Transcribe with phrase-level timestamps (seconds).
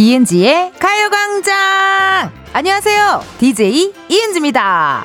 [0.00, 2.32] 이은지의 가요광장!
[2.54, 3.20] 안녕하세요.
[3.38, 5.04] DJ 이은지입니다.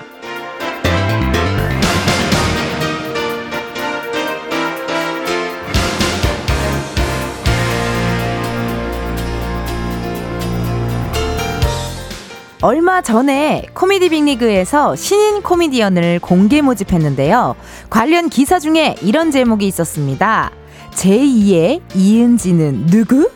[12.61, 17.57] 얼마 전에 코미디 빅리그에서 신인 코미디언을 공개 모집했는데요.
[17.89, 20.51] 관련 기사 중에 이런 제목이 있었습니다.
[20.91, 23.29] 제2의 이은지는 누구?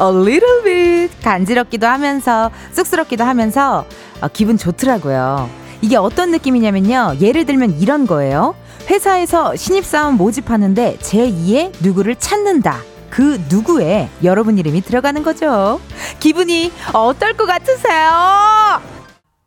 [0.00, 3.84] A little bit 간지럽기도 하면서 쑥스럽기도 하면서
[4.20, 5.48] 어, 기분 좋더라고요.
[5.80, 7.16] 이게 어떤 느낌이냐면요.
[7.20, 8.54] 예를 들면 이런 거예요.
[8.90, 12.78] 회사에서 신입사원 모집하는데 제2의 누구를 찾는다.
[13.10, 15.80] 그 누구에 여러분 이름이 들어가는 거죠.
[16.20, 18.80] 기분이 어떨 것 같으세요?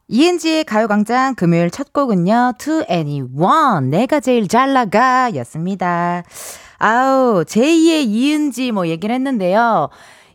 [0.07, 6.23] 이은지의 가요광장 금요일 첫 곡은요, To Anyone, 내가 제일 잘 나가 였습니다.
[6.79, 9.89] 아우, 제2의 이은지 뭐 얘기를 했는데요.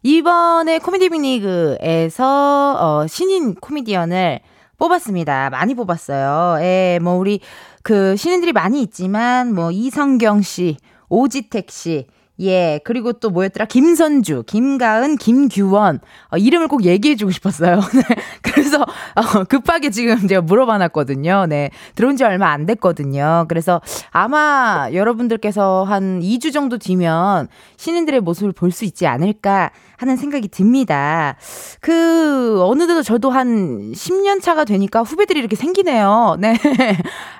[0.06, 4.38] 이번에 코미디 빅리그에서 어, 신인 코미디언을
[4.78, 5.50] 뽑았습니다.
[5.50, 6.62] 많이 뽑았어요.
[6.62, 7.40] 예, 뭐 우리
[7.82, 10.77] 그 신인들이 많이 있지만 뭐 이성경 씨,
[11.08, 12.06] 오지택 씨,
[12.38, 13.64] 예, 그리고 또 뭐였더라?
[13.64, 16.00] 김선주, 김가은, 김규원.
[16.30, 17.80] 어, 이름을 꼭 얘기해주고 싶었어요.
[17.96, 18.02] 네.
[18.42, 21.46] 그래서, 어, 급하게 지금 제가 물어봐 놨거든요.
[21.48, 21.70] 네.
[21.94, 23.46] 들어온 지 얼마 안 됐거든요.
[23.48, 30.48] 그래서 아마 여러분들께서 한 2주 정도 뒤면 신인들의 모습을 볼 수 있지 않을까 하는 생각이
[30.48, 31.36] 듭니다.
[31.80, 36.36] 그, 어느덧 저도 한 10년 차가 되니까 후배들이 이렇게 생기네요.
[36.41, 36.56] 네.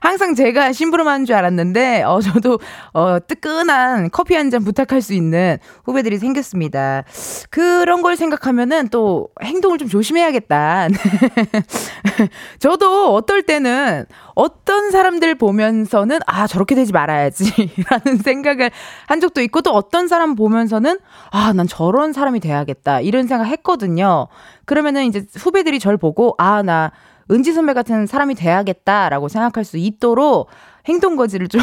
[0.01, 2.59] 항상 제가 심부름하는 줄 알았는데, 어, 저도,
[2.95, 7.03] 어, 뜨끈한 커피 한 잔 부탁할 수 있는 후배들이 생겼습니다.
[7.51, 10.87] 그런 걸 생각하면은 또 행동을 좀 조심해야겠다.
[12.61, 17.73] 저도 어떨 때는 어떤 사람들 보면서는 아, 저렇게 되지 말아야지.
[17.89, 18.71] 라는 생각을
[19.07, 20.99] 한 적도 있고 또 어떤 사람 보면서는
[21.31, 23.01] 아, 난 저런 사람이 돼야겠다.
[23.01, 24.29] 이런 생각 했거든요.
[24.67, 26.93] 그러면은 이제 후배들이 절 보고, 아, 나
[27.31, 30.49] 은지 선배 같은 사람이 돼야겠다라고 생각할 수 있도록
[30.87, 31.63] 행동 거지를 좀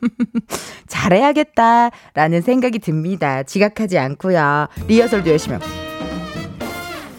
[0.88, 3.42] 잘해야겠다라는 생각이 듭니다.
[3.42, 4.68] 지각하지 않고요.
[4.88, 5.66] 리허설도 열심히 하고.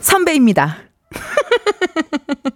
[0.01, 0.77] 선배입니다.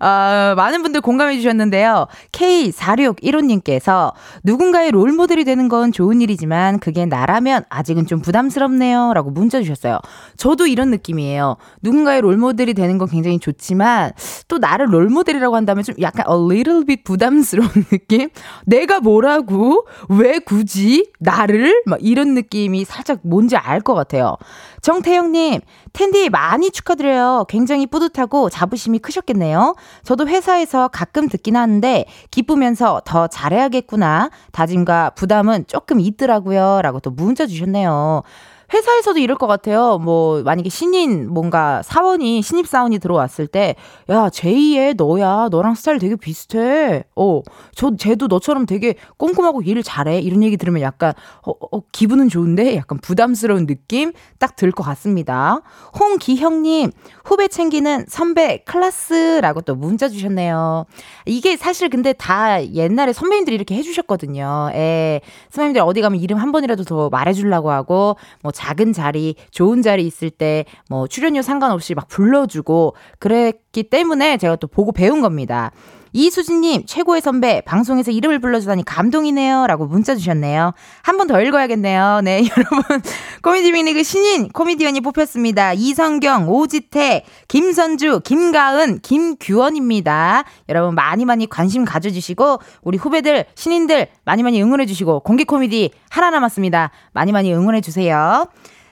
[0.00, 2.06] 어, 많은 분들 공감해 주셨는데요.
[2.32, 4.12] K4615님께서
[4.44, 9.12] 누군가의 롤모델이 되는 건 좋은 일이지만 그게 나라면 아직은 좀 부담스럽네요.
[9.14, 9.98] 라고 문자 주셨어요.
[10.36, 11.56] 저도 이런 느낌이에요.
[11.82, 14.12] 누군가의 롤모델이 되는 건 굉장히 좋지만
[14.48, 18.28] 또 나를 롤모델이라고 한다면 좀 약간 a little bit 부담스러운 느낌?
[18.66, 19.86] 내가 뭐라고?
[20.08, 21.10] 왜 굳이?
[21.18, 21.82] 나를?
[21.86, 24.36] 막 이런 느낌이 살짝 뭔지 알 것 같아요.
[24.82, 25.60] 정태영님,
[25.92, 27.46] 텐디 많이 축하드려요.
[27.48, 29.74] 굉장히 뿌듯하고 자부심이 크셨겠네요.
[30.04, 34.30] 저도 회사에서 가끔 듣긴 하는데 기쁘면서 더 잘해야겠구나.
[34.52, 36.80] 다짐과 부담은 조금 있더라고요.
[36.82, 38.22] 라고 또 문자 주셨네요.
[38.72, 39.98] 회사에서도 이럴 것 같아요.
[39.98, 43.74] 뭐, 만약에 신인, 뭔가 사원이, 신입 사원이 들어왔을 때,
[44.08, 45.48] 야, 제2의 너야.
[45.50, 47.04] 너랑 스타일 되게 비슷해.
[47.16, 47.42] 어,
[47.74, 50.20] 저, 쟤도 너처럼 되게 꼼꼼하고 일을 잘해.
[50.20, 51.12] 이런 얘기 들으면 약간,
[51.46, 55.62] 어, 어 기분은 좋은데 약간 부담스러운 느낌 딱 들 것 같습니다.
[55.98, 56.92] 홍기형님,
[57.30, 60.86] 후배 챙기는 선배 클라스라고 또 문자 주셨네요.
[61.26, 64.70] 이게 사실 근데 다 옛날에 선배님들이 이렇게 해주셨거든요.
[64.74, 65.20] 예.
[65.50, 70.30] 선배님들 어디 가면 이름 한 번이라도 더 말해주려고 하고, 뭐, 작은 자리, 좋은 자리 있을
[70.30, 75.70] 때 뭐 출연료 상관없이 막 불러주고 그랬기 때문에 제가 또 보고 배운 겁니다.
[76.12, 79.66] 이수진님, 최고의 선배, 방송에서 이름을 불러주다니 감동이네요.
[79.66, 80.72] 라고 문자 주셨네요.
[81.02, 82.20] 한 번 더 읽어야겠네요.
[82.24, 83.02] 네, 여러분.
[83.42, 85.72] 코미디 빅리그 신인 코미디언이 뽑혔습니다.
[85.74, 90.44] 이성경, 오지태, 김선주, 김가은, 김규원입니다.
[90.68, 96.90] 여러분 많이 많이 관심 가져주시고, 우리 후배들, 신인들 많이 많이 응원해주시고, 공개 코미디 하나 남았습니다.
[97.12, 98.46] 많이 많이 응원해주세요.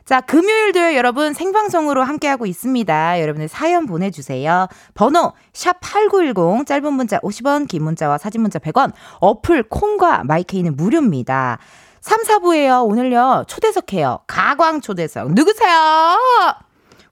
[0.08, 3.20] 자, 금요일도요, 여러분 생방송으로 함께하고 있습니다.
[3.20, 4.66] 여러분의 사연 보내주세요.
[4.94, 11.58] 번호, 샵8910, 짧은 문자 50원, 긴 문자와 사진 문자 100원, 어플 콩과 마이케이는 무료입니다.
[12.00, 12.88] 3, 4부에요.
[12.88, 14.20] 오늘요, 초대석 해요.
[14.26, 15.34] 가광 초대석.
[15.34, 16.16] 누구세요?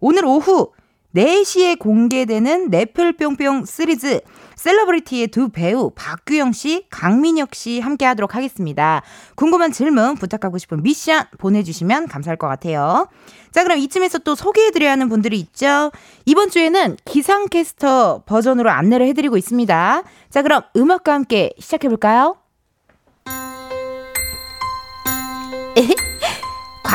[0.00, 0.72] 오늘 오후
[1.14, 4.20] 4시에 공개되는 네플뿅뿅 시리즈
[4.56, 9.02] 셀러브리티의 두 배우 박규영 씨, 강민혁 씨 함께 하도록 하겠습니다.
[9.36, 13.08] 궁금한 질문, 부탁하고 싶은 미션 보내주시면 감사할 것 같아요.
[13.52, 15.92] 자, 그럼 이쯤에서 또 소개해드려야 하는 분들이 있죠.
[16.24, 20.02] 이번 주에는 기상캐스터 버전으로 안내를 해드리고 있습니다.
[20.30, 22.36] 자, 그럼 음악과 함께 시작해볼까요?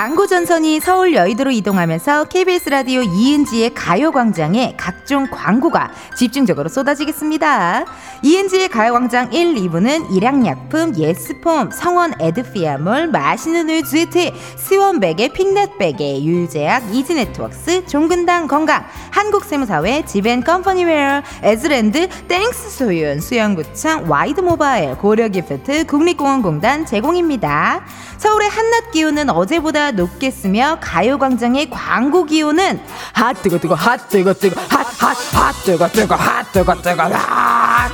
[0.02, 7.86] 광고 전선이 서울 여의도로 이동하면서 KBS 라디오 이은지의 가요광장에 각종 광고가 집중적으로 쏟아지겠습니다.
[8.24, 17.86] 이은지의 가요광장 1, 2부는 일양약품, 예스폼, 성원 에드피아몰, 맛있는 우유 GT, 스원백의 핑넷백의 유유제약, 이지네트웍스,
[17.86, 27.86] 종근당 건강, 한국세무사회, 지벤컴퍼니웨어, 에즈랜드, 땡스 소윤, 수영구청, 와이드모바일, 고려기프트, 국립공원공단 제공입니다.
[28.18, 32.80] 서울의 한낮 기온은 어제보다 높겠으며 가요광장의 광고 기온은
[33.14, 37.90] 핫 뜨거 뜨거 핫 뜨거 뜨거 핫핫핫 뜨거 뜨거 핫 뜨거 뜨거 핫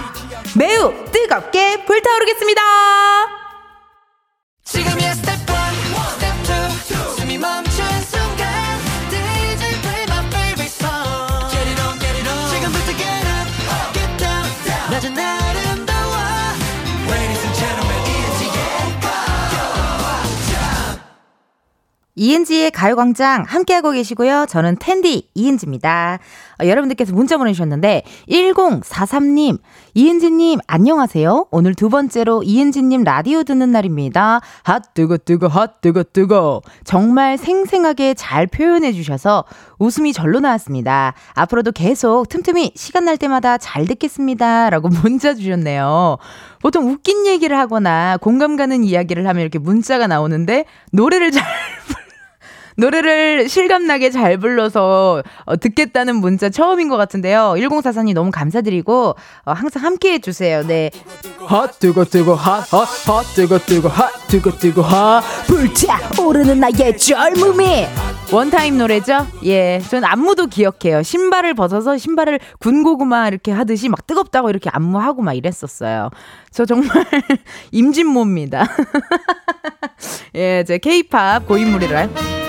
[0.56, 2.62] 매우 뜨겁게 불타오르겠습니다.
[4.64, 5.46] 지금이야 스텝 1,
[6.14, 6.27] 스텝
[22.18, 24.48] 이은지의 가요광장 함께하고 계시고요.
[24.50, 26.18] 저는 텐디 이은지입니다.
[26.60, 29.60] 어, 여러분들께서 문자 보내주셨는데 1043님
[29.94, 31.48] 이은지님 안녕하세요.
[31.52, 34.42] 오늘 두 번째로 이은지님 라디오 듣는 날입니다.
[34.64, 39.46] 핫 뜨거 뜨거 핫 뜨거 뜨거 정말 생생하게 잘 표현해 주셔서
[39.78, 41.14] 웃음이 절로 나왔습니다.
[41.36, 44.72] 앞으로도 계속 틈틈이 시간 날 때마다 잘 듣겠습니다.
[44.72, 46.18] 라고 문자 주셨네요.
[46.64, 51.44] 보통 웃긴 얘기를 하거나 공감 가는 이야기를 하면 이렇게 문자가 나오는데 노래를 잘
[52.78, 57.56] 노래를 실감나게 잘 불러서 어, 듣겠다는 문자 처음인 것 같은데요.
[57.58, 59.16] 1044님 너무 감사드리고
[59.46, 60.66] 어, 항상 함께 해주세요.
[60.68, 60.92] 네.
[61.40, 67.88] 핫 뜨거 뜨거 핫핫핫 뜨거 뜨거 핫 뜨거 뜨거 핫 불타 오르는 나의 젊음이
[68.32, 69.26] 원타임 노래죠?
[69.46, 69.80] 예.
[69.90, 71.02] 전 안무도 기억해요.
[71.02, 76.10] 신발을 벗어서 신발을 군고구마 이렇게 하듯이 막 뜨겁다고 이렇게 안무하고 막 이랬었어요.
[76.52, 76.90] 저 정말
[77.72, 78.68] 임진모입니다.
[80.36, 82.47] 예, 제 케이팝 고인물이라.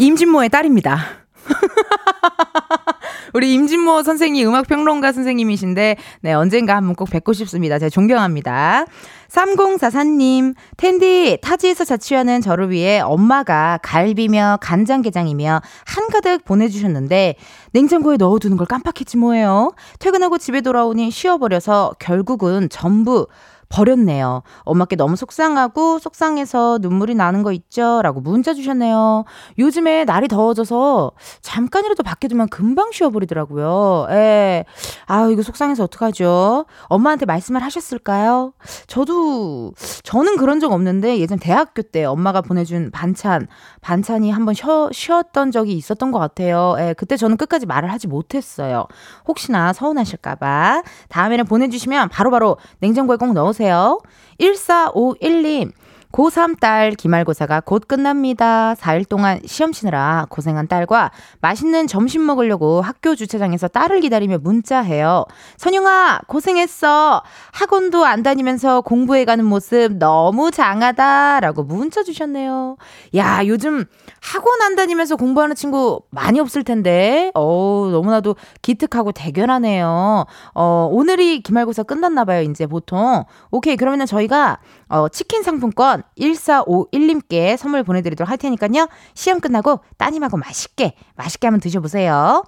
[0.00, 0.98] 임진모의 딸입니다.
[3.34, 7.78] 우리 임진모 선생님, 음악평론가 선생님이신데, 네, 언젠가 한번 꼭 뵙고 싶습니다.
[7.78, 8.86] 제가 존경합니다.
[9.28, 17.34] 3044님, 텐디, 타지에서 자취하는 저를 위해 엄마가 갈비며 간장게장이며 한가득 보내주셨는데,
[17.72, 19.72] 냉장고에 넣어두는 걸 깜빡했지 뭐예요.
[19.98, 23.26] 퇴근하고 집에 돌아오니 쉬어버려서 결국은 전부
[23.70, 24.42] 버렸네요.
[24.64, 28.02] 엄마께 너무 속상하고 속상해서 눈물이 나는 거 있죠?
[28.02, 29.24] 라고 문자 주셨네요.
[29.58, 34.08] 요즘에 날이 더워져서 잠깐이라도 밖에 두면 금방 쉬어버리더라고요.
[34.10, 34.64] 예.
[35.06, 36.66] 아, 이거 속상해서 어떡하죠?
[36.88, 38.52] 엄마한테 말씀을 하셨을까요?
[38.88, 43.46] 저도, 저는 그런 적 없는데 예전 대학교 때 엄마가 보내준 반찬,
[43.80, 46.74] 반찬이 한번 쉬어, 쉬었던 적이 있었던 것 같아요.
[46.80, 46.94] 예.
[46.96, 48.86] 그때 저는 끝까지 말을 하지 못했어요.
[49.28, 50.82] 혹시나 서운하실까봐.
[51.08, 53.59] 다음에는 보내주시면 바로바로 바로 냉장고에 꼭 넣으세요.
[53.60, 54.00] 보내세요
[54.40, 55.72] 1451님.
[56.12, 58.74] 고3 딸 기말고사가 곧 끝납니다.
[58.74, 65.24] 4일 동안 시험 치느라 고생한 딸과 맛있는 점심 먹으려고 학교 주차장에서 딸을 기다리며 문자해요.
[65.56, 67.22] 선영아, 고생했어.
[67.52, 71.40] 학원도 안 다니면서 공부해가는 모습 너무 장하다.
[71.40, 72.76] 라고 문자 주셨네요.
[73.16, 73.84] 야, 요즘
[74.20, 77.30] 학원 안 다니면서 공부하는 친구 많이 없을 텐데.
[77.34, 80.26] 어 너무나도 기특하고 대견하네요.
[80.54, 83.24] 어, 오늘이 기말고사 끝났나봐요, 이제 보통.
[83.50, 84.58] 오케이, 그러면은 저희가
[84.90, 88.88] 어, 치킨 상품권 1451님께 선물 보내드리도록 할 테니까요.
[89.14, 92.44] 시험 끝나고 따님하고 맛있게, 맛있게 한번 드셔보세요.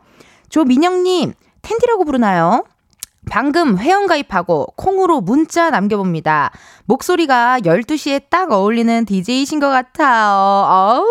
[0.49, 1.33] 조민영님,
[1.63, 2.65] 텐디라고 부르나요?
[3.31, 6.51] 방금 회원가입하고 콩으로 문자 남겨봅니다.
[6.87, 11.05] 목소리가 12시에 딱 어울리는 DJ이신 것 같아요.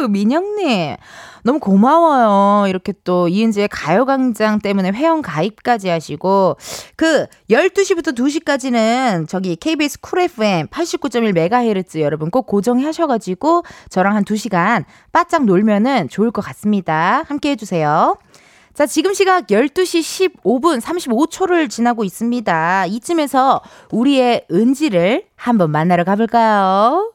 [0.00, 0.96] 어우, 민영님.
[1.44, 2.68] 너무 고마워요.
[2.68, 6.56] 이렇게 또 이은지의 가요광장 때문에 회원 가입까지 하시고
[6.96, 15.44] 그 12시부터 2시까지는 저기 KBS 쿨 FM 89.1MHz 여러분 꼭 고정하셔가지고 저랑 한 2시간 바짝
[15.44, 17.24] 놀면은 좋을 것 같습니다.
[17.26, 18.16] 함께 해주세요.
[18.72, 22.86] 자, 지금 시각 12시 15분 35초를 지나고 있습니다.
[22.86, 27.12] 이쯤에서 우리의 은지를 한번 만나러 가볼까요?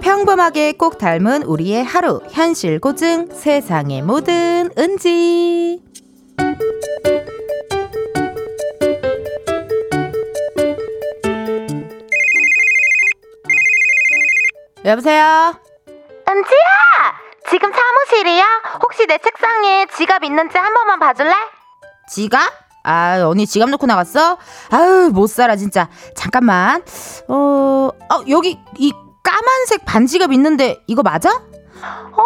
[0.00, 5.80] 평범하게 꼭 닮은 우리의 하루 현실 고증 세상의 모든 은지.
[14.84, 15.54] 여보세요?
[16.28, 17.24] 은지야!
[17.50, 17.70] 지금
[18.14, 18.44] 사무실이야?
[18.82, 21.32] 혹시 내 책상에 지갑 있는지 한 번만 봐줄래?
[22.08, 22.40] 지갑?
[22.84, 24.38] 아, 언니 지갑 놓고 나갔어?
[24.70, 25.88] 아유, 못 살아, 진짜.
[26.14, 26.82] 잠깐만.
[27.28, 27.34] 어,
[27.90, 28.92] 어, 여기 이
[29.22, 31.30] 까만색 반지갑 있는데 이거 맞아?
[31.30, 32.22] 어,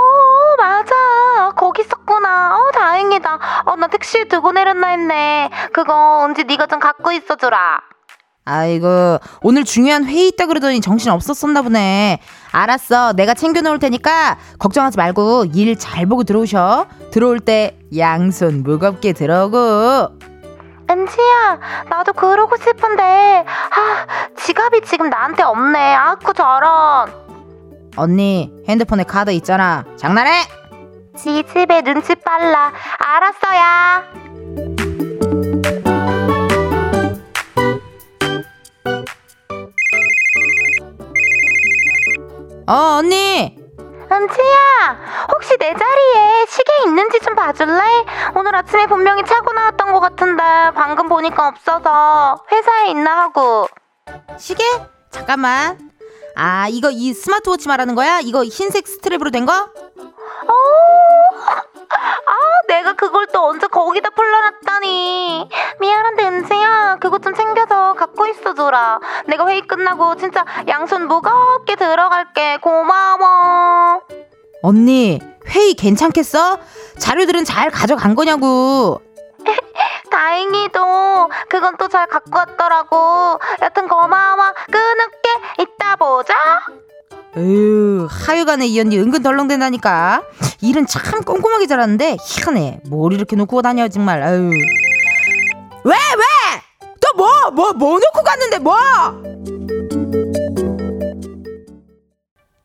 [0.59, 1.53] 맞아.
[1.57, 2.57] 거기 있었구나.
[2.59, 3.39] 어, 다행이다.
[3.67, 5.51] 어, 나 택시에 두고 내렸나 했네.
[5.73, 7.81] 그거 언제 네가 좀 갖고 있어주라.
[8.51, 12.19] 아이고 오늘 중요한 회의 있다 그러더니 정신 없었었나 보네
[12.63, 13.13] 알았어.
[13.13, 16.87] 내가 챙겨 놓을 테니까 걱정하지 말고 일 잘 보고 들어오셔.
[17.13, 20.19] 들어올 때 양손 무겁게 들어오고.
[20.91, 21.59] 은지야
[21.91, 23.45] 나도 그러고 싶은데.
[23.45, 25.95] 아 지갑이 지금 나한테 없네.
[25.95, 27.13] 아쿠 저런.
[27.97, 29.85] 언니 핸드폰에 카드 있잖아.
[29.97, 30.31] 장난해?
[31.17, 32.73] 지 집에 눈치 빨라.
[32.99, 34.03] 알았어야
[42.69, 43.57] 어 언니
[44.13, 47.81] 은지야 혹시 내 자리에 시계 있는지 좀 봐줄래?
[48.37, 50.43] 오늘 아침에 분명히 차고 나왔던 것 같은데
[50.75, 53.69] 방금 보니까 없어서 회사에 있나 하고
[54.37, 54.63] 시계?
[55.11, 55.79] 잠깐만
[56.37, 58.21] 아 이거 이 스마트워치 말하는 거야?
[58.21, 59.53] 이거 흰색 스트랩으로 된 거?
[59.55, 60.53] 어,
[61.91, 62.33] 아,
[62.69, 65.49] 내가 그걸 또 언제 거기다 풀러놨다니.
[65.81, 66.99] 미안한데, 은지야.
[67.01, 69.01] 그거 좀 챙겨서 갖고 있어줘라.
[69.27, 72.59] 내가 회의 끝나고 진짜 양손 무겁게 들어갈게.
[72.59, 74.03] 고마워.
[74.63, 76.59] 언니 회의 괜찮겠어?
[76.99, 79.01] 자료들은 잘 가져간 거냐고
[80.11, 83.39] 다행히도 그건 또 잘 갖고 왔더라고.
[83.63, 84.53] 여튼 고마워.
[84.71, 85.29] 끊을게.
[85.61, 86.35] 이따 보자.
[87.37, 90.23] 에휴 하여간에 이 언니 은근 덜렁댄다니까
[90.63, 94.51] 일은 참 꼼꼼하게 잘하는데 희한해 뭘 이렇게 놓고 다녀 정말 아유
[95.85, 96.25] 왜 왜?
[97.01, 98.75] 또 뭐 뭐 뭐 놓고 갔는데 뭐?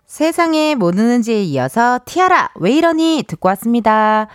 [0.07, 4.27] 세상에 뭐 넣는지에 이어서 티아라 왜 이러니 듣고 왔습니다.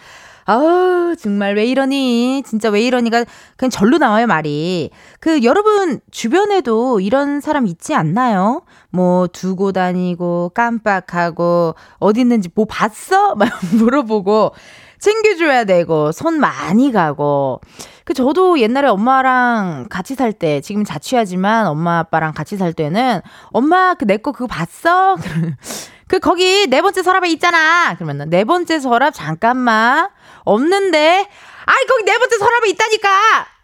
[0.48, 2.42] 아우 정말 왜 이러니?
[2.46, 3.26] 진짜 왜 이러니가
[3.58, 4.88] 그냥 절로 나와요 말이.
[5.20, 8.62] 그 여러분 주변에도 이런 사람 있지 않나요?
[8.88, 13.34] 뭐 두고 다니고 깜빡하고 어디 있는지 뭐 봤어?
[13.36, 14.52] 막 물어보고
[14.98, 17.60] 챙겨줘야 되고 손 많이 가고.
[18.06, 23.92] 그 저도 옛날에 엄마랑 같이 살 때 지금 자취하지만 엄마 아빠랑 같이 살 때는 엄마
[23.94, 25.16] 그 내 거 그거 봤어?
[26.08, 27.94] 그 거기 네 번째 서랍에 있잖아!
[27.96, 30.08] 그러면 네 번째 서랍 잠깐만
[30.52, 31.28] 없는데?
[31.66, 33.08] 아이 거기 네 번째 서랍에 있다니까.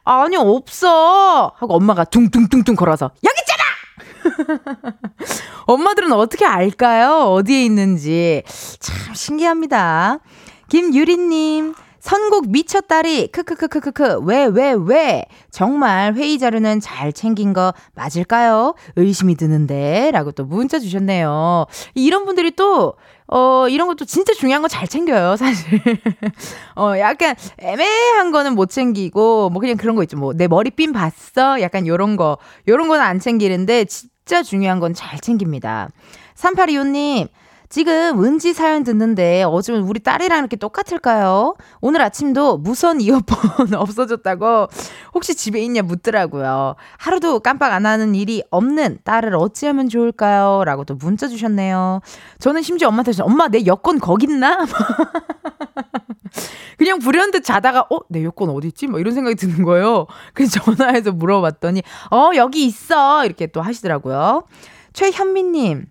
[0.05, 1.53] 아니 없어.
[1.57, 3.65] 하고 엄마가 둥둥둥둥 걸어서 여기 있잖아!
[5.67, 7.33] 엄마들은 어떻게 알까요?
[7.33, 8.43] 어디에 있는지.
[8.81, 10.19] 참 신기합니다.
[10.69, 13.29] 김유리님 선곡 미쳤다리.
[13.29, 14.21] 크크크크크크.
[14.25, 15.25] 왜 왜 왜?
[15.51, 18.75] 정말 회의 자료는 잘 챙긴 거 맞을까요?
[18.97, 21.65] 의심이 드는데 라고 또 문자 주셨네요.
[21.95, 22.95] 이런 분들이 또
[23.27, 25.81] 어, 이런 것도 진짜 중요한 거 잘 챙겨요, 사실.
[26.77, 30.17] 어, 약간 애매한 거는 못 챙기고, 뭐 그냥 그런 거 있죠.
[30.17, 31.61] 뭐, 내 머리핀 봤어?
[31.61, 32.39] 약간 요런 거.
[32.69, 35.89] 요런 거는 안 챙기는데, 진짜 중요한 건 잘 챙깁니다.
[36.37, 37.29] 3825님,
[37.69, 41.55] 지금 은지 사연 듣는데 어제 우리 딸이랑 이렇게 똑같을까요?
[41.81, 44.69] 오늘 아침도 무선 이어폰 없어졌다고
[45.15, 46.77] 혹시 집에 있냐 묻더라고요.
[46.99, 50.63] 하루도 깜빡 안 하는 일이 없는 딸을 어찌하면 좋을까요?
[50.65, 52.01] 라고 또 문자 주셨네요.
[52.39, 54.59] 저는 심지어 엄마한테 엄마 내 여권 거기 있나?
[56.77, 58.01] 그냥 불현듯 자다가 어?
[58.09, 58.87] 내 여권 어디 있지?
[58.87, 60.07] 뭐 이런 생각이 드는 거예요.
[60.35, 64.45] 그래서 전화해서 물어봤더니 어 여기 있어 이렇게 또 하시더라고요.
[64.93, 65.87] 최현미님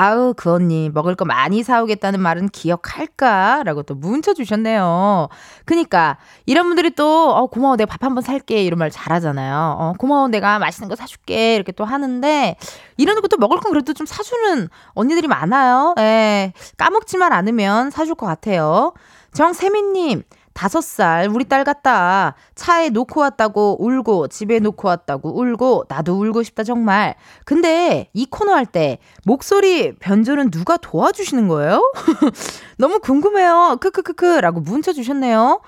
[0.00, 3.64] 아우, 그 언니, 먹을 거 많이 사오겠다는 말은 기억할까?
[3.64, 5.28] 라고 또 문자 주셨네요.
[5.64, 8.62] 그니까, 이런 분들이 또, 어, 고마워, 내가 밥 한번 살게.
[8.62, 9.76] 이런 말 잘하잖아요.
[9.76, 11.56] 어, 고마워, 내가 맛있는 거 사줄게.
[11.56, 12.56] 이렇게 또 하는데,
[12.96, 15.96] 이런 것도 먹을 건 그래도 좀 사주는 언니들이 많아요.
[15.98, 16.52] 예.
[16.76, 18.92] 까먹지만 않으면 사줄 것 같아요.
[19.34, 20.22] 정세민님,
[20.58, 22.34] 다섯 살 우리 딸 같다.
[22.56, 27.14] 차에 놓고 왔다고 울고 집에 놓고 왔다고 울고 나도 울고 싶다 정말.
[27.44, 31.80] 근데 이 코너 할 때 목소리 변조는 누가 도와주시는 거예요?
[32.76, 33.76] 너무 궁금해요.
[33.80, 35.60] 크크크크라고 문자 주셨네요.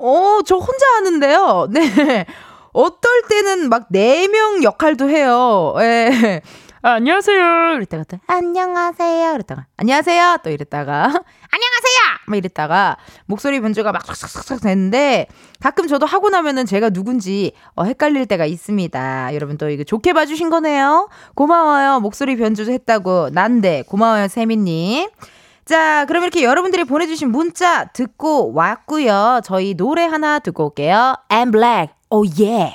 [0.00, 1.68] 어, 저 혼자 하는데요.
[1.70, 2.26] 네.
[2.72, 5.74] 어떨 때는 막 네 명 역할도 해요.
[5.78, 6.40] 예.
[6.84, 7.74] 아, 안녕하세요.
[7.76, 9.34] 이랬다가 또 안녕하세요.
[9.34, 10.38] 이랬다가 안녕하세요.
[10.42, 11.22] 또 이랬다가 안녕하세요.
[12.26, 12.96] 막 이랬다가
[13.26, 15.28] 목소리 변조가 막 싹싹싹 되는데
[15.60, 19.32] 가끔 저도 하고 나면은 제가 누군지 어, 헷갈릴 때가 있습니다.
[19.32, 21.08] 여러분 또 이거 좋게 봐주신 거네요.
[21.36, 22.00] 고마워요.
[22.00, 25.08] 목소리 변조 했다고 난데 고마워요 세미님.
[25.64, 29.40] 자, 그럼 이렇게 여러분들이 보내주신 문자 듣고 왔고요.
[29.44, 31.14] 저희 노래 하나 듣고 올게요.
[31.28, 31.94] I'm Black.
[32.10, 32.74] Oh yeah.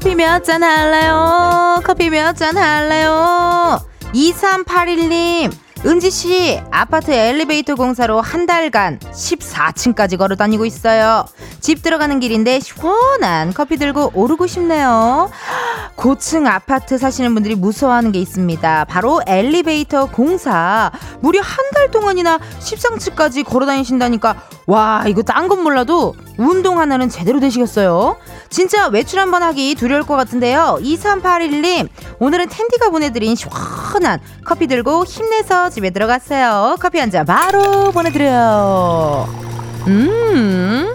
[0.00, 1.78] 커피 몇 잔 할래요?
[1.84, 3.78] 커피 몇 잔 할래요?
[4.14, 5.52] 2381님,
[5.86, 11.24] 은지 씨, 아파트 엘리베이터 공사로 한 달간 14층까지 걸어 다니고 있어요.
[11.60, 15.30] 집 들어가는 길인데 시원한 커피 들고 오르고 싶네요.
[15.96, 18.84] 고층 아파트 사시는 분들이 무서워하는 게 있습니다.
[18.84, 20.90] 바로 엘리베이터 공사.
[21.20, 24.42] 무려 한 달 동안이나 13층까지 걸어 다니신다니까.
[24.66, 28.16] 와, 이거 딴 건 몰라도 운동 하나는 제대로 되시겠어요?
[28.50, 30.78] 진짜 외출 한번 하기 두려울 것 같은데요.
[30.82, 36.76] 2381님, 오늘은 텐디가 보내드린 시원한 커피 들고 힘내서 집에 들어갔어요.
[36.80, 39.26] 커피 한 잔 바로 보내드려요.
[39.86, 40.94] 음.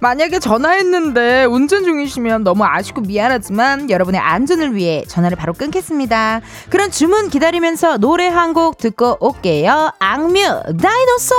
[0.00, 6.40] 만약에 전화했는데 운전 중이시면 너무 아쉽고 미안하지만 여러분의 안전을 위해 전화를 바로 끊겠습니다.
[6.70, 9.92] 그럼 주문 기다리면서 노래 한 곡 듣고 올게요.
[9.98, 10.40] 악뮤
[10.80, 11.34] 다이노소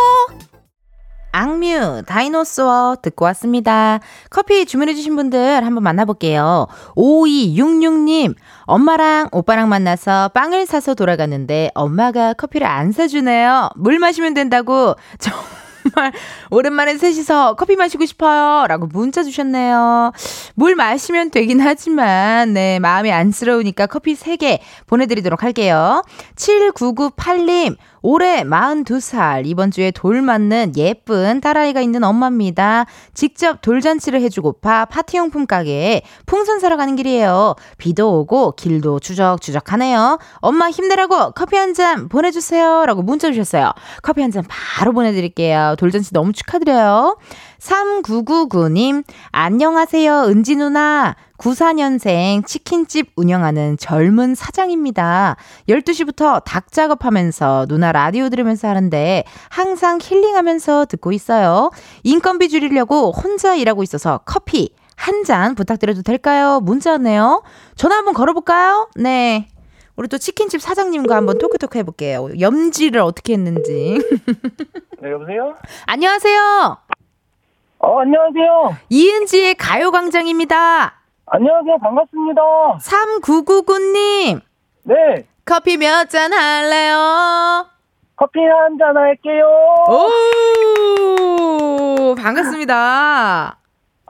[1.32, 4.00] 악뮤 다이노소어 듣고 왔습니다.
[4.30, 6.68] 커피 주문해주신 분들 한번 만나볼게요.
[6.96, 13.70] 5266님, 엄마랑 오빠랑 만나서 빵을 사서 돌아갔는데 엄마가 커피를 안 사주네요.
[13.76, 14.96] 물 마시면 된다고.
[15.94, 16.12] 정말
[16.50, 18.68] 오랜만에 셋이서 커피 마시고 싶어요.
[18.68, 20.12] 라고 문자 주셨네요.
[20.56, 26.04] 물 마시면 되긴 하지만, 네, 마음이 안쓰러우니까 커피 3개 보내드리도록 할게요.
[26.36, 32.86] 7998님, 올해 42살, 이번 주에 돌 맞는 예쁜 딸아이가 있는 엄마입니다.
[33.14, 37.56] 직접 돌잔치를 해주고파 파티용품 가게에 풍선 사러 가는 길이에요.
[37.78, 40.20] 비도 오고 길도 추적추적하네요.
[40.36, 42.86] 엄마 힘내라고 커피 한 잔 보내주세요.
[42.88, 43.72] 라고 문자 주셨어요.
[44.02, 45.76] 커피 한 잔 바로 보내드릴게요.
[45.78, 47.18] 돌잔치 너무 축하드려요.
[47.60, 51.16] 3999님, 안녕하세요, 은지 누나.
[51.40, 55.38] 94년생 치킨집 운영하는 젊은 사장입니다.
[55.68, 61.72] 12시부터 닭 작업하면서 누나 라디오 들으면서 하는데 항상 힐링하면서 듣고 있어요.
[62.04, 66.60] 인건비 줄이려고 혼자 일하고 있어서 커피 한 잔 부탁드려도 될까요?
[66.62, 67.42] 문자 왔네요.
[67.76, 68.90] 전화 한번 걸어볼까요?
[68.96, 69.48] 네.
[69.96, 72.30] 우리 또 치킨집 사장님과 한번 토크토크 해볼게요.
[72.40, 73.98] 염지를 어떻게 했는지.
[75.02, 75.56] 네, 여보세요?
[75.86, 76.78] 안녕하세요.
[77.80, 78.78] 어, 안녕하세요.
[78.90, 80.99] 이은지의 가요광장입니다.
[81.32, 81.78] 안녕하세요.
[81.80, 82.42] 반갑습니다.
[82.82, 84.42] 3999님.
[84.84, 84.96] 네.
[85.46, 87.66] 커피 몇 잔 할래요?
[88.16, 89.46] 커피 한 잔 할게요.
[92.02, 93.58] 오, 반갑습니다.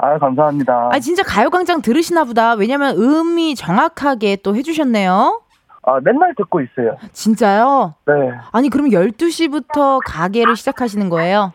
[0.02, 0.90] 아, 감사합니다.
[0.94, 2.54] 아, 진짜 가요광장 들으시나 보다.
[2.54, 5.42] 왜냐면 음이 정확하게 또 해주셨네요.
[5.84, 6.96] 아, 맨날 듣고 있어요.
[7.12, 7.96] 진짜요?
[8.08, 8.14] 네.
[8.54, 11.52] 아니, 그럼 12시부터 가게를 시작하시는 거예요?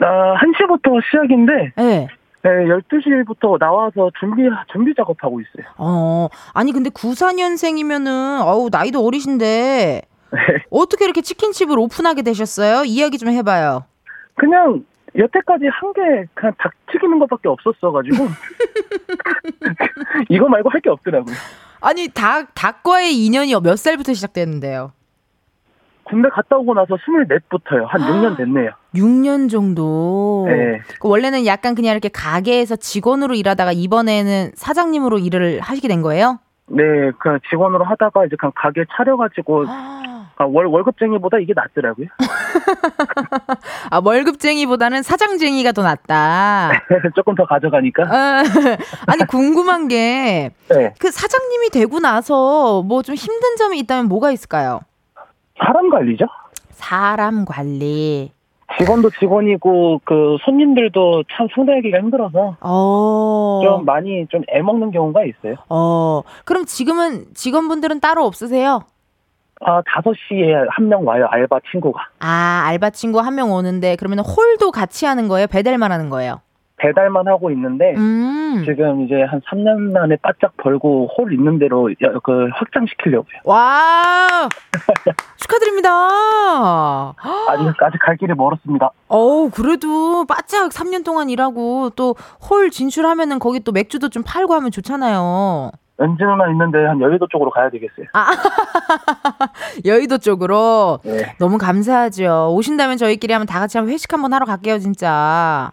[0.00, 2.06] 아, 1시부터 시작인데, 네.
[2.42, 5.66] 네, 12시부터 나와서 준비, 준비 작업하고 있어요.
[5.76, 10.38] 어, 아니, 근데 94년생이면은, 어우, 나이도 어리신데, 네.
[10.70, 12.84] 어떻게 이렇게 치킨집을 오픈하게 되셨어요?
[12.84, 13.84] 이야기 좀 해봐요.
[14.36, 14.84] 그냥,
[15.18, 18.24] 여태까지 한 게 그냥 닭 튀기는 것밖에 없었어가지고,
[20.30, 21.34] 이거 말고 할 게 없더라고요.
[21.82, 24.92] 아니, 닭, 닭과의 인연이 몇 살부터 시작됐는데요?
[26.10, 27.86] 군대 갔다 오고 나서 24부터요.
[27.86, 28.70] 한 6년 됐네요.
[28.94, 30.44] 6년 정도.
[30.48, 30.80] 네.
[31.00, 36.40] 그 원래는 약간 그냥 이렇게 가게에서 직원으로 일하다가 이번에는 사장님으로 일을 하시게 된 거예요?
[36.66, 36.82] 네,
[37.20, 42.06] 그냥 직원으로 하다가 이제 그냥 가게 차려가지고, 아, 월, 월급쟁이보다 이게 낫더라고요.
[43.90, 46.70] 아, 월급쟁이보다는 사장쟁이가 더 낫다.
[47.16, 48.04] 조금 더 가져가니까.
[48.04, 48.42] 아,
[49.06, 50.94] 아니, 궁금한 게, 네.
[50.98, 54.80] 그 사장님이 되고 나서 뭐 좀 힘든 점이 있다면 뭐가 있을까요?
[55.64, 56.26] 사람 관리죠?
[56.70, 58.32] 사람 관리.
[58.78, 63.60] 직원도 직원이고, 그, 손님들도 참 상대하기가 힘들어서, 어.
[63.64, 65.56] 좀 많이 좀 애먹는 경우가 있어요.
[65.68, 66.22] 어.
[66.44, 68.82] 그럼 지금은 직원분들은 따로 없으세요?
[69.62, 72.00] 아, 5시에 한 명 와요, 알바 친구가.
[72.20, 75.48] 아, 알바 친구 한 명 오는데 그러면 홀도 같이 하는 거예요?
[75.48, 76.40] 배달만 하는 거예요?
[76.80, 78.62] 배달만 하고 있는데 음.
[78.64, 83.40] 지금 이제 한 3년 만에 바짝 벌고 홀 있는 대로 여- 그 확장시키려고요.
[83.44, 84.48] 와
[85.36, 85.90] 축하드립니다.
[87.48, 88.90] 아직 아직 갈 길이 멀었습니다.
[89.08, 92.14] 어우 그래도 바짝 3년 동안 일하고 또
[92.50, 95.70] 홀 진출하면은 거기 또 맥주도 좀 팔고 하면 좋잖아요.
[96.00, 98.06] 엔진 누나 있는데 한 여의도 쪽으로 가야 되겠어요.
[99.84, 101.34] 여의도 쪽으로 네.
[101.38, 102.54] 너무 감사하죠.
[102.54, 105.70] 오신다면 저희끼리 한번 다 같이 한번 회식 한번 하러 갈게요, 진짜.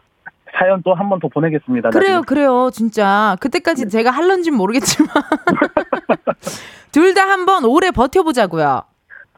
[0.60, 1.90] 사연 또 한 번 더 보내겠습니다.
[1.90, 2.26] 그래요, 나중에.
[2.26, 3.36] 그래요, 진짜.
[3.40, 5.10] 그때까지 제가 할런진 모르겠지만
[6.92, 8.84] 둘 다 한번 오래 버텨보자고요.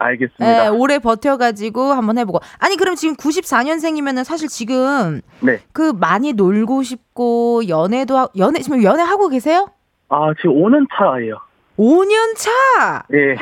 [0.01, 0.45] 알겠습니다.
[0.63, 2.39] 네, 오래 버텨가지고 한번 해보고.
[2.59, 5.59] 아니 그럼 지금 94년생이면은 사실 지금 네.
[5.73, 9.67] 그 많이 놀고 싶고 연애도 하, 연애 지금 연애 하고 계세요?
[10.07, 11.35] 아 지금 오는 차예요.
[11.77, 13.35] 5년 차, 예.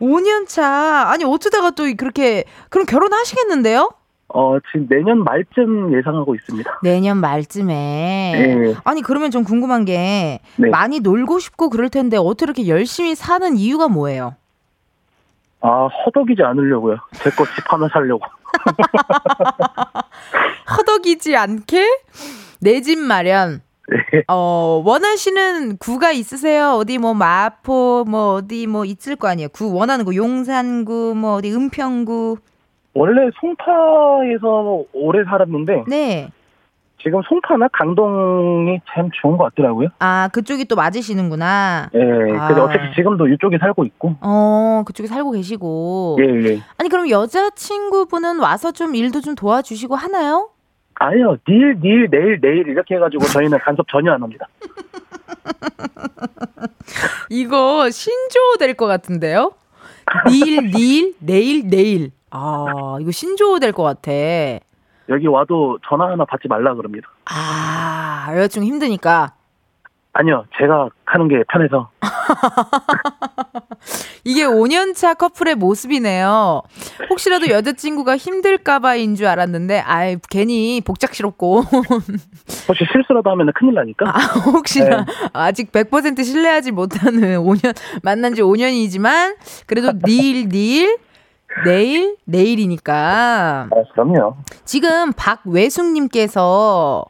[0.00, 1.08] 5년 차.
[1.08, 3.90] 아니 어쩌다가 또 그렇게 그럼 결혼하시겠는데요?
[4.38, 6.80] 어 지금 내년 말쯤 예상하고 있습니다.
[6.82, 8.32] 내년 말쯤에.
[8.36, 8.74] 예.
[8.84, 10.68] 아니 그러면 좀 궁금한 게 네.
[10.68, 14.34] 많이 놀고 싶고 그럴 텐데 어떻게 이렇게 열심히 사는 이유가 뭐예요?
[15.62, 16.98] 아 허덕이지 않으려고요.
[17.14, 18.26] 제 거 집 하나 살려고.
[20.76, 21.86] 허덕이지 않게
[22.60, 23.62] 내 집 마련.
[23.88, 24.22] 네.
[24.28, 26.72] 어 원하시는 구가 있으세요?
[26.72, 29.48] 어디 뭐 마포 뭐 어디 뭐 있을 거 아니에요?
[29.48, 32.36] 구 원하는 구 용산구 뭐 어디 은평구.
[32.96, 36.30] 원래 송파에서 오래 살았는데 네.
[37.02, 39.88] 지금 송파나 강동이 참 좋은 것 같더라고요.
[39.98, 41.90] 아 그쪽이 또 맞으시는구나.
[41.94, 41.98] 예.
[42.38, 42.48] 아.
[42.48, 44.16] 근데 어차피 지금도 이쪽에 살고 있고.
[44.22, 46.16] 어 그쪽에 살고 계시고.
[46.20, 46.58] 예 예.
[46.78, 50.48] 아니 그럼 여자 친구분은 와서 좀 일도 좀 도와주시고 하나요?
[50.94, 51.36] 아니요.
[51.46, 54.48] 닐, 닐, 내일, 내일 이렇게 해가지고 저희는 간섭 전혀 안 합니다.
[57.28, 59.52] 이거 신조어 될것 같은데요?
[60.30, 62.15] 닐, 닐, 내일, 내일.
[62.30, 64.12] 아, 이거 신조어 될것 같아.
[65.08, 67.08] 여기 와도 전화 하나 받지 말라 그럽니다.
[67.26, 69.34] 아, 여자친구 힘드니까.
[70.12, 70.46] 아니요.
[70.58, 71.90] 제가 하는 게 편해서.
[74.24, 76.62] 이게 5년차 커플의 모습이네요.
[77.10, 81.60] 혹시라도 여자친구가 힘들까봐인 줄 알았는데, 아이, 괜히 복작스럽고.
[82.68, 84.08] 혹시 실수라도 하면 큰일 나니까.
[84.08, 85.12] 아, 혹시나 네.
[85.34, 89.36] 아직 100% 신뢰하지 못하는 5년, 만난 지 5년이지만,
[89.66, 90.96] 그래도 닐, 닐,
[91.64, 93.68] 내일, 내일이니까.
[93.70, 94.36] 아, 그럼요.
[94.64, 97.04] 지금 박외숙님께서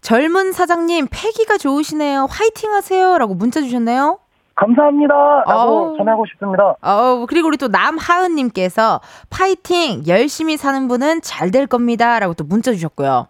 [0.00, 2.26] 젊은 사장님 패기가 좋으시네요.
[2.30, 3.18] 화이팅 하세요.
[3.18, 4.18] 라고 문자 주셨네요.
[4.54, 5.14] 감사합니다.
[5.46, 5.96] 라고 아우.
[5.96, 6.74] 전하고 싶습니다.
[6.82, 10.02] 어, 그리고 우리 또 남하은님께서 파이팅!
[10.08, 12.18] 열심히 사는 분은 잘 될 겁니다.
[12.18, 13.28] 라고 또 문자 주셨고요.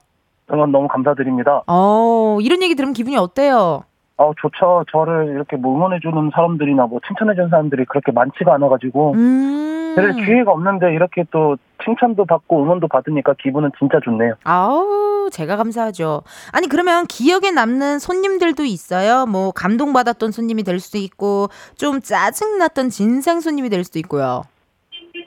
[0.51, 1.63] 응원 너무 감사드립니다.
[1.67, 3.83] 어, 이런 얘기 들으면 기분이 어때요?
[4.19, 4.85] 어, 좋죠.
[4.91, 9.13] 저를 이렇게 뭐 응원해주는 사람들이나 뭐 칭찬해주는 사람들이 그렇게 많지가 않아가지고.
[9.13, 9.93] 음.
[9.95, 14.35] 그럴 기회가 없는데 이렇게 또 칭찬도 받고 응원도 받으니까 기분은 진짜 좋네요.
[14.45, 16.23] 아우, 제가 감사하죠.
[16.53, 19.27] 아니, 그러면 기억에 남는 손님들도 있어요?
[19.27, 24.43] 뭐, 감동받았던 손님이 될 수도 있고, 좀 짜증났던 진상 손님이 될 수도 있고요.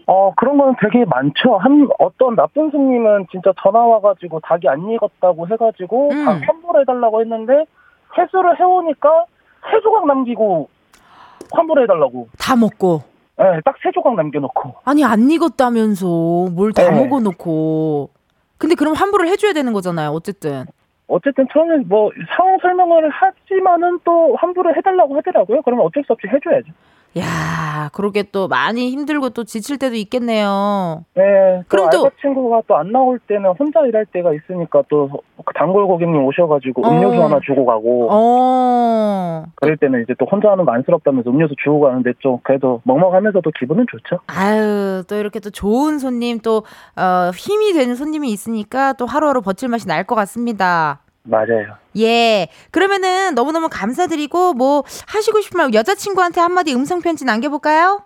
[0.06, 1.58] 어, 그런 거는 되게 많죠.
[1.58, 6.25] 한, 어떤 나쁜 손님은 진짜 전화 와가지고 닭이 안 익었다고 해가지고 음.
[6.25, 7.65] 닭 환불해달라고 했는데
[8.17, 9.26] 회수를 해오니까
[9.71, 10.69] 세 조각 남기고
[11.52, 12.30] 환불해달라고.
[12.39, 13.04] 다 먹고.
[13.39, 14.76] 예, 딱세 조각 남겨놓고.
[14.86, 16.06] 아니, 안 익었다면서,
[16.54, 16.91] 뭘 다 네.
[17.04, 18.10] 먹어놓고.
[18.58, 20.65] 근데 그럼 환불을 해줘야 되는 거잖아요, 어쨌든.
[21.08, 25.62] 어쨌든 처음에 뭐 상황 설명을 하지만은 또 환불을 해달라고 하더라고요.
[25.63, 26.71] 그러면 어쩔 수 없이 해줘야죠.
[27.17, 31.04] 야 그러게 또 많이 힘들고 또 지칠 때도 있겠네요.
[31.15, 31.62] 네.
[31.67, 35.17] 그럼 또- 또 친구가 또 안 나올 때는 혼자 일할 때가 있으니까 또그
[35.56, 37.26] 단골 고객님 오셔가지고 음료수 어.
[37.26, 39.43] 하나 주고 가고 어.
[39.56, 43.86] 그럴 때는 이제 또 혼자 하는 거 안쓰럽다면서 음료수 주고 가는데 좀 그래도 먹먹하면서도 기분은
[43.91, 44.19] 좋죠.
[44.28, 46.63] 아유, 또 이렇게 또 좋은 손님, 또,
[46.95, 51.00] 어, 힘이 되는 손님이 있으니까 또 하루하루 버틸 맛이 날 것 같습니다.
[51.23, 51.75] 맞아요.
[51.97, 52.47] 예.
[52.71, 58.03] 그러면은 너무너무 감사드리고, 뭐, 하시고 싶은 말, 여자친구한테 한마디 음성 편지 남겨볼까요?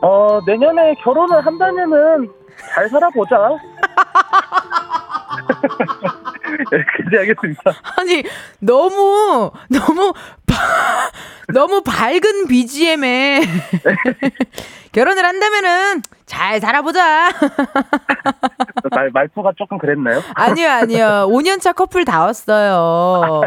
[0.00, 2.30] 어 내년에 결혼을 한다면은
[2.72, 3.36] 잘 살아보자.
[6.72, 7.62] 여기까지 하겠습니다.
[7.98, 8.22] 아니,
[8.60, 10.12] 너무, 너무,
[10.46, 11.10] 바-
[11.52, 13.40] 너무 밝은 BGM에
[14.92, 17.30] 결혼을 한다면은 잘 살아보자.
[18.90, 20.22] 말 말투가 조금 그랬나요?
[20.34, 21.28] 아니요, 아니요.
[21.30, 23.42] 5년차 커플 다 왔어요.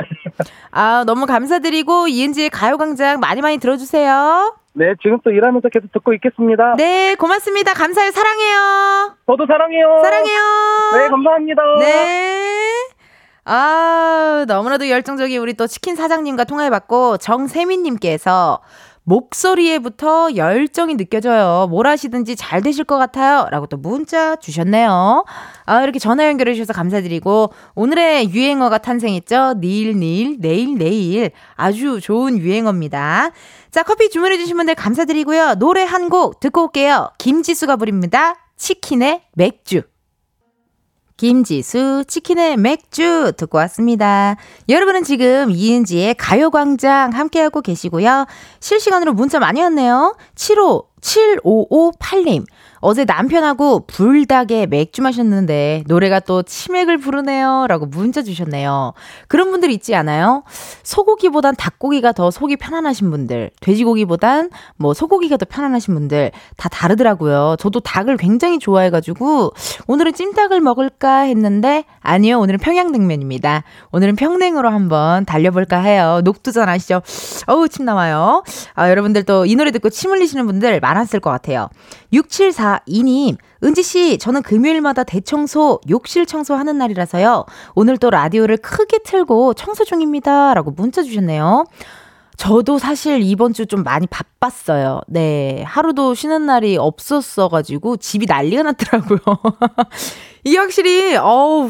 [0.71, 4.55] 아, 너무 감사드리고, 이은지의 가요광장 많이 많이 들어주세요.
[4.73, 6.75] 네 지금 또 일하면서 계속 듣고 있겠습니다.
[6.77, 7.73] 네, 고맙습니다.
[7.73, 8.11] 감사해요.
[8.11, 9.15] 사랑해요.
[9.27, 9.99] 저도 사랑해요.
[10.01, 10.39] 사랑해요.
[10.93, 11.61] 네 감사합니다.
[11.79, 12.61] 네.
[13.43, 18.61] 아, 너무나도 열정적인 우리 또 치킨 사장님과 통화해봤고, 정세민님께서
[19.03, 21.67] 목소리에부터 열정이 느껴져요.
[21.69, 23.47] 뭘 하시든지 잘 되실 것 같아요.
[23.51, 25.25] 라고 또 문자 주셨네요.
[25.65, 29.55] 아, 이렇게 전화 연결해 주셔서 감사드리고, 오늘의 유행어가 탄생했죠.
[29.57, 31.31] 내일, 내일, 내일, 내일.
[31.55, 33.31] 아주 좋은 유행어입니다.
[33.71, 35.55] 자, 커피 주문해 주신 분들 감사드리고요.
[35.55, 37.09] 노래 한 곡 듣고 올게요.
[37.19, 38.35] 김지수가 부릅니다.
[38.57, 39.83] 치킨의 맥주.
[41.21, 44.37] 김지수 치킨의 맥주 듣고 왔습니다.
[44.67, 48.25] 여러분은 지금 이은지의 가요광장 함께하고 계시고요.
[48.59, 50.17] 실시간으로 문자 많이 왔네요.
[50.33, 52.45] 75 7558님.
[52.83, 57.67] 어제 남편하고 불닭에 맥주 마셨는데 노래가 또 치맥을 부르네요.
[57.67, 58.93] 라고 문자 주셨네요.
[59.27, 60.43] 그런 분들 있지 않아요?
[60.81, 67.55] 소고기보단 닭고기가 더 속이 편안하신 분들, 돼지고기보단 뭐 소고기가 더 편안하신 분들 다 다르더라고요.
[67.59, 69.51] 저도 닭을 굉장히 좋아해가지고
[69.85, 72.39] 오늘은 찜닭을 먹을까 했는데 아니요.
[72.39, 73.63] 오늘은 평양냉면입니다.
[73.91, 76.21] 오늘은 평냉으로 한번 달려볼까 해요.
[76.23, 77.03] 녹두전 아시죠?
[77.45, 78.43] 어우, 침 나와요.
[78.73, 81.69] 아, 여러분들 또 이 노래 듣고 침 흘리시는 분들 많았을 것 같아요.
[82.13, 87.45] 6742님, 은지씨, 저는 금요일마다 대청소, 욕실 청소하는 날이라서요.
[87.75, 90.53] 오늘 또 라디오를 크게 틀고 청소 중입니다.
[90.53, 91.65] 라고 문자 주셨네요.
[92.37, 95.01] 저도 사실 이번 주 좀 많이 바빴어요.
[95.07, 95.63] 네.
[95.67, 99.19] 하루도 쉬는 날이 없었어가지고 집이 난리가 났더라고요.
[100.43, 101.69] 이게 확실히, 어우,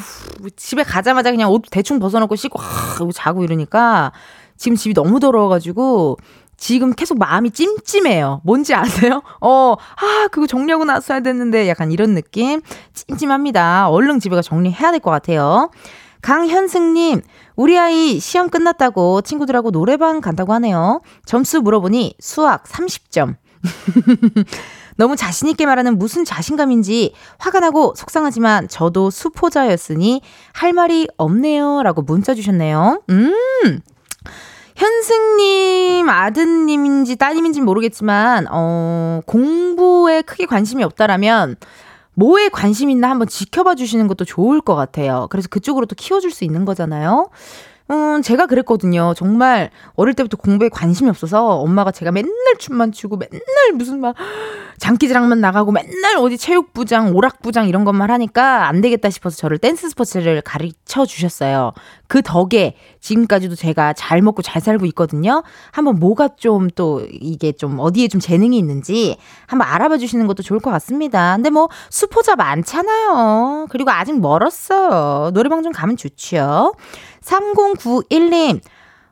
[0.56, 4.14] 집에 가자마자 그냥 옷 대충 벗어놓고 씻고, 하, 자고 이러니까
[4.56, 6.18] 지금 집이 너무 더러워가지고
[6.62, 8.42] 지금 계속 마음이 찜찜해요.
[8.44, 9.24] 뭔지 아세요?
[9.42, 12.62] 어, 아, 그거 정리하고 나서야 됐는데 약간 이런 느낌?
[12.94, 13.90] 찜찜합니다.
[13.90, 15.72] 얼른 집에 가 정리해야 될 것 같아요.
[16.22, 17.22] 강현승님,
[17.56, 21.02] 우리 아이 시험 끝났다고 친구들하고 노래방 간다고 하네요.
[21.26, 23.38] 점수 물어보니 수학 30점.
[24.98, 30.22] 너무 자신있게 말하는 무슨 자신감인지 화가 나고 속상하지만 저도 수포자였으니
[30.54, 31.82] 할 말이 없네요.
[31.82, 33.02] 라고 문자 주셨네요.
[33.10, 33.34] 음,
[34.82, 41.58] 현승님 아드님인지 따님인지 모르겠지만 어 공부에 크게 관심이 없다라면
[42.16, 45.28] 뭐에 관심 있나 한번 지켜봐 주시는 것도 좋을 것 같아요.
[45.30, 47.30] 그래서 그쪽으로 또 키워줄 수 있는 거잖아요.
[47.92, 49.14] 음, 제가 그랬거든요.
[49.16, 53.42] 정말 어릴 때부터 공부에 관심이 없어서 엄마가 제가 맨날 춤만 추고 맨날
[53.74, 54.16] 무슨 막
[54.78, 60.42] 장기자랑만 나가고 맨날 어디 체육부장, 오락부장 이런 것만 하니까 안 되겠다 싶어서 저를 댄스 스포츠를
[60.42, 61.74] 가르쳐 주셨어요.
[62.08, 65.44] 그 덕에 지금까지도 제가 잘 먹고 잘 살고 있거든요.
[65.72, 70.60] 한번 뭐가 좀 또 이게 좀 어디에 좀 재능이 있는지 한번 알아봐 주시는 것도 좋을
[70.60, 71.36] 것 같습니다.
[71.36, 73.68] 근데 뭐 수포자 많잖아요.
[73.70, 75.32] 그리고 아직 멀었어요.
[75.34, 76.74] 노래방 좀 가면 좋지요.
[77.24, 78.62] 3091님.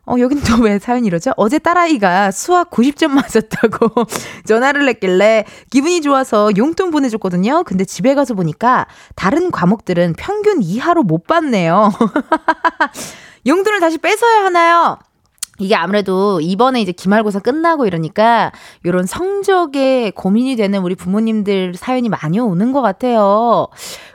[0.05, 1.31] 어, 여긴 또 왜 사연이 이러죠?
[1.37, 4.05] 어제 딸아이가 수학 90점 맞았다고
[4.45, 7.63] 전화를 했길래 기분이 좋아서 용돈 보내줬거든요.
[7.63, 11.91] 근데 집에 가서 보니까 다른 과목들은 평균 이하로 못 받네요.
[13.45, 14.97] 용돈을 다시 뺏어야 하나요?
[15.59, 18.51] 이게 아무래도 이번에 이제 기말고사 끝나고 이러니까
[18.85, 23.67] 요런 성적에 고민이 되는 우리 부모님들 사연이 많이 오는 것 같아요.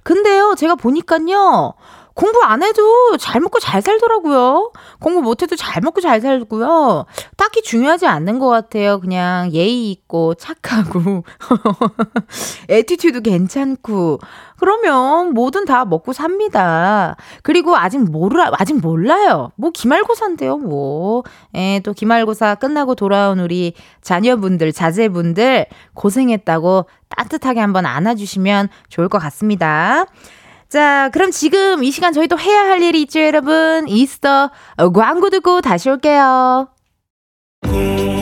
[0.03, 1.75] 근데요, 제가 보니까요,
[2.15, 4.73] 공부 안 해도 잘 먹고 잘 살더라고요.
[5.01, 7.07] 공부 못 해도 잘 먹고 잘 살고요.
[7.37, 9.01] 딱히 중요하지 않는 것 같아요.
[9.01, 11.25] 그냥 예의 있고 착하고
[12.69, 14.21] attitude 괜찮고
[14.59, 17.17] 그러면 뭐든 다 먹고 삽니다.
[17.43, 19.51] 그리고 아직 몰라 아직 몰라요.
[19.57, 21.25] 뭐 기말고사인데요, 뭐.
[21.57, 30.07] 예, 또 기말고사 끝나고 돌아온 우리 자녀분들, 자제분들 고생했다고 따뜻하게 한번 안아주시면 좋을 것 같습니다.
[30.75, 33.87] 자, 그럼 지금 이 시간 저희 도 해야 할 일이 있죠, 여러분.
[33.87, 34.51] 이스터
[34.93, 36.67] 광고 듣고 다시 올게요.
[37.63, 38.14] 매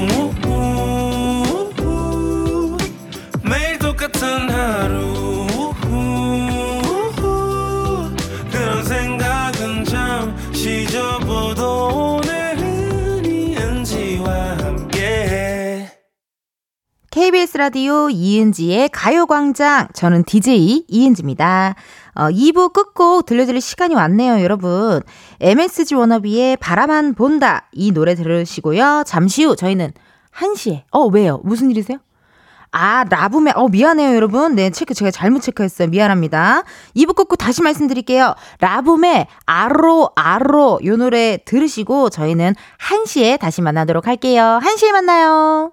[17.62, 21.76] 라디오 이은지의 가요광장 저는 DJ 이은지입니다.
[22.16, 25.00] 어, 2부 끝곡 들려드릴 시간이 왔네요, 여러분.
[25.38, 27.68] MSG 워너비의 바라만 본다.
[27.70, 29.04] 이 노래 들으시고요.
[29.06, 29.92] 잠시 후 저희는
[30.34, 30.82] 1시에.
[30.90, 31.40] 어, 왜요?
[31.44, 31.98] 무슨 일이세요?
[32.72, 34.56] 아, 라붐의, 어, 미안해요, 여러분.
[34.56, 35.86] 네, 체크, 제가 잘못 체크했어요.
[35.86, 36.64] 미안합니다.
[36.96, 38.34] 2부 끝곡 다시 말씀드릴게요.
[38.58, 44.58] 라붐의 아로, 아로, 요 노래 들으시고 저희는 1시에 다시 만나도록 할게요.
[44.60, 45.72] 1시에 만나요.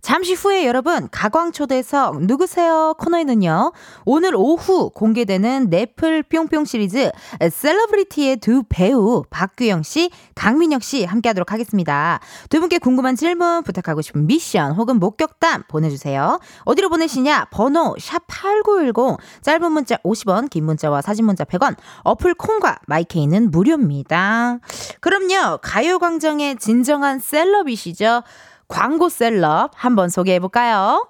[0.00, 3.72] 잠시 후에 여러분 가광초대석 누구세요 코너에는요
[4.04, 7.10] 오늘 오후 공개되는 넷플 뿅뿅 시리즈
[7.50, 12.20] 셀러브리티의 두 배우 박규영 씨, 강민혁 씨 함께하도록 하겠습니다.
[12.48, 16.38] 두 분께 궁금한 질문 부탁하고 싶은 미션 혹은 목격담 보내주세요.
[16.64, 22.78] 어디로 보내시냐 번호 샵 #8910 짧은 문자 50원, 긴 문자와 사진 문자 100원 어플 콩과
[22.86, 24.58] 마이케이는 무료입니다.
[25.00, 28.22] 그럼요 가요광장의 진정한 셀럽이시죠.
[28.68, 31.08] 광고 셀럽 한번 소개해 볼까요?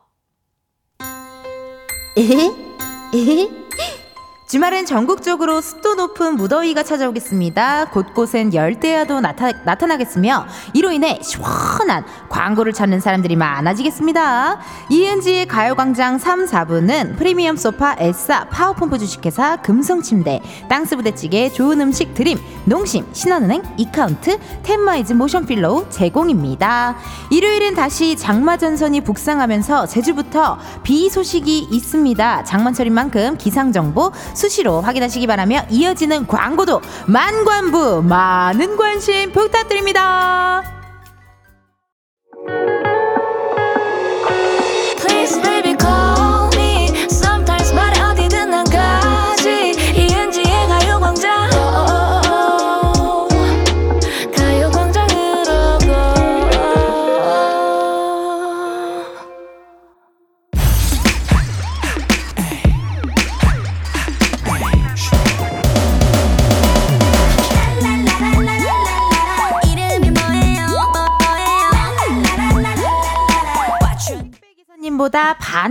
[4.49, 7.91] 주말엔 전국적으로 습도 높은 무더위가 찾아오겠습니다.
[7.91, 14.59] 곳곳엔 열대야도 나타, 나타나겠으며 이로 인해 시원한 광고를 찾는 사람들이 많아지겠습니다.
[14.89, 23.07] 이은지의 가요광장 3, 4부는 프리미엄 소파 에싸 파워펌프 주식회사 금성침대 땅스부대찌개 좋은 음식 드림 농심
[23.13, 26.97] 신한은행 이카운트 텐마인즈 모션필로우 제공입니다.
[27.31, 32.45] 일요일엔 다시 장마전선이 북상하면서 제주부터 비 소식이 있습니다.
[32.45, 40.58] 장마철인 만큼 기상정보 수시로 확인하시기 바라며 이어지는 광고도 만관부 많은 관심 부탁드립니다.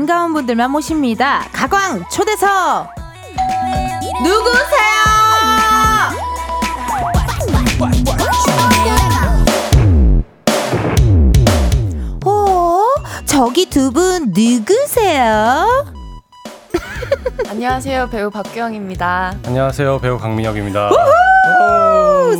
[0.08, 1.46] 반가운 분들만 모십니다.
[1.52, 2.88] 가광 초대석
[4.24, 4.88] 누구세요?
[12.26, 12.84] 어?
[13.26, 15.86] 저기 두 분 누구세요?
[17.50, 19.34] 안녕하세요 배우 박규영입니다.
[19.46, 20.90] 안녕하세요 배우 강민혁입니다.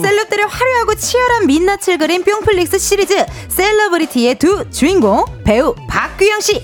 [0.02, 6.62] 셀럽들의 화려하고 치열한 민낯을 그린 뿅플릭스 시리즈 셀러브리티의 두 주인공 배우 박규영 씨,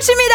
[0.00, 0.34] 강민혁 씨입니다.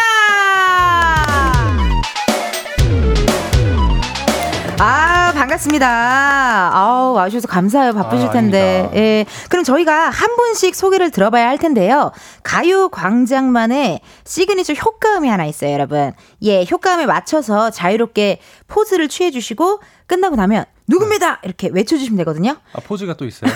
[4.77, 6.71] 아 반갑습니다.
[6.73, 7.93] 아우 와주셔서 감사해요.
[7.93, 8.79] 바쁘실 아, 텐데.
[8.79, 8.97] 아닙니다.
[8.97, 9.25] 예.
[9.49, 12.11] 그럼 저희가 한 분씩 소개를 들어봐야 할 텐데요.
[12.43, 16.13] 가요 광장만의 시그니처 효과음이 하나 있어요, 여러분.
[16.43, 22.57] 예, 효과음에 맞춰서 자유롭게 포즈를 취해 주시고 끝나고 나면 누굽니다 이렇게 외쳐주시면 되거든요.
[22.73, 23.51] 아 포즈가 또 있어요?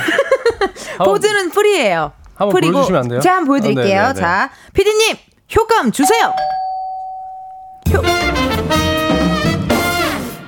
[1.06, 2.13] 포즈는 free예요.
[2.39, 3.19] 한번 프리고 보여주시면 안 돼요?
[3.19, 4.00] 제가 한번 보여드릴게요.
[4.00, 4.19] 아, 네네네.
[4.19, 5.15] 자, 피디님
[5.55, 6.33] 효과음 주세요.
[7.93, 8.01] 효...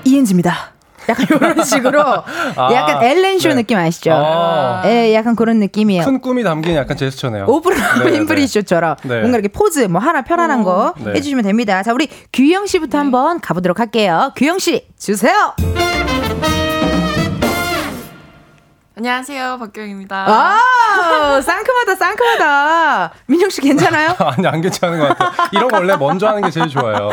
[0.05, 0.71] 이은지입니다.
[1.09, 3.55] 약간 이런 식으로 아, 약간 엘렌쇼 네.
[3.55, 4.11] 느낌 아시죠?
[4.13, 4.83] 아.
[4.85, 6.05] 예, 약간 그런 느낌이에요.
[6.05, 7.47] 큰 꿈이 담긴 약간 제스처네요.
[7.47, 8.19] 네네네.
[8.19, 9.19] 윈프리쇼처럼 네.
[9.21, 11.13] 뭔가 이렇게 포즈 뭐 하나 편안한 거 네.
[11.13, 11.81] 해주시면 됩니다.
[11.81, 14.31] 자, 우리 규영 씨부터 한번 가보도록 할게요.
[14.35, 15.55] 규영 씨 주세요.
[19.01, 20.15] 안녕하세요 박규영입니다.
[20.29, 23.11] 아, 상큼하다, 상큼하다.
[23.25, 24.13] 민영 씨 괜찮아요?
[24.21, 25.47] 아니 안 괜찮은 것 같아요.
[25.53, 27.09] 이런 거 원래 먼저 하는 게 제일 좋아요.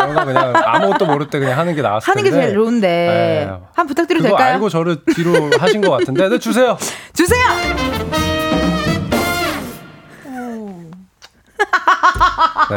[0.00, 2.46] 뭔가 그냥 아무것도 모를 때 그냥 하는 게 나았을 하는 게 텐데.
[2.46, 2.88] 제일 좋은데.
[2.88, 3.46] 네.
[3.66, 4.54] 한번 부탁드려도 그거 될까요?
[4.54, 6.28] 알고 저를 뒤로 하신 것 같은데.
[6.28, 6.76] 네 주세요.
[7.12, 7.40] 주세요!
[12.70, 12.76] 네.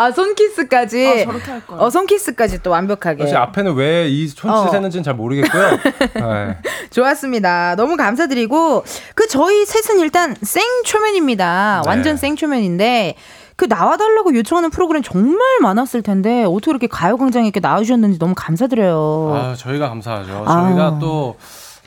[0.00, 1.08] 아, 손키스까지.
[1.08, 1.82] 아, 저렇게 할 거예요.
[1.82, 3.24] 어, 손키스까지 또 완벽하게.
[3.24, 4.72] 사실 앞에는 왜 이 손짓을 어.
[4.72, 5.70] 했는지는 잘 모르겠고요.
[6.14, 6.58] 네.
[6.90, 7.74] 좋았습니다.
[7.76, 11.82] 너무 감사드리고, 그 저희 셋은 일단 생초면입니다.
[11.84, 11.88] 네.
[11.88, 13.14] 완전 생초면인데,
[13.56, 19.32] 그 나와달라고 요청하는 프로그램 정말 많았을 텐데, 어떻게 이렇게 가요광장에 이렇게 나와주셨는지 너무 감사드려요.
[19.34, 20.44] 아, 저희가 감사하죠.
[20.46, 20.62] 아.
[20.68, 21.36] 저희가 또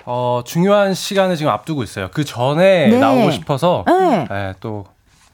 [0.06, 2.10] 어, 중요한 시간을 지금 앞두고 있어요.
[2.12, 3.00] 그 전에 네.
[3.00, 4.28] 나오고 싶어서 네.
[4.30, 4.86] 네, 또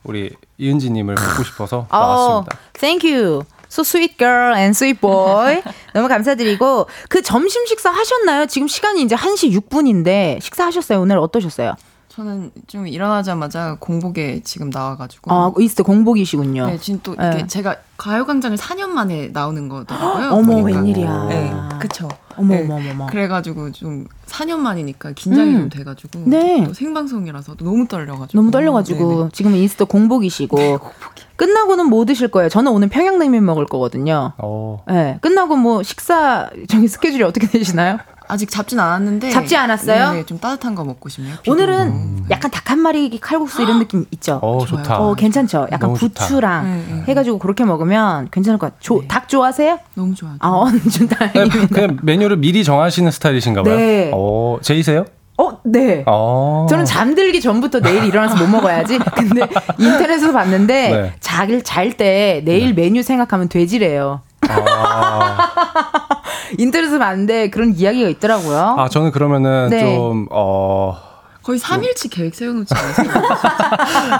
[0.04, 2.58] 우리 이은지님을 뵙고 싶어서 어, 나왔습니다.
[2.74, 3.42] thank you.
[3.70, 5.62] So sweet girl and sweet boy.
[5.94, 8.46] 너무 감사드리고 그 점심 식사 하셨나요?
[8.46, 11.00] 지금 시간이 이제 1시 6분인데 식사하셨어요?
[11.02, 11.76] 오늘 어떠셨어요?
[12.18, 15.32] 저는 좀 일어나자마자 공복에 지금 나와가지고.
[15.32, 16.66] 아, 이스트 공복이시군요.
[16.66, 17.48] 네, 지금 또 이렇게 네.
[17.48, 20.32] 제가 가요광장을 4년 만에 나오는 거더라고요.
[20.32, 20.80] 어머, 보니까.
[20.80, 21.26] 웬일이야.
[21.30, 22.08] 네, 그쵸.
[22.36, 22.64] 어머, 네.
[22.64, 23.06] 어머, 어머, 어머.
[23.06, 25.60] 그래가지고 좀 4년 만이니까 긴장이 음.
[25.60, 26.24] 좀 돼가지고.
[26.26, 26.64] 네.
[26.66, 28.36] 또 생방송이라서 너무 떨려가지고.
[28.36, 29.30] 너무 떨려가지고 네네.
[29.34, 30.58] 지금 이스트 공복이시고
[31.38, 32.50] 끝나고는 뭐 드실 거예요?
[32.50, 34.34] 저는 오늘 평양냉면 먹을 거거든요.
[34.40, 38.00] 어, 네, 끝나고 뭐 식사 저기 스케줄이 어떻게 되시나요?
[38.28, 40.12] 아직 잡진 않았는데 잡지 않았어요?
[40.14, 41.36] 네, 좀 따뜻한 거 먹고 싶네요.
[41.48, 44.40] 오늘은 약간 닭 한 마리 칼국수 이런 느낌 있죠?
[44.42, 44.84] 어, 좋아요.
[44.84, 45.00] 좋다.
[45.00, 45.68] 어, 괜찮죠?
[45.72, 45.94] 약간.
[45.94, 47.04] 부추랑 네, 네.
[47.08, 48.80] 해가지고 그렇게 먹으면 괜찮을 것 같아요.
[48.82, 49.08] 조- 네.
[49.08, 49.80] 닭 좋아하세요?
[49.96, 50.36] 너무 좋아요.
[50.40, 50.66] 아, 어,
[51.10, 51.68] 다행입니다.
[51.74, 53.76] 그냥 메뉴를 미리 정하시는 스타일이신가 봐요.
[53.78, 54.12] 네.
[54.14, 55.06] 어, 제이세요?
[55.38, 56.04] 어, 네.
[56.08, 56.66] 어.
[56.70, 59.00] 저는 잠들기 전부터 내일 일어나서 뭐 먹어야지.
[59.16, 59.48] 근데
[59.80, 61.14] 인터넷에서 봤는데 네.
[61.22, 64.22] 자길 잘때 내일 메뉴 생각하면 돼지래요.
[64.50, 65.50] 아,
[66.58, 68.76] 인터넷에서 봤는데 그런 이야기가 있더라고요.
[68.78, 69.80] 아, 저는 그러면은 네.
[69.96, 70.98] 좀, 어,
[71.44, 73.10] 거의 3일치 계획 세워놓지 않았어요?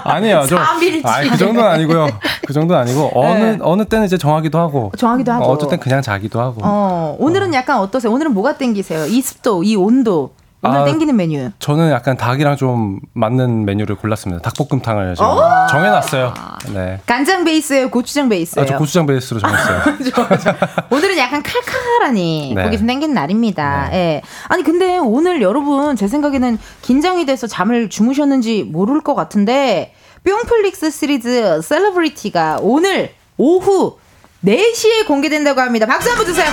[0.04, 0.46] 아니에요.
[0.46, 0.58] 좀.
[0.58, 1.02] 삼일치.
[1.06, 2.08] 아, 그 정도는 아니고요.
[2.46, 3.58] 그 정도는 아니고, 어느, 네.
[3.60, 4.92] 어느 때는 이제 정하기도 하고.
[4.96, 5.44] 정하기도 하고.
[5.44, 6.60] 어, 땐 그냥 자기도 하고.
[6.62, 8.12] 어, 오늘은 약간 어떠세요?
[8.12, 9.06] 오늘은 뭐가 땡기세요?
[9.06, 10.30] 이 습도, 이 온도.
[10.60, 11.50] 오늘 아, 땡기는 메뉴.
[11.60, 14.42] 저는 약간 닭이랑 좀 맞는 메뉴를 골랐습니다.
[14.42, 15.28] 닭볶음탕을 지금
[15.70, 16.34] 정해놨어요.
[16.74, 17.00] 네.
[17.06, 17.90] 간장 베이스예요?
[17.90, 18.64] 고추장 베이스예요?
[18.64, 19.82] 아, 저 고추장 베이스로 정했어요.
[20.12, 20.54] 좋아, 좋아.
[20.90, 22.62] 오늘은 약간 칼칼하니 네.
[22.64, 23.90] 거기 좀 땡기는 날입니다.
[23.92, 24.22] 예.
[24.48, 29.94] 아니 근데 오늘 여러분 제 생각에는 긴장이 돼서 잠을 주무셨는지 모를 것 같은데
[30.24, 33.96] 뿅플릭스 시리즈 셀러브리티가 오늘 오후
[34.44, 35.86] 4시에 공개된다고 합니다.
[35.86, 36.46] 박수 한번 주세요.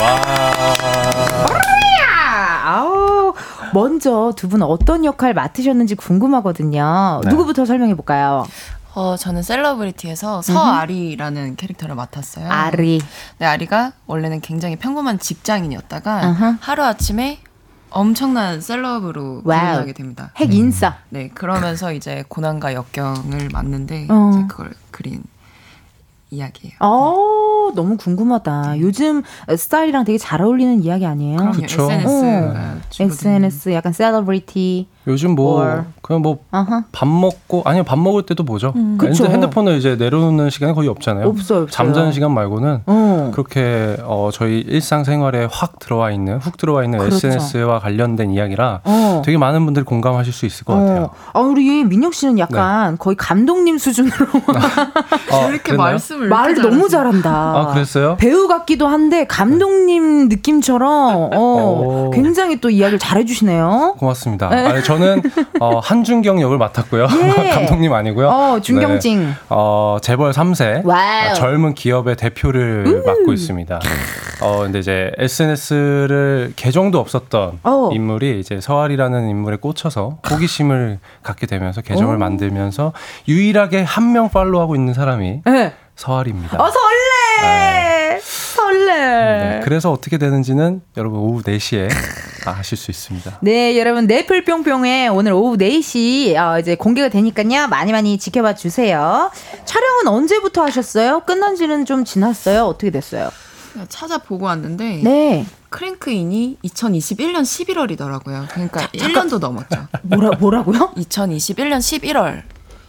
[0.00, 0.85] 와.
[3.72, 7.20] 먼저 두 분 어떤 역할 맡으셨는지 궁금하거든요.
[7.24, 7.30] 네.
[7.30, 8.46] 누구부터 설명해 볼까요?
[8.94, 12.48] 어, 저는 셀러브리티에서 서아리라는 캐릭터를 맡았어요.
[12.48, 13.00] 아리.
[13.38, 16.56] 네, 아리가 원래는 굉장히 평범한 직장인이었다가 아하.
[16.60, 17.40] 하루아침에
[17.90, 19.42] 엄청난 셀럽으로.
[19.42, 20.30] 거듭나게 됩니다.
[20.36, 20.96] 핵 인싸.
[21.10, 24.30] 네, 그러면서 이제 고난과 역경을 맞는데 어.
[24.34, 25.22] 이제 그걸 그린
[26.30, 26.74] 이야기예요.
[26.80, 27.14] 어,
[27.74, 28.80] 너무 궁금하다.
[28.80, 29.22] 요즘
[29.56, 31.36] 스타일이랑 되게 잘 어울리는 이야기 아니에요?
[31.36, 31.52] 그럼요.
[31.60, 31.88] 그쵸.
[31.90, 34.88] SNS가 SNS 약간 셀러브리티.
[35.08, 36.84] 요즘 뭐, or- 그냥 뭐, 아하.
[36.92, 38.72] 밥 먹고, 아니면 밥 먹을 때도 보죠.
[38.98, 39.24] 그쵸.
[39.24, 41.26] 핸드- 핸드폰을 이제 내려놓는 시간이 거의 없잖아요.
[41.28, 41.66] 없어요, 없어요.
[41.70, 43.30] 잠자는 시간 말고는 어.
[43.32, 47.16] 그렇게 어, 저희 일상생활에 확 들어와 있는, 훅 들어와 있는 그렇죠.
[47.28, 49.22] SNS와 관련된 이야기라 어.
[49.24, 51.00] 되게 많은 분들이 공감하실 수 있을 것 같아요.
[51.02, 51.08] 네.
[51.32, 54.26] 아, 우리 민혁 씨는 약간 거의 감독님 수준으로
[55.32, 55.90] 어, 이렇게 그랬나요?
[55.92, 56.88] 말씀을 말을 이렇게 너무.
[56.88, 57.30] 잘한다.
[57.30, 58.16] 아, 그랬어요?
[58.16, 62.10] 배우 같기도 한데 감독님 느낌처럼 어, 오.
[62.12, 63.96] 굉장히 또 이야기를 잘해주시네요.
[63.98, 64.48] 고맙습니다.
[64.50, 65.22] 아니, 저는
[65.60, 67.06] 어, 한준경 역을 맡았고요.
[67.44, 67.50] 예.
[67.54, 68.28] 감독님 아니고요.
[68.28, 69.20] 어, 준경찡.
[69.20, 69.32] 네.
[69.50, 70.84] 어, 재벌 3세.
[70.84, 71.34] wow.
[71.34, 73.80] 젊은 기업의 대표를 맡고 있습니다.
[74.42, 77.90] 어, 근데 이제 SNS를 계정도 없었던 어.
[77.92, 82.18] 인물이 이제 서아리라는 인물에 꽂혀서 호기심을 갖게 되면서 계정을 오.
[82.18, 82.92] 만들면서
[83.28, 85.72] 유일하게 한 명 팔로우하고 있는 사람이 네.
[85.96, 86.62] 서알입니다.
[86.62, 88.05] 어 설레,
[88.56, 88.94] 설레.
[88.94, 91.88] 네, 그래서 어떻게 되는지는 여러분 오후 4시에
[92.46, 93.38] 아실 수 있습니다.
[93.42, 97.68] 네, 여러분, 네플 뿅뿅에 오늘 오후 4시, 어, 이제 공개가 되니까요.
[97.68, 99.30] 많이 많이 지켜봐 주세요.
[99.64, 101.20] 촬영은 언제부터 하셨어요?
[101.20, 102.64] 끝난 지는 좀 지났어요?
[102.64, 103.30] 어떻게 됐어요?
[103.88, 105.46] 찾아보고 왔는데 네.
[105.68, 108.48] 크랭크인이 2021년 11월이더라고요.
[108.48, 109.88] 그러니까 1년도 넘었죠.
[110.02, 110.92] 뭐라, 뭐라고요?
[110.96, 112.42] 2021년 11월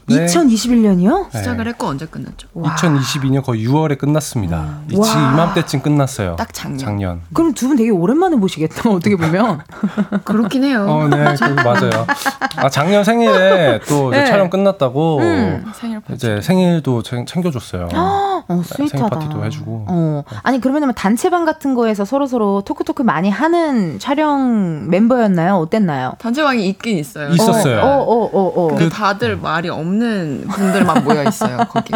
[0.09, 0.25] 네.
[0.25, 1.29] 2021년이요?
[1.31, 1.39] 네.
[1.39, 2.47] 시작을 했고 언제 끝났죠?
[2.55, 4.79] 2022년 거의 6월에 끝났습니다.
[4.89, 5.07] 이 와.
[5.07, 6.35] 이맘때쯤 끝났어요.
[6.37, 6.77] 딱 작년.
[6.77, 7.21] 작년.
[7.33, 9.59] 그럼 두 분 되게 오랜만에 보시겠다, 어떻게 보면.
[10.23, 10.85] 그렇긴 해요.
[10.87, 12.07] 어, 네, 그, 맞아요.
[12.55, 14.25] 아, 작년 생일에 또 이제 네.
[14.27, 15.65] 촬영 끝났다고 음.
[15.75, 15.99] 생일.
[16.13, 17.89] 이제 생일도 챙- 챙겨줬어요.
[17.93, 19.09] 어, 생일 스윗하다.
[19.19, 19.85] 파티도 해주고.
[19.89, 20.23] 어.
[20.43, 25.55] 아니, 그러면 단체방 같은 거에서 서로 서로 토크토크 많이 하는 촬영 member였나요?
[25.55, 26.13] 어땠나요?
[26.19, 27.27] 단체방이 있긴 있어요.
[27.29, 27.81] 있었어요.
[27.81, 28.67] 어, 어, 어, 어.
[28.69, 31.93] 근데 다들 말이 없는 분들만 모여 있어요 거기.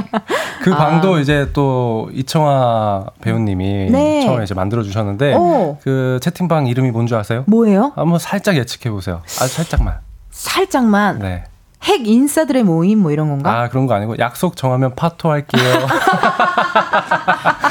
[0.64, 4.26] 그 방도 이제 또 이청아 배우님이 네.
[4.26, 5.78] 처음에 이제 만들어 주셨는데 어.
[5.84, 7.44] 그 채팅방 이름이 뭔 줄 아세요?
[7.48, 7.92] 뭐예요?
[7.96, 9.22] 한번 살짝 예측해 보세요.
[9.42, 9.96] 아주 살짝만.
[10.30, 11.20] 살짝만.
[11.20, 11.44] 네.
[11.84, 13.62] 핵 인싸들의 모임 뭐 이런 건가?
[13.64, 15.64] 아 그런 거 아니고 약속 정하면 파토 할게요.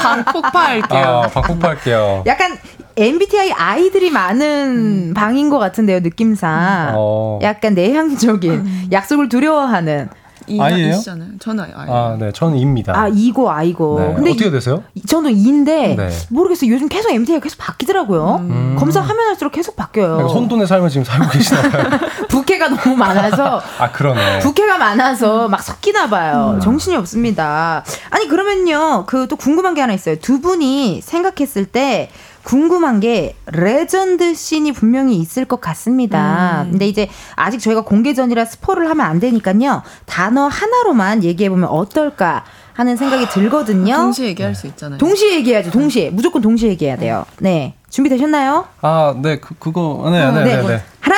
[0.01, 1.01] 방 폭파할게요.
[1.05, 2.23] 아, 방폭파할게요.
[2.27, 2.57] 약간
[2.97, 6.93] MBTI 아이들이 많은 방인 것 같은데요, 느낌상.
[6.95, 7.39] 어.
[7.41, 10.09] 약간 내향적인, 약속을 두려워하는.
[10.55, 10.95] 이 아이예요?
[10.95, 11.29] 이시잖아요.
[11.39, 11.87] 저는 아이.
[11.89, 12.93] 아, 네, 저는 입니다.
[12.95, 13.99] 아, 이고, 아이고.
[13.99, 14.13] 네.
[14.15, 14.83] 근데 어떻게 이- 되세요?
[14.93, 16.09] 이- 저도 이인데, 네.
[16.29, 16.71] 모르겠어요.
[16.71, 18.35] 요즘 계속 MBTI가 계속 바뀌더라고요.
[18.41, 18.75] 음.
[18.77, 20.13] 검사하면 할수록 계속 바뀌어요.
[20.19, 21.83] 약간 혼돈의 삶을 지금 살고 계시나 봐요.
[22.29, 24.39] 부캐가 너무 많아서, 아, 그러네.
[24.39, 26.59] 부캐가 많아서 막 섞이나 봐요.
[26.61, 27.83] 정신이 없습니다.
[28.09, 29.05] 아니 그러면요.
[29.07, 30.15] 그 또 궁금한 게 하나 있어요.
[30.17, 32.09] 두 분이 생각했을 때
[32.43, 36.65] 궁금한 게 레전드 씬이 분명히 있을 것 같습니다.
[36.69, 39.83] 근데 이제 아직 저희가 공개 전이라 스포를 하면 안 되니까요.
[40.05, 43.95] 단어 하나로만 얘기해 보면 어떨까 하는 생각이 들거든요.
[43.95, 44.97] 동시에 얘기할 수 있잖아요.
[44.97, 45.71] 동시에 얘기해야죠.
[45.71, 47.25] 동시에 무조건 동시에 얘기해야 돼요.
[47.39, 47.75] 네.
[47.89, 48.65] 준비되셨나요?
[48.81, 50.83] 아, 네, 그, 그거, 네, 어, 네, 네, 네.
[51.01, 51.15] 하나,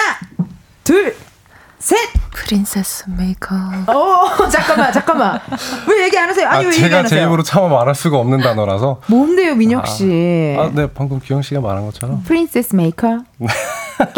[0.84, 1.15] 둘,
[1.84, 1.97] 셋!
[2.32, 3.55] Princess Maker.
[3.88, 5.39] 어, 잠깐만, 잠깐만.
[5.88, 6.47] 왜 얘기 안 하세요?
[6.47, 7.19] 아니, 아, 왜 얘기 안 제가 하세요?
[7.19, 9.01] 제 입으로 차마 말할 수가 없는 단어라서.
[9.07, 10.55] 뭔데요, 민혁 씨?
[10.57, 12.23] 아, 네, 방금 규영 씨가 말한 것처럼.
[12.24, 13.20] Princess Maker?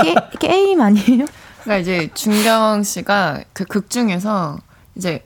[0.03, 1.26] 게, 게임 아니에요?
[1.63, 4.57] 그러니까 이제 준경 씨가 그 극 중에서
[4.95, 5.26] 이제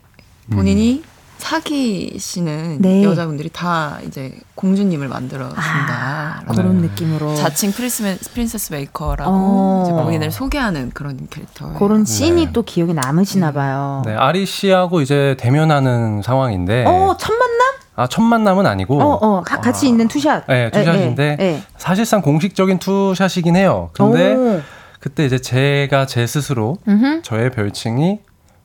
[0.50, 1.04] 본인이
[1.40, 3.02] 사귀시는 네.
[3.02, 6.42] 여자분들이 다 이제 공주님을 만들어 준다.
[6.46, 7.34] 아, 그런 느낌으로.
[7.34, 9.82] 자칭 prince, Princess Maker라고 어.
[9.84, 11.72] 이제 본인을 소개하는 그런 캐릭터.
[11.74, 12.52] 그런 씬이 네.
[12.52, 14.02] 또 기억에 남으시나 봐요.
[14.06, 16.84] 네, 아리 씨하고 이제 대면하는 상황인데.
[16.86, 17.60] 어, 첫 만남?
[17.96, 19.00] 아, 첫 만남은 아니고.
[19.02, 20.44] 어, 어, 가- 같이 있는 two shot.
[20.46, 21.62] 네, two shot인데 예, 예.
[21.76, 23.90] 사실상 공식적인 two shot이긴 해요.
[23.92, 24.60] 근데 오.
[25.00, 27.22] 그때 이제 제가 제 스스로 음흠.
[27.22, 28.20] 저의 별칭이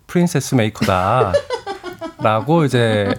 [0.07, 1.31] Princess Maker다.
[2.21, 3.13] 라고 이제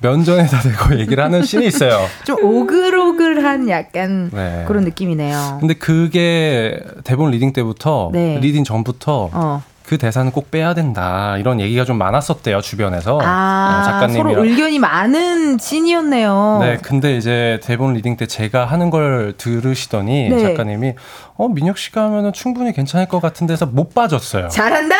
[0.00, 2.06] 면전에다 대고 얘기를 하는 씬이 있어요.
[2.24, 4.64] 좀 오글오글한 약간 네.
[4.66, 5.58] 그런 느낌이네요.
[5.60, 8.38] 근데 그게 대본 reading 때부터 네.
[8.40, 9.62] reading 전부터 어.
[9.86, 14.78] 그 대사는 꼭 빼야 된다 이런 얘기가 좀 많았었대요 주변에서 아, 네, 서로 작가님이랑 의견이
[14.78, 16.58] 많은 씬이었네요.
[16.60, 20.42] 네 근데 이제 대본 reading 때 제가 하는 걸 들으시더니 네.
[20.42, 20.94] 작가님이
[21.36, 24.48] 어 민혁 씨가 하면은 충분히 괜찮을 것 같은데서 못 빠졌어요.
[24.48, 24.94] 잘한다!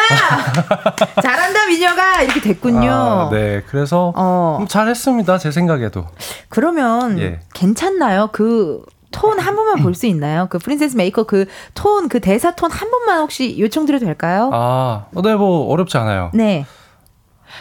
[1.23, 2.23] 잘한다, 민혁아!
[2.23, 2.91] 이렇게 됐군요.
[2.91, 6.07] 아, 네 그래서 어, 음, 잘했습니다 제 생각에도
[6.49, 7.41] 그러면 예.
[7.55, 8.29] 괜찮나요?
[8.33, 10.49] 그 톤 한 번만 볼 수 있나요?
[10.51, 14.51] 그 Princess Maker 그 톤, 그 대사 톤 한 번만 혹시 요청드려도 될까요?
[14.53, 16.31] 아 네 뭐 어렵지 않아요.
[16.35, 16.67] 네.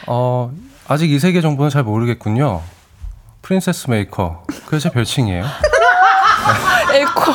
[0.07, 0.51] 어
[0.87, 2.61] 아직 이 세계 정보는 잘 모르겠군요.
[3.43, 5.43] Princess Maker 그게 제 별칭이에요.
[6.93, 7.31] 에코.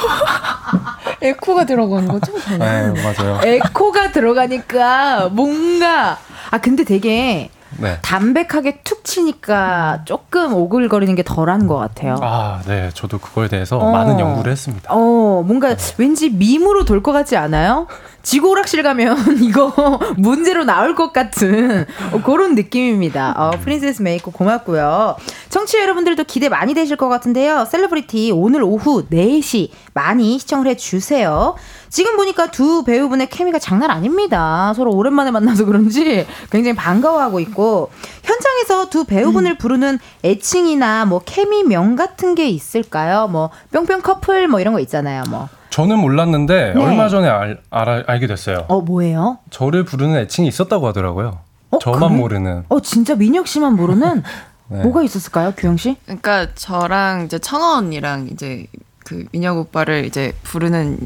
[1.23, 2.33] 에코가 들어간 거죠?
[2.59, 3.41] 네 맞아요.
[3.43, 6.19] 에코가 들어가니까 뭔가
[6.51, 7.99] 아 근데 되게 네.
[8.03, 12.17] 담백하게 툭 치니까 조금 오글거리는 게 덜한 것 같아요.
[12.23, 12.91] 아, 네.
[12.95, 13.91] 저도 그거에 대해서 어.
[13.93, 14.89] 많은 연구를 했습니다.
[14.93, 17.87] 어, 뭔가 왠지 밈으로 돌 것 같지 않아요?
[18.23, 19.73] 지구오락실 가면 이거
[20.17, 23.35] 문제로 나올 것 같은 어, 그런 느낌입니다.
[23.37, 25.17] 어, Princess Maker 고맙고요.
[25.51, 27.67] 청취자 여러분들도 기대 많이 되실 것 같은데요.
[27.67, 31.55] 셀러브리티 오늘 오후 4시 많이 시청을 해주세요.
[31.89, 34.73] 지금 보니까 두 배우분의 케미가 장난 아닙니다.
[34.75, 37.91] 서로 오랜만에 만나서 그런지 굉장히 반가워하고 있고
[38.23, 43.29] 현장에서 두 배우분을 부르는 애칭이나 뭐 케미명 같은 게 있을까요?
[43.29, 45.23] 뭐 뿅뿅 커플 뭐 이런 거 있잖아요.
[45.31, 45.49] 뭐.
[45.71, 46.83] 저는 몰랐는데 네.
[46.83, 48.65] 얼마 전에 알, 알, 알게 됐어요.
[48.69, 49.39] 어 뭐예요?
[49.51, 51.41] 저를 부르는 애칭이 있었다고 하더라고요.
[51.71, 52.21] 어, 저만 그래?
[52.21, 52.65] 모르는.
[52.69, 54.23] 어 진짜 민혁 씨만 모르는
[54.69, 54.83] 네.
[54.83, 55.97] 뭐가 있었을까요, 규영 씨?
[56.05, 58.67] 그러니까 저랑 이제 청아 언니랑 이제
[59.07, 60.99] 그 민혁 오빠를 이제 부르는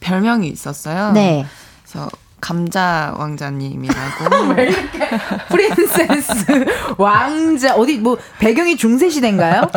[0.00, 1.10] 별명이 있었어요.
[1.12, 1.44] 네.
[1.82, 2.08] 그래서
[2.40, 4.54] 감자 왕자님이라고.
[5.48, 6.66] 프린세스
[6.98, 9.68] 왕자 어디 뭐 배경이 중세 시대인가요?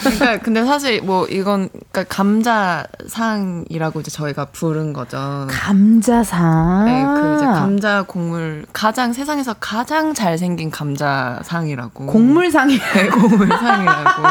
[0.00, 5.46] 그러니까 근데 사실 뭐 이건 그러니까 감자상이라고 이제 저희가 부른 거죠.
[5.50, 6.84] 감자상.
[6.86, 12.06] 네, 그 이제 감자 곡물 가장 세상에서 가장 잘생긴 감자상이라고.
[12.06, 14.22] 곡물상이 네, 곡물상이라고.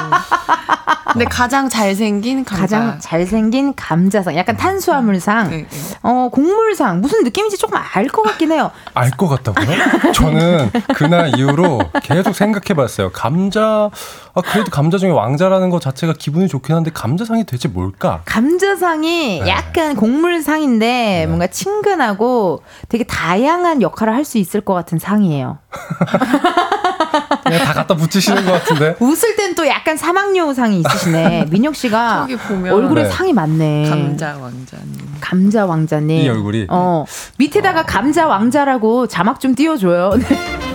[1.14, 2.62] 근데 가장 잘생긴 감자.
[2.62, 4.36] 가장 잘생긴 감자상.
[4.36, 5.50] 약간 탄수화물상.
[5.50, 5.68] 네, 네.
[6.04, 7.00] 어, 곡물상.
[7.00, 8.72] 무슨 느낌 인지 조금 알 것 같긴 해요.
[8.94, 10.12] 알 것 같다고요?
[10.14, 13.12] 저는 그날 이후로 계속 생각해 봤어요.
[13.12, 13.90] 감자,
[14.34, 18.22] 아, 그래도 감자 중에 왕자라는 것 자체가 기분이 좋긴 한데 감자상이 대체 뭘까?
[18.26, 19.48] 감자상이 네.
[19.50, 25.60] 약간 곡물상인데 뭔가 친근하고 되게 다양한 역할을 할 수 있을 것 같은 상이에요.
[27.44, 28.96] 그냥 다 갖다 붙이시는 것 같은데.
[29.00, 31.48] 웃을 땐 또 약간 사막여우 상이 있으시네.
[31.52, 32.28] 민혁 씨가
[32.72, 33.10] 얼굴에 네.
[33.10, 33.90] 상이 많네.
[33.90, 34.96] 감자 왕자님.
[35.22, 36.22] 감자 왕자님.
[36.22, 36.68] 이 얼굴이?
[36.70, 37.06] 어.
[37.38, 40.12] 밑에다가 감자 왕자라고 자막 좀 띄워줘요.
[40.18, 40.26] 네.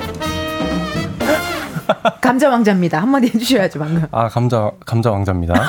[2.20, 3.00] 감자 왕자입니다.
[3.00, 4.06] 한마디 해주셔야죠, 방금.
[4.12, 5.54] 아, 감자, 감자 왕자입니다.
[5.54, 5.60] 네.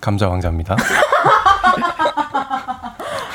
[0.00, 0.76] 감자 왕자입니다.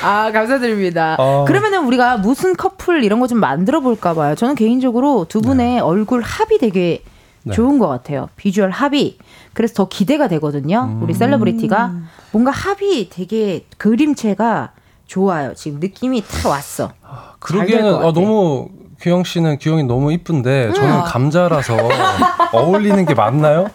[0.04, 1.16] 아, 감사드립니다.
[1.18, 1.44] 어.
[1.46, 4.34] 그러면은 우리가 무슨 커플 이런 거 좀 만들어 볼까 봐요.
[4.34, 7.02] 저는 개인적으로 두 분의 얼굴 합이 되게
[7.42, 7.54] 네.
[7.54, 8.28] 좋은 것 같아요.
[8.36, 9.18] 비주얼 합이.
[9.54, 10.88] 그래서 더 기대가 되거든요.
[10.90, 11.02] 음.
[11.02, 11.92] 우리 Celebrity가.
[12.32, 14.72] 뭔가 합이 되게 그림체가
[15.06, 15.54] 좋아요.
[15.54, 16.92] 지금 느낌이 딱 왔어.
[17.38, 18.20] 그러기에는 잘될것 어, 같아.
[18.20, 18.68] 너무
[19.00, 20.74] 규영 씨는 규영이 너무 이쁜데 음.
[20.74, 21.76] 저는 감자라서
[22.52, 23.68] 어울리는 게 맞나요?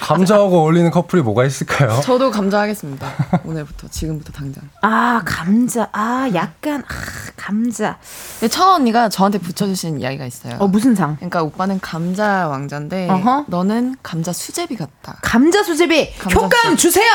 [0.00, 2.00] 감자하고 어울리는 커플이 뭐가 있을까요?
[2.02, 3.06] 저도 감자 하겠습니다.
[3.44, 4.64] 오늘부터 지금부터 당장.
[4.82, 5.88] 아, 감자.
[5.92, 6.92] 아, 약간, 아,
[7.36, 7.98] 감자.
[8.40, 10.56] 근데 청아 언니가 저한테 붙여주신 이야기가 있어요.
[10.58, 11.16] 어, 무슨 상?
[11.16, 13.44] 그러니까 오빠는 감자 왕자인데 어허.
[13.48, 15.18] 너는 감자 수제비 같다.
[15.22, 17.10] 감자 수제비 감자 효과음 수- 주세요.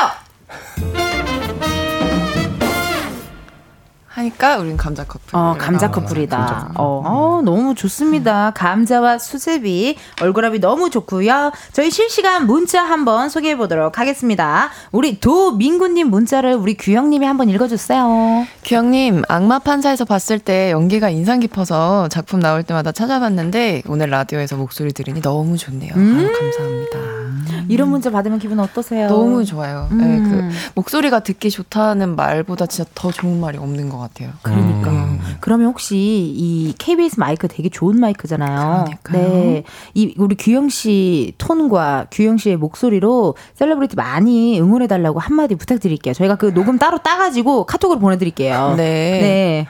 [4.14, 5.22] 하니까 우린 감자 커플.
[5.32, 6.36] 어, 감자 아, 커플이다.
[6.36, 8.52] 감자 어, 어, 너무 좋습니다.
[8.54, 11.52] 감자와 수제비 얼굴합이 너무 좋고요.
[11.72, 14.70] 저희 실시간 문자 한번 소개해 보도록 하겠습니다.
[14.90, 18.46] 우리 도민구님 문자를 우리 규영님이 한번 읽어주세요.
[18.64, 24.92] 규영님, 악마 판사에서 봤을 때 연기가 인상 깊어서 작품 나올 때마다 찾아봤는데 오늘 라디오에서 목소리
[24.92, 25.92] 들으니 너무 좋네요.
[25.96, 26.18] 음.
[26.18, 27.21] 아유, 감사합니다.
[27.68, 29.08] 이런 문자 받으면 기분 어떠세요?
[29.08, 29.88] 너무 좋아요.
[29.92, 29.98] 음.
[29.98, 34.30] 네, 그 목소리가 듣기 좋다는 말보다 진짜 더 좋은 말이 없는 것 같아요.
[34.42, 34.90] 그러니까.
[34.90, 35.20] 음.
[35.40, 38.84] 그러면 혹시 이 KBS 마이크 되게 좋은 마이크잖아요.
[38.84, 39.22] 그러니까요.
[39.22, 39.64] 네.
[39.94, 46.14] 이 우리 규영 씨 톤과 규영 씨의 목소리로 셀러브리티 많이 응원해 달라고 한마디 부탁드릴게요.
[46.14, 48.74] 저희가 그 녹음 따로 따가지고 카톡으로 보내드릴게요.
[48.76, 49.20] 네.
[49.20, 49.66] 네.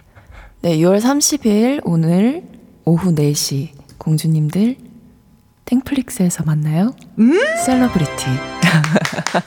[0.62, 2.44] 네, 6월 30일 오늘
[2.84, 4.76] 오후 4시 공주님들
[5.72, 6.94] 땡플릭스에서 만나요.
[7.18, 7.32] 음?
[7.64, 8.26] 셀러브리티.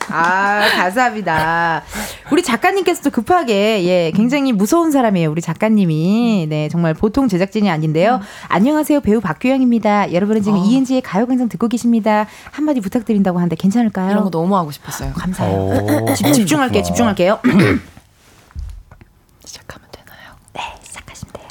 [0.09, 1.83] 아, 감사합니다.
[2.31, 5.29] 우리 작가님께서도 급하게, 예, 굉장히 무서운 사람이에요.
[5.29, 6.47] 우리 작가님이.
[6.49, 8.21] 네, 정말 보통 제작진이 아닌데요.
[8.47, 9.01] 안녕하세요.
[9.01, 10.13] 배우 박규영입니다.
[10.13, 10.63] 여러분은 지금 어.
[10.65, 12.25] 이은지의 가요광장 듣고 계십니다.
[12.51, 14.09] 한마디 부탁드린다고 하는데 괜찮을까요?
[14.09, 15.13] 이런 거 너무 하고 싶었어요.
[15.13, 15.57] 감사해요.
[15.59, 16.81] 오, 집, 집중할게요.
[16.81, 17.39] 집중할게요.
[19.45, 20.33] 시작하면 되나요?
[20.53, 21.47] 네, 시작하시면 돼요.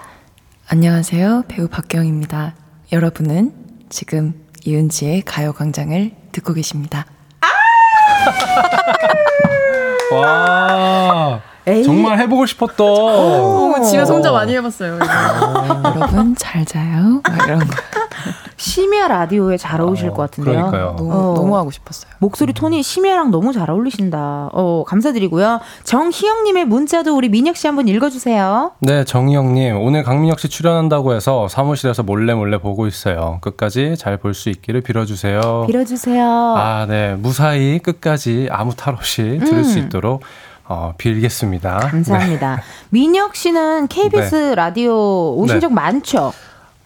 [0.67, 1.45] 안녕하세요.
[1.47, 2.55] 배우 박경입니다.
[2.91, 3.53] 여러분은
[3.89, 7.07] 지금 이은지의 가요광장을 듣고 계십니다.
[10.13, 11.41] 와.
[11.67, 11.83] 에이.
[11.85, 12.87] 정말 해보고 싶었던.
[12.87, 14.99] 어, 집에서 혼자 많이 해봤어요.
[15.97, 17.23] 여러분 잘 자요.
[17.27, 17.77] 막 이런 거
[18.57, 20.55] 심야 라디오에 잘 어울리실 것 같은데요.
[20.71, 20.95] 그러니까요.
[20.99, 21.35] 너무 어.
[21.35, 22.11] 너무 하고 싶었어요.
[22.19, 24.51] 목소리 톤이 심야랑 너무 잘 어울리신다.
[24.53, 25.61] 어, 감사드리고요.
[25.85, 28.73] 정희영님의 문자도 우리 민혁 씨 한번 읽어주세요.
[28.81, 29.77] 네, 정희영님.
[29.81, 33.39] 오늘 강민혁 씨 출연한다고 해서 사무실에서 몰래 몰래 보고 있어요.
[33.43, 35.65] 끝까지 잘 볼 수 있기를 빌어주세요.
[35.67, 36.25] 빌어주세요.
[36.57, 37.15] 아, 네.
[37.15, 39.85] 무사히 끝까지 아무 탈 없이 들을 수 음.
[39.87, 40.23] 있도록
[40.67, 41.79] 어, 빌겠습니다.
[41.81, 41.87] 네.
[41.91, 42.63] 감사합니다.
[42.91, 45.61] 민혁 씨는 KBS 라디오 오신 네.
[45.61, 46.33] 적 많죠?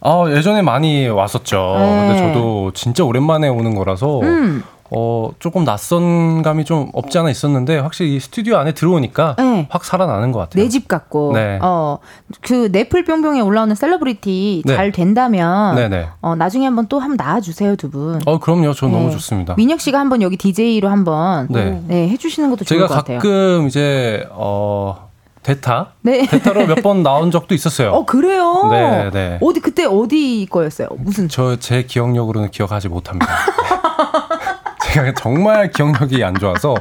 [0.00, 1.76] 아, 예전에 많이 왔었죠.
[1.78, 2.06] 네.
[2.08, 4.62] 근데 저도 진짜 오랜만에 오는 거라서 음.
[4.90, 9.66] 어, 조금 낯선 감이 좀 없지 않아 있었는데 확실히 이 스튜디오 안에 들어오니까 네.
[9.68, 10.62] 확 살아나는 것 같아요.
[10.62, 11.32] 내 집 같고.
[11.34, 11.58] 네.
[11.60, 11.98] 어,
[12.40, 14.76] 그 넷플 뿅뿅에 올라오는 셀러브리티 네.
[14.76, 16.06] 잘 된다면 네네.
[16.22, 18.22] 어, 나중에 한번 또 한번 나와 주세요, 두 분.
[18.24, 18.72] 어, 그럼요.
[18.72, 18.92] 저 네.
[18.92, 19.56] 너무 좋습니다.
[19.58, 21.82] 민혁 씨가 한번 여기 DJ로 한번 네.
[21.86, 23.18] 네, 해주시는 것도 좋을 제가 것 같아요.
[23.18, 25.07] 가끔 이제 어
[25.48, 26.26] 대타 네.
[26.26, 27.90] 대타로 몇 번 나온 적도 있었어요.
[27.92, 28.68] 어 그래요?
[28.70, 29.38] 네, 네.
[29.40, 30.88] 어디 그때 어디 거였어요?
[30.98, 33.26] 무슨 저 제 기억력으로는 기억하지 못합니다.
[34.84, 36.74] 제가 정말 기억력이 안 좋아서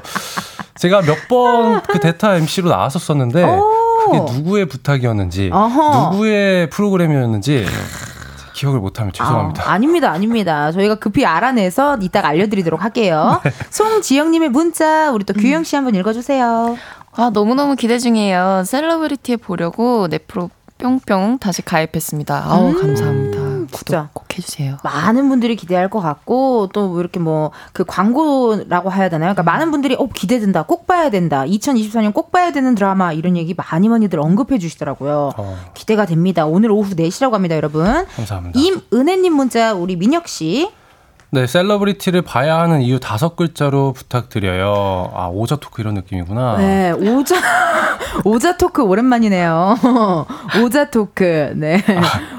[0.76, 3.45] 제가 몇 번 그 대타 MC로 나왔었었는데
[4.05, 6.11] 그게 누구의 부탁이었는지 어허.
[6.11, 7.65] 누구의 프로그램이었는지
[8.53, 9.70] 기억을 못하면 죄송합니다.
[9.70, 10.72] 아, 닙니다 아닙니다.
[10.72, 13.39] 저희가 급히 알아내서 이따가 알려드리도록 할게요.
[13.45, 13.51] 네.
[13.70, 16.76] 송지영님의 문자 우리 또 규영 씨 한번 읽어주세요.
[17.18, 18.63] 아 너무너무 기대 중이에요.
[18.65, 22.43] 셀러브리티에 보려고 넷프로 뿅뿅 다시 가입했습니다.
[22.45, 23.38] 아우 감사합니다.
[23.72, 23.72] 진짜.
[23.72, 24.78] 구독 꼭 해주세요.
[24.84, 29.34] 많은 분들이 기대할 것 같고 또 뭐 이렇게 뭐 그 광고라고 해야 되나요?
[29.34, 33.55] 그러니까 많은 분들이 어 기대된다, 꼭 봐야 된다, 2024년 꼭 봐야 되는 드라마 이런 얘기
[33.55, 35.32] 많이 많이들 언급해 주시더라고요.
[35.38, 36.45] 어, 기대가 됩니다.
[36.45, 38.05] 오늘 오후 4시라고 합니다, 여러분.
[38.15, 38.59] 감사합니다.
[38.59, 40.70] 임은혜님 문자 우리 민혁 씨.
[41.30, 45.12] 네, Celebrity를 봐야 하는 이유 다섯 글자로 부탁드려요.
[45.14, 46.58] 아, 오자 talk 이런 느낌이구나.
[46.58, 47.36] 네, 오자
[48.24, 49.76] 오자 talk 오랜만이네요.
[50.64, 51.84] 오자 talk, 네,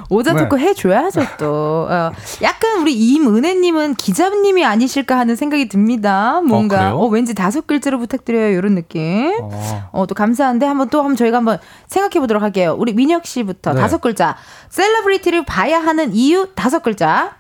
[0.09, 0.43] 오자 네.
[0.43, 1.87] talk 해 줘야죠 또.
[1.91, 2.11] 어,
[2.43, 6.41] 약간 우리 임은혜 님은 기자님이 아니실까 하는 생각이 듭니다.
[6.41, 6.95] 뭔가 그래요?
[6.97, 9.39] 어, 왠지 다섯 글자로 부탁드려요 이런 느낌.
[9.43, 11.59] 어, 어, 또 감사한데 한번 또 한번 저희가 한번
[11.89, 12.75] 생각해 보도록 할게요.
[12.79, 13.81] 우리 민혁 씨부터 네.
[13.83, 14.37] 다섯 글자.
[14.71, 17.37] Celebrity를 봐야 하는 이유 다섯 글자.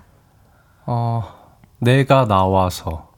[0.85, 1.38] 어,
[1.79, 3.09] 내가 나와서.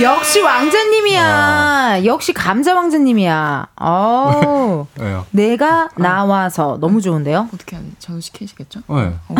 [0.00, 2.04] 역시 왕자님이야.
[2.04, 3.68] 역시 감자 왕자님이야.
[3.80, 4.86] 어.
[4.98, 5.24] 왜요?
[5.32, 7.48] 내가 나와서 너무 좋은데요?
[7.54, 7.92] 어떻게 하지?
[7.98, 8.80] 저도 시키시겠죠?
[8.88, 9.14] 네.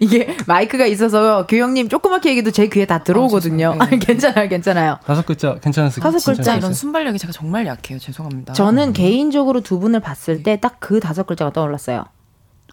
[0.00, 3.76] 이게 마이크가 있어서 교영님 조그맣게 얘기도 제 귀에 다 들어오거든요.
[3.78, 3.86] 아.
[3.86, 3.98] 네.
[4.00, 4.98] 괜찮아요, 괜찮아요.
[5.04, 6.02] 다섯 글자 괜찮으세요?
[6.02, 6.56] 다섯 글자.
[6.56, 7.98] 이런 순발력이 제가 정말 약해요.
[7.98, 8.52] 죄송합니다.
[8.54, 12.04] 저는 개인적으로 두 분을 봤을 때 딱 그 다섯 글자가 떠올랐어요.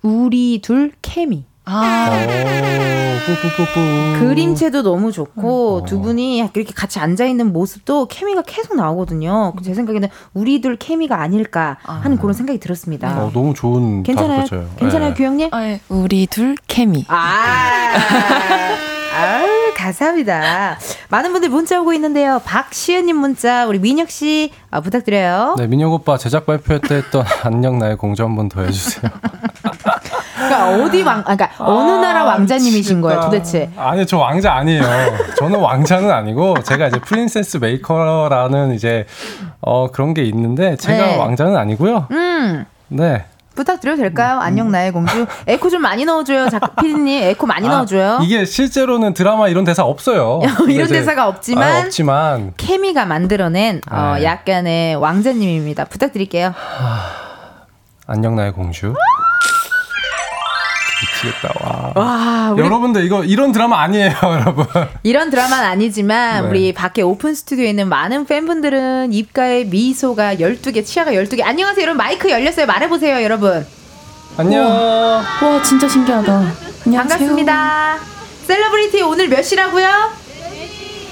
[0.01, 1.45] 우리 둘 케미.
[1.72, 4.20] 아 오, 뿌뿌뿌뿌.
[4.20, 5.86] 그림체도 너무 좋고 음.
[5.86, 9.53] 두 분이 이렇게 같이 앉아 있는 모습도 케미가 계속 나오거든요.
[9.63, 13.24] 제 생각에는 우리 둘 케미가 아닐까 하는 그런 생각이 들었습니다.
[13.24, 14.45] 어, 너무 좋은 괜찮아요?
[14.78, 15.13] 괜찮아요, 네.
[15.13, 15.49] 규영님?
[15.51, 15.80] 아, 예.
[15.89, 17.05] 우리 둘 케미.
[17.07, 17.93] 아,
[19.80, 20.77] 감사합니다.
[21.09, 22.41] 많은 분들 문자 오고 있는데요.
[22.45, 25.55] 박시은님 문자, 우리 민혁 씨 아, 부탁드려요.
[25.57, 29.09] 네, 민혁 오빠 제작 발표 때 했던 안녕 나의 공주 한 번 더 해주세요.
[30.36, 33.69] 그러니까 어디 왕, 아, 그러니까 어느 나라 왕자님이신 거예요, 도대체?
[33.77, 34.82] 아니, 저 왕자 아니에요.
[35.38, 39.05] 저는 왕자는 아니고, 제가 이제 Princess Maker라는 이제,
[39.61, 41.15] 어, 그런 게 있는데 제가 네.
[41.17, 42.07] 왕자는 아니고요.
[42.11, 42.65] 음.
[42.88, 43.25] 네.
[43.60, 44.39] 부탁드려도 될까요?
[44.39, 45.26] 안녕 나의 공주.
[45.45, 46.49] 에코 좀 많이 넣어줘요.
[46.49, 48.20] 작 피디님 에코 많이 아, 넣어줘요.
[48.24, 50.39] 이게 실제로는 드라마 이런 대사 없어요.
[50.70, 54.24] 이런 대사가 없지만 아, 없지만 케미가 만들어낸 어, 네.
[54.24, 55.86] 약간의 왕자님입니다.
[55.86, 56.53] 부탁드릴게요.
[58.07, 58.93] 안녕 나의 공주.
[61.20, 61.53] 미치겠다.
[61.61, 61.93] 와.
[61.95, 64.65] 와, 우리 여러분들 이거 이런 드라마 아니에요, 여러분.
[65.03, 66.49] 이런 드라마는 아니지만 네.
[66.49, 71.43] 우리 밖에 오픈 스튜디오에 있는 많은 팬분들은 입가에 미소가 12개, 치아가 12개.
[71.43, 71.97] 안녕하세요, 여러분.
[71.97, 72.65] 마이크 열렸어요.
[72.65, 73.65] 말해 보세요, 여러분.
[74.38, 74.65] 안녕.
[74.65, 76.32] 와 진짜 신기하다.
[76.86, 76.93] 안녕하세요.
[77.09, 77.97] 반갑습니다.
[78.47, 79.88] 셀러브리티 오늘 몇 시라고요?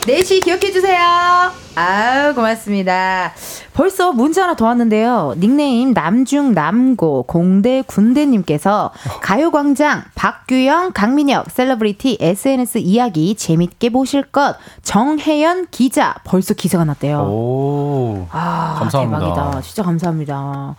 [0.01, 1.66] 4시 기억해 주세요.
[1.79, 3.33] 아유, 고맙습니다.
[3.75, 5.35] 벌써 문자 하나 더 왔는데요.
[5.37, 15.67] 닉네임 남중 남고 공대 군대님께서 가요광장 박규영 강민혁 셀러브리티 SNS 이야기 재밌게 보실 것 정혜연
[15.69, 17.19] 기자 벌써 기사가 났대요.
[17.19, 18.25] 오.
[18.31, 19.19] 아, 감사합니다.
[19.19, 19.61] 대박이다.
[19.61, 20.75] 진짜 감사합니다.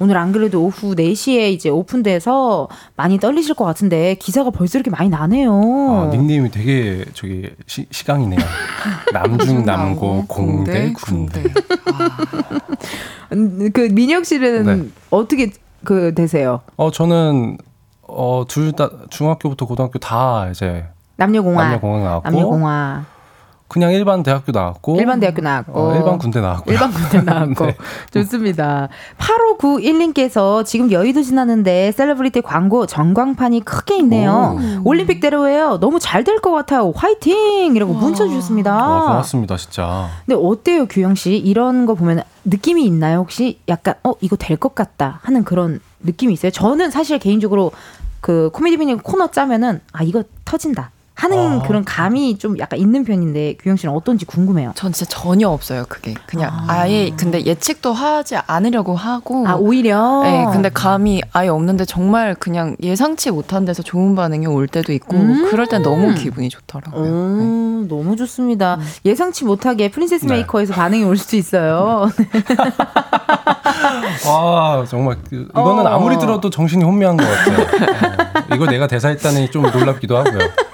[0.00, 4.90] 헉, 오늘 안 그래도 오후 4시에 이제 오픈돼서 많이 떨리실 것 같은데 기사가 벌써 이렇게
[4.90, 5.52] 많이 나네요.
[5.52, 8.40] 아, 닉네임이 되게 저기 시, 시강이네요.
[9.12, 11.42] 남중 남고 공대 군대.
[13.32, 14.88] 음, 그 민혁 씨는 네.
[15.10, 15.50] 어떻게
[15.84, 16.60] 그 되세요?
[16.76, 17.58] 어 저는
[18.06, 20.84] 어둘 다 중학교부터 고등학교 다 이제
[21.16, 21.64] 남녀공학.
[21.64, 23.19] 남녀공학 나왔고 남녀공학.
[23.70, 25.72] 그냥 일반 대학교 나왔고 일반 대학교 나왔고.
[25.72, 27.66] 어, 일반 군대 나왔고 일반 군대 나왔고.
[27.70, 27.76] 네.
[28.12, 28.88] 좋습니다.
[29.18, 34.58] 8591님께서 지금 여의도 지나는데 셀러브리티 광고 전광판이 크게 있네요.
[34.84, 35.78] 올림픽대로예요.
[35.80, 36.92] 너무 잘 될 것 같아요.
[36.94, 37.74] 화이팅!
[37.76, 38.74] 이라고 문자 주셨습니다.
[38.74, 40.08] 와, 고맙습니다 진짜.
[40.26, 41.36] 근데 어때요, 규영 씨?
[41.36, 43.18] 이런 거 보면 느낌이 있나요?
[43.20, 46.50] 혹시 약간 어 이거 될 것 같다 하는 그런 느낌이 있어요?
[46.50, 47.72] 저는 사실 개인적으로
[48.20, 50.90] 그 코미디 비닝 코너 짜면은 아 이거 터진다
[51.20, 51.62] 하는 아.
[51.62, 54.72] 그런 감이 좀 약간 있는 편인데 규영 씨는 어떤지 궁금해요.
[54.74, 56.88] 전 진짜 전혀 없어요 그게 그냥 아.
[56.88, 60.22] 예 근데 예측도 하지 않으려고 하고 아 오히려.
[60.22, 65.18] 네, 근데 감이 아예 없는데 정말 그냥 예상치 못한 데서 좋은 반응이 올 때도 있고
[65.18, 65.46] 음.
[65.50, 67.04] 그럴 땐 너무 기분이 좋더라고요.
[67.04, 67.10] 네.
[67.10, 68.78] 오, 너무 좋습니다.
[69.04, 70.36] 예상치 못하게 프린세스 네.
[70.36, 72.10] 메이커에서 반응이 올 수도 있어요.
[74.26, 75.90] 와 정말 그, 이거는 어.
[75.90, 77.58] 아무리 들어도 정신이 혼미한 것 같아요.
[77.60, 80.69] 어, 이거 내가 대사했다니 좀 놀랍기도 하고요.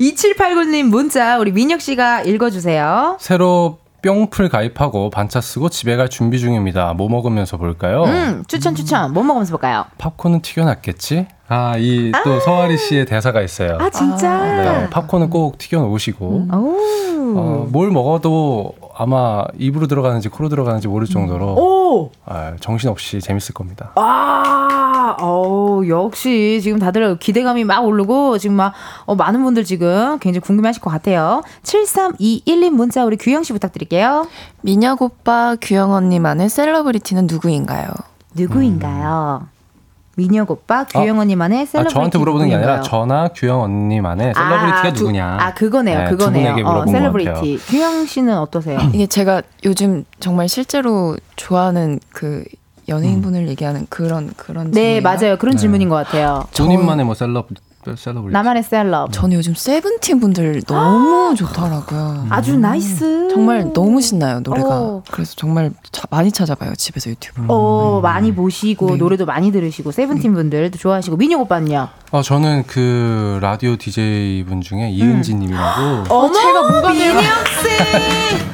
[0.00, 3.16] 2789님 문자 우리 민혁 씨가 읽어주세요.
[3.20, 6.92] 새로 뿅풀 가입하고 반차 쓰고 집에 갈 준비 중입니다.
[6.92, 8.04] 뭐 먹으면서 볼까요?
[8.04, 9.12] 음, 추천 추천.
[9.14, 9.86] 뭐 먹으면서 볼까요?
[9.96, 11.26] 팝콘은 튀겨놨겠지?
[11.48, 13.78] 아, 이또 서아리 씨의 대사가 있어요.
[13.80, 14.38] 아 진짜.
[14.44, 16.76] 네, 팝콘은 꼭 튀겨놓으시고, 오.
[17.36, 22.10] 어, 뭘 먹어도 아마 입으로 들어가는지 코로 들어가는지 모를 정도로 오.
[22.24, 23.92] 아, 정신없이 재밌을 겁니다.
[23.96, 28.72] 아, 어 역시 지금 다들 기대감이 막 오르고 지금 막
[29.04, 31.42] 어, 많은 분들 지금 굉장히 궁금해하실 것 같아요.
[31.62, 34.26] 7321님 문자 우리 규영 씨 부탁드릴게요.
[34.62, 37.88] 민혁 오빠, 규영 언니만의 celebrity는 누구인가요?
[38.34, 39.53] 누구인가요?
[40.16, 42.80] 민혁 오빠, 규영 언니만의 아, 셀러브리티 저한테 물어보는 게 아니라?
[42.82, 45.36] 저나 규영 언니만의 celebrity가 아, 두- 누구냐.
[45.40, 46.54] 아 그거네요, 네, 두 그거네요.
[46.54, 46.86] 분에게 어.
[46.86, 47.58] 셀러브리티.
[47.66, 48.78] 규영 씨는 어떠세요?
[48.94, 52.44] 이게 제가 요즘 정말 실제로 좋아하는 그
[52.88, 55.02] 연예인분을 얘기하는 그런 그런 네, 질문인가요?
[55.18, 55.36] 맞아요.
[55.38, 55.58] 그런 네.
[55.60, 56.44] 질문인 것 같아요.
[56.56, 57.48] 본인만의 뭐 celeb,
[57.96, 58.32] celebrity.
[58.32, 59.12] 나만의 셀럽.
[59.12, 62.26] 저는 요즘 세븐틴 분들 너무 좋더라고요.
[62.30, 63.28] 아주 nice.
[63.30, 64.68] 정말 너무 신나요 노래가.
[64.70, 65.02] 어.
[65.10, 67.42] 그래서 정말 자- 많이 찾아봐요 집에서 유튜브.
[67.48, 68.96] 어, 많이 보시고 네.
[68.96, 71.88] 노래도 많이 들으시고 세븐틴 분들도 좋아하시고 민혁 오빠는요?
[72.12, 75.80] 아, 저는 그 라디오 DJ 분 중에 이은지 님이라고.
[75.82, 76.04] 음.
[76.08, 78.44] 어머, 제가 민혁 씨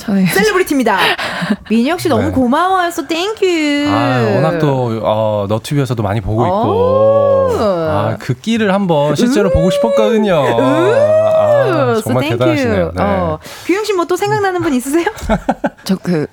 [0.06, 0.98] 저는 celebrity입니다.
[1.68, 2.30] 민혁 씨 너무 네.
[2.30, 2.90] 고마워요.
[2.92, 3.88] So thank you.
[3.90, 6.46] 아, 워낙 또, 어, 너튜브에서도 많이 보고 오.
[6.46, 7.56] 있고.
[7.96, 10.34] 아, 그 끼를 한번 실제로 보고 싶었거든요.
[10.60, 12.38] 아, So 정말 thank you.
[12.38, 12.92] 대단하시네요.
[12.94, 13.02] 네.
[13.02, 15.06] 어, 규영 씨 뭐 또 생각나는 분 있으세요?
[15.84, 16.26] 저 그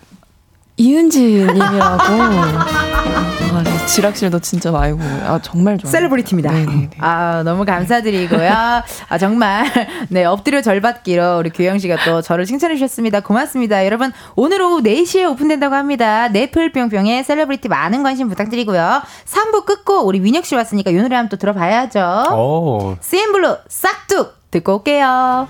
[0.78, 2.03] 이은지 님이라고
[3.06, 5.91] 아, 네, 지락실도 진짜 많이 보고 아 정말 좋아요.
[5.91, 6.51] Celebrity입니다.
[6.51, 6.89] 네네네.
[6.99, 8.49] 아, 너무 감사드리고요.
[9.10, 9.66] 아, 정말,
[10.10, 13.20] 네, 엎드려 절받기로 우리 규영 씨가 또 저를 칭찬해 주셨습니다.
[13.20, 13.86] 고맙습니다.
[13.86, 16.28] 여러분, 오늘 오후 4시에 오픈된다고 합니다.
[16.30, 19.01] 네플뿅뿅의 셀러브리티 많은 관심 부탁드리고요.
[19.26, 22.34] 3부 끝고 우리 민혁 씨 왔으니까 이 노래 한번 또 들어봐야죠.
[22.34, 25.47] 오, CN블루 싹둑 듣고 올게요.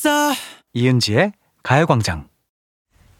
[0.00, 0.32] 됐어
[0.72, 1.32] 이은지의
[1.62, 2.30] 가요광장.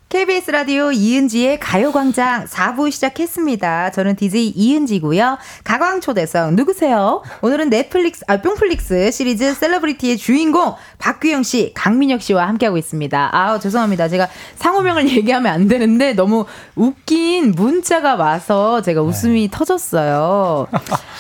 [0.09, 3.93] KBS 라디오 이은지의 가요광장 4부 시작했습니다.
[3.93, 5.39] 저는 DJ 이은지고요.
[5.63, 7.23] 가광초대성 누구세요?
[7.43, 13.31] 오늘은 넷플릭스, 아, 뿅플릭스 시리즈 셀러브리티의 주인공 박규영 씨, 강민혁 씨와 함께하고 있습니다.
[13.33, 14.09] 아 죄송합니다.
[14.09, 20.67] 제가 상호명을 얘기하면 안 되는데 너무 웃긴 문자가 와서 제가 웃음이 터졌어요.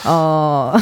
[0.06, 0.72] 어,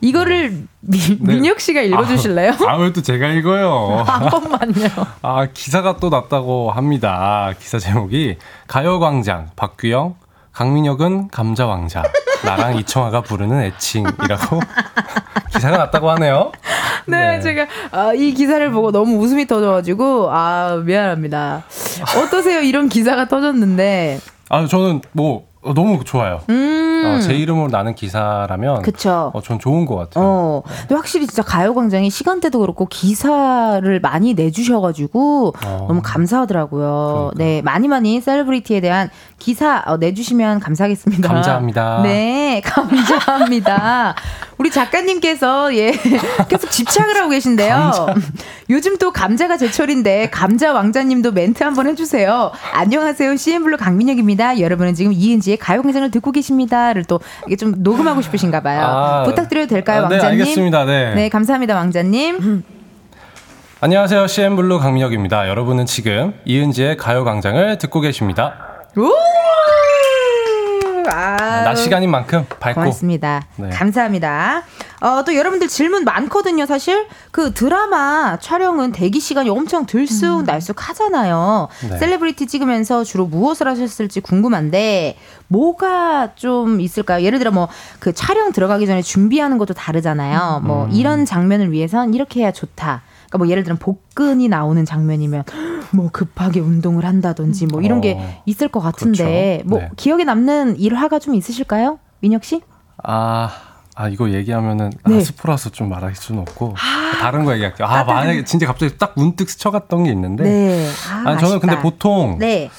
[0.00, 1.34] 이거를 미, 네.
[1.34, 2.52] 민혁 씨가 읽어주실래요?
[2.66, 4.04] 아, 아무래도 제가 읽어요.
[4.06, 4.88] 한 번만요.
[5.22, 7.52] 아, 기사가 또 났다고 합니다.
[7.58, 8.36] 기사 제목이
[8.68, 10.14] 가요광장 박규영,
[10.52, 12.02] 강민혁은 감자왕자.
[12.44, 14.60] 나랑 이청아가 부르는 애칭이라고
[15.52, 16.52] 기사가 났다고 하네요.
[17.06, 21.64] 네, 제가 아, 이 기사를 보고 너무 웃음이 터져가지고 아 미안합니다.
[22.16, 22.60] 어떠세요?
[22.60, 24.20] 이런 기사가 터졌는데.
[24.50, 26.40] 아, 저는 뭐 어, 너무 좋아요.
[26.48, 27.02] 음.
[27.04, 29.30] 어, 제 이름으로 나는 기사라면 그쵸.
[29.34, 30.24] 어, 전 좋은 것 같아요.
[30.24, 35.84] 어, 근데 확실히 진짜 가요광장이 시간대도 그렇고 기사를 많이 내주셔가지고 어.
[35.88, 37.30] 너무 감사하더라고요.
[37.32, 37.32] 그러니까요.
[37.36, 41.28] 네, 많이 많이 셀러브리티에 대한 기사 어, 내주시면 감사하겠습니다.
[41.28, 42.02] 감사합니다.
[42.02, 44.14] 네, 감사합니다.
[44.58, 45.92] 우리 작가님께서 예
[46.48, 47.92] 계속 집착을 하고 계신데요.
[48.70, 52.50] 요즘 또 감자가 제철인데 감자 왕자님도 멘트 한번 해주세요.
[52.72, 54.58] 안녕하세요, CN블루 강민혁입니다.
[54.60, 58.82] 여러분은 지금 이은지의 가요광장을 듣고 계십니다를 또 이게 좀 녹음하고 싶으신가 봐요.
[58.82, 60.40] 아, 부탁드려도 될까요, 아, 네, 왕자님?
[60.40, 60.84] 알겠습니다.
[60.84, 61.14] 네.
[61.14, 62.64] 네, 감사합니다, 왕자님.
[63.80, 64.26] 안녕하세요.
[64.26, 65.48] CN블루 강민혁입니다.
[65.48, 68.56] 여러분은 지금 이은지의 가요광장을 듣고 계십니다.
[68.96, 69.12] 오!
[71.10, 73.42] 아, 낮 시간인 만큼 밝고 고맙습니다.
[73.56, 73.70] 네.
[73.70, 74.62] 감사합니다.
[75.00, 77.06] 어, 또 여러분들 질문 많거든요, 사실.
[77.30, 81.68] 그 드라마 촬영은 대기 시간이 엄청 들쑥날쑥 하잖아요.
[81.88, 81.98] 네.
[81.98, 87.24] 셀레브리티 찍으면서 주로 무엇을 하셨을지 궁금한데, 뭐가 좀 있을까요?
[87.24, 87.68] 예를 들어 뭐,
[88.00, 90.62] 그 촬영 들어가기 전에 준비하는 것도 다르잖아요.
[90.64, 90.90] 뭐, 음.
[90.92, 93.02] 이런 장면을 위해선 이렇게 해야 좋다.
[93.28, 95.44] 그러니까 뭐 예를 들면 복근이 나오는 장면이면
[95.92, 99.68] 뭐 급하게 운동을 한다든지 뭐 이런 게 어, 있을 것 같은데 그렇죠.
[99.68, 99.90] 뭐 네.
[99.96, 101.98] 기억에 남는 일화가 좀 있으실까요?
[102.20, 102.60] 민혁 씨?
[103.02, 103.50] 아,
[103.94, 105.16] 아 이거 얘기하면은 네.
[105.16, 106.74] 아, 스포라서 좀 말할 수는 없고
[107.20, 107.86] 다른 거 얘기할게요.
[107.86, 110.88] 아 만약에 진짜 갑자기 딱 문득 스쳐갔던 게 있는데 네.
[111.10, 111.58] 아, 아니, 저는 아쉽다.
[111.58, 112.70] 근데 보통 네.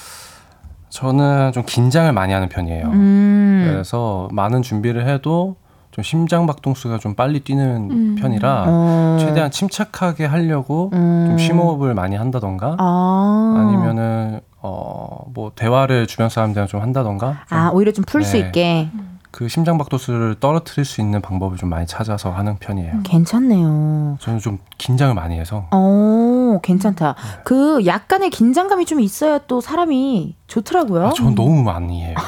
[0.88, 2.86] 저는 좀 긴장을 많이 하는 편이에요.
[2.86, 3.68] 음.
[3.70, 5.56] 그래서 많은 준비를 해도
[6.00, 9.16] 좀 심장 박동수가 좀 빨리 뛰는 편이라 어.
[9.20, 11.26] 최대한 침착하게 하려고 음.
[11.28, 13.54] 좀 심호흡을 많이 한다던가 아.
[13.58, 18.38] 아니면은 어뭐 대화를 주변 사람들이랑 좀 한다던가 좀 아, 오히려 좀 풀 수 네.
[18.46, 18.88] 있게.
[19.30, 22.92] 그 심장 박동수를 떨어뜨릴 수 있는 방법을 좀 많이 찾아서 하는 편이에요.
[22.94, 23.02] 음.
[23.04, 24.16] 괜찮네요.
[24.20, 27.14] 저는 좀 긴장을 많이 해서 어, 괜찮다.
[27.44, 31.06] 그 약간의 긴장감이 좀 있어야 또 사람이 좋더라고요.
[31.08, 32.14] 아, 전 너무 많이 해요.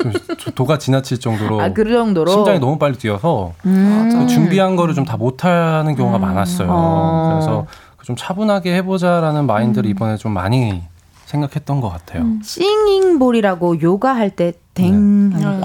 [0.00, 2.30] 좀, 좀 도가 지나칠 정도로 아, 그 정도로.
[2.30, 4.08] 심장이 너무 빨리 뛰어서 음.
[4.12, 6.68] 그 준비한 거를 좀 다 못하는 경우가 많았어요.
[6.70, 7.30] 어.
[7.34, 7.66] 그래서
[7.96, 10.82] 그좀 차분하게 해보자라는 마인드를 이번에 좀 많이
[11.26, 12.24] 생각했던 것 같아요.
[12.42, 15.60] Singing bowl이라고 요가 할때 댕 네.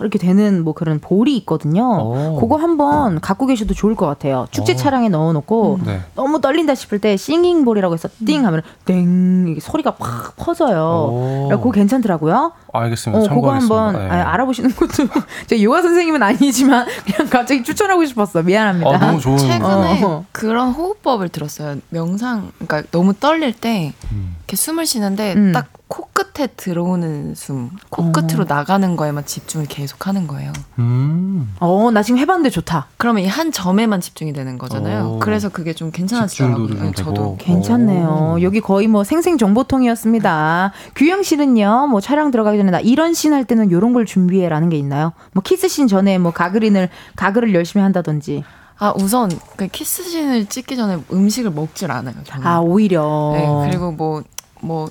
[0.00, 1.82] 이렇게 되는 뭐 그런 bowl이 있거든요.
[1.82, 2.38] 오.
[2.40, 4.46] 그거 한번 갖고 계셔도 좋을 것 같아요.
[4.50, 4.76] 축제 오.
[4.76, 6.00] 차량에 넣어놓고 네.
[6.14, 11.08] 너무 떨린다 싶을 때 singing bowl이라고 해서 띵 하면 땡 이게 소리가 확 퍼져요.
[11.10, 11.48] 오.
[11.50, 12.52] 그거 괜찮더라고요.
[12.72, 13.24] 알겠습니다.
[13.24, 13.52] 어, 그거.
[13.52, 14.08] 한번 네.
[14.08, 15.08] 아, 알아보시는 것도
[15.46, 18.42] 제가 요가 선생님은 아니지만 그냥 갑자기 추천하고 싶었어.
[18.42, 18.90] 미안합니다.
[18.90, 19.38] 아, 너무 좋은.
[19.38, 20.24] 최근에 어.
[20.32, 21.76] 그런 호흡법을 들었어요.
[21.90, 24.36] 명상, 그러니까 너무 떨릴 때 음.
[24.40, 25.52] 이렇게 숨을 쉬는데 음.
[25.52, 30.52] 딱 코끝에 들어오는 숨, 코끝으로 나가는 거에만 집중을 계속 하는 거예요.
[30.78, 31.52] 음.
[31.58, 32.86] 어, 나 지금 해봤는데 좋다.
[32.96, 35.14] 그러면 이 한 점에만 집중이 되는 거잖아요.
[35.16, 35.18] 오.
[35.18, 35.90] 그래서 그게 좀.
[35.92, 37.36] 집중도 좀 네, 저도.
[37.40, 38.34] 괜찮네요.
[38.36, 38.42] 오.
[38.42, 40.72] 여기 거의 뭐 생생 정보통이었습니다.
[40.94, 44.76] 규영 씨는요, 뭐 촬영 들어가기 전에 나 이런 씬 할 때는 이런 걸 준비해라는 게
[44.78, 45.12] 있나요?
[45.32, 48.44] 뭐 키스 씬 전에 뭐 가글인을 가글을 열심히 한다든지.
[48.78, 52.14] 아 우선 그 키스신을 찍기 전에 음식을 먹질 않아요.
[52.24, 52.46] 저는.
[52.46, 54.88] 아 오히려 네, 그리고 뭐뭐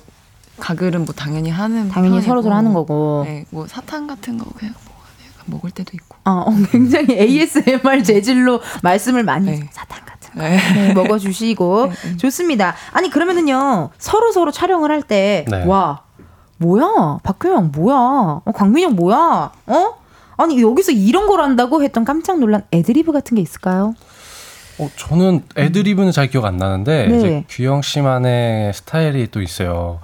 [0.60, 3.22] 가글은 뭐 당연히 하는 당연히 서로 서로 하는 거고.
[3.26, 4.94] 네, 뭐 사탕 같은 거 그냥 뭐
[5.26, 6.16] 약간 먹을 때도 있고.
[6.24, 9.68] 어, 어, 굉장히 ASMR 재질로 말씀을 많이 네.
[9.72, 10.58] 사탕 같은 거 네.
[10.74, 12.74] 네, 먹어주시고 좋습니다.
[12.92, 15.64] 아니 그러면은요 서로 서로 촬영을 할때 네.
[15.64, 16.02] 와
[16.58, 17.96] 뭐야 박효영 뭐야
[18.44, 19.94] 어, 강민영 뭐야 어
[20.36, 23.94] 아니 여기서 이런 걸 한다고 했던 깜짝 놀란 애드리브 같은 게 있을까요?
[24.78, 27.18] 어, 저는 애드리브는 잘 기억 안 나는데 네.
[27.18, 30.00] 이제 규영 씨만의 스타일이 또 있어요.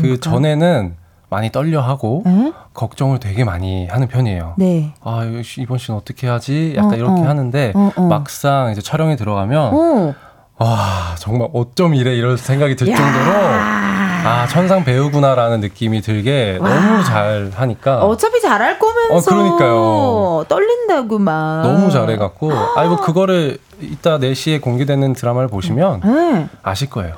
[0.00, 0.20] 그.
[0.20, 0.96] 전에는
[1.30, 2.52] 많이 떨려하고 에?
[2.74, 4.54] 걱정을 되게 많이 하는 편이에요.
[4.58, 4.92] 네.
[5.00, 5.22] 아
[5.58, 6.74] 이번 씬 어떻게 하지?
[6.76, 7.24] 약간 어, 이렇게 어.
[7.24, 8.02] 하는데 어, 어.
[8.02, 10.14] 막상 이제 촬영에 들어가면 어.
[10.58, 12.96] 와 정말 어쩜 이래 이런 생각이 들 야.
[12.96, 16.68] 정도로 아 천상 배우구나라는 느낌이 들게 와.
[16.68, 20.44] 너무 잘 하니까 어차피 잘할 거면서 어, 그러니까요.
[20.48, 26.48] 떨린다고 막 너무 잘해갖고 아이고 그거를 이따 4시에 공개되는 드라마를 보시면 네.
[26.62, 27.14] 아실 거예요.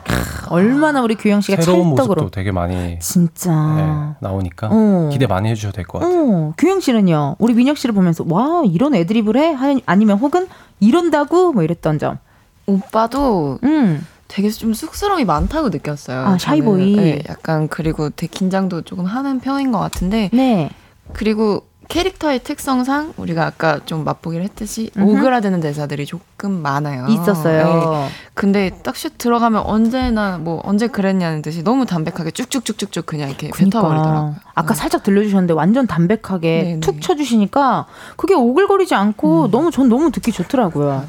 [0.49, 2.23] 얼마나 우리 규영 씨가 새로운 찰떡으로.
[2.23, 3.51] 모습도 되게 많이 진짜.
[3.51, 5.09] 네, 나오니까 어.
[5.13, 6.21] 기대 많이 해주셔도 될 것 같아요.
[6.21, 9.53] 어, 규영 씨는요, 우리 민혁 씨를 보면서, 와, 이런 애드립을 해?
[9.53, 10.47] 하- 아니면 혹은
[10.79, 11.53] 이런다고?
[11.53, 12.19] 뭐 이랬던 점.
[12.67, 14.07] 오빠도 음.
[14.33, 16.27] 되게 좀 쑥스러움이 많다고 느꼈어요.
[16.27, 16.97] 아, 샤이보이.
[16.97, 20.71] 네, 약간 그리고 되게 긴장도 조금 하는 편인 것 같은데 네.
[21.13, 25.19] 그리고 캐릭터의 특성상 우리가 아까 좀 맛보기를 했듯이 음흠.
[25.19, 27.07] 오그라드는 대사들이 조금 많아요.
[27.09, 27.91] 있었어요.
[27.91, 28.09] 네.
[28.33, 34.37] 근데 딱 슛 들어가면 언제나 뭐 언제 그랬냐는 듯이 너무 담백하게 쭉쭉쭉쭉쭉 그냥 이렇게 뱉어버리더라고요.
[34.55, 36.81] 아까 살짝 들려주셨는데 완전 담백하게 네네.
[36.81, 37.87] 툭 쳐주시니까
[38.17, 40.89] 그게 오글거리지 않고 너무 전 너무 듣기 좋더라고요.
[40.89, 41.07] 맞아요.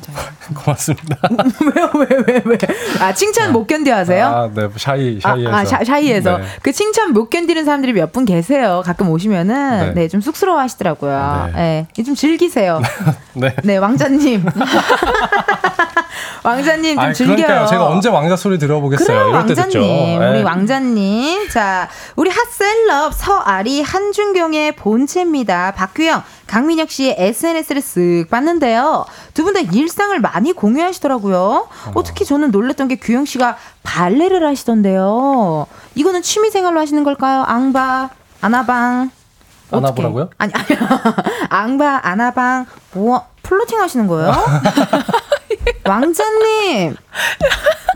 [0.56, 1.18] 고맙습니다.
[1.76, 2.58] 왜요 왜왜 왜?
[3.02, 4.26] 아 칭찬 못 견뎌 하세요?
[4.28, 5.52] 아, 네, 샤이, 샤이에서.
[5.54, 6.44] 아, 아, 샤, 샤이에서 네.
[6.62, 8.84] 그 칭찬 못 견디는 사람들이 몇 분 계세요.
[8.86, 10.02] 가끔 오시면은 네.
[10.04, 11.50] 네좀 쑥스러워하시더라고요.
[11.56, 11.88] 네.
[11.96, 12.80] 네, 좀 즐기세요.
[13.34, 13.56] 네.
[13.64, 14.46] 네 왕자님,
[16.44, 17.36] 왕자님 좀 아, 즐겨요.
[17.38, 17.68] 그러니까요.
[17.68, 19.08] 제가 언제 왕자 소리 들어보겠어요.
[19.08, 19.80] 그래요, 이럴 때 듣죠.
[19.80, 20.20] 왕자님.
[20.20, 20.30] 네.
[20.30, 21.50] 우리 왕자님.
[21.50, 25.72] 자, 우리 핫셀럽 서 아리 한준경의 본체입니다.
[25.74, 29.06] 박규영, 강민혁 씨의 SNS를 쓱 봤는데요.
[29.34, 31.68] 두 분 다 일상을 많이 공유하시더라고요.
[31.94, 32.04] 어.
[32.04, 35.68] 특히 저는 놀랬던 게 규영 씨가 발레를 하시던데요.
[35.96, 37.44] 이거는 취미 생활로 하시는 걸까요?
[37.44, 38.10] 앙바,
[38.42, 39.12] 아나방.
[39.72, 40.30] 아나보라고요?
[40.38, 40.66] 아니, 아니.
[41.50, 44.32] 앙바, 아나방, 뭐, 플로팅 하시는 거예요?
[45.86, 46.96] 왕자님!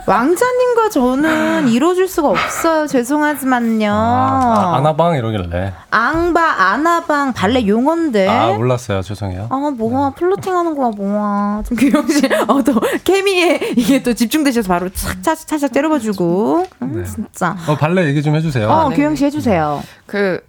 [0.08, 2.88] 왕자님과 저는 이뤄줄 수가 없어요.
[2.88, 3.91] 죄송하지만요.
[3.91, 5.74] 아, 아나방 이러길래.
[5.91, 8.26] 앙바, 아나방, 발레 용어인데.
[8.30, 9.01] 아, 몰랐어요.
[9.01, 9.47] 죄송해요.
[9.49, 11.62] 아, 뭐야, 플로팅 하는 거야, 뭐야.
[11.68, 16.66] 좀 규영 씨, 어, 또, 케미에 이게 또 집중되셔서 바로 착, 착, 착, 착 때려봐주고.
[16.84, 17.03] 음, 네.
[17.03, 17.58] 진짜.
[17.68, 18.70] 어, 발레 얘기 좀 해주세요.
[18.70, 18.95] 어, 네.
[18.95, 19.84] 규영 씨 해주세요.
[20.05, 20.39] 그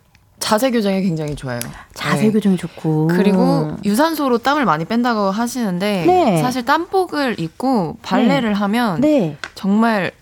[0.41, 1.59] 자세 교정이 굉장히 좋아요.
[1.95, 2.31] 자세 네.
[2.33, 3.09] 교정이 좋고.
[3.09, 6.39] 그리고 유산소로 땀을 많이 뺀다고 하시는데 네.
[6.43, 9.37] 사실 땀복을 입고 발레를 하면 네.
[9.55, 10.13] 정말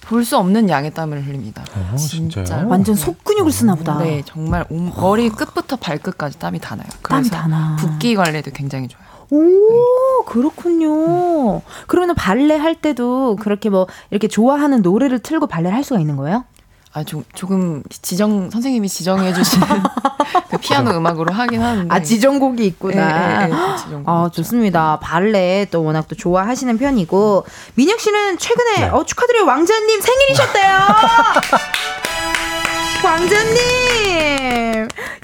[0.00, 1.64] 볼 수 없는 양의 땀을 흘립니다.
[1.74, 2.44] 어, 진짜요?
[2.44, 2.64] 진짜.
[2.66, 3.98] 완전 속근육을 쓰나 보다.
[3.98, 6.86] 네, 정말 온- 머리 끝부터 발끝까지 땀이 다 나요.
[7.02, 7.76] 땀이 그래서 다 나.
[7.78, 9.06] 붓기 관리도 굉장히 좋아요.
[9.30, 11.62] 오, 그렇군요.
[11.86, 16.44] 그러면 발레 할 때도 그렇게 뭐 이렇게 좋아하는 노래를 틀고 발레를 할 수가 있는 거예요?
[16.94, 19.66] 아, 좀 조금 지정 선생님이 지정해 주시는
[20.50, 21.94] 그 피아노 음악으로 하긴 하는데.
[21.94, 23.06] 아, 지정곡이 있구나.
[23.06, 24.42] 네, 네, 네, 그 지정곡 아, 있죠.
[24.42, 24.98] 좋습니다.
[25.00, 27.46] 발레 또 워낙 또 좋아하시는 편이고.
[27.76, 28.88] 민혁 씨는 최근에, 네.
[28.90, 29.46] 어, 축하드려요.
[29.46, 30.68] 왕자님 생일이셨대요.
[33.04, 34.11] 왕자님!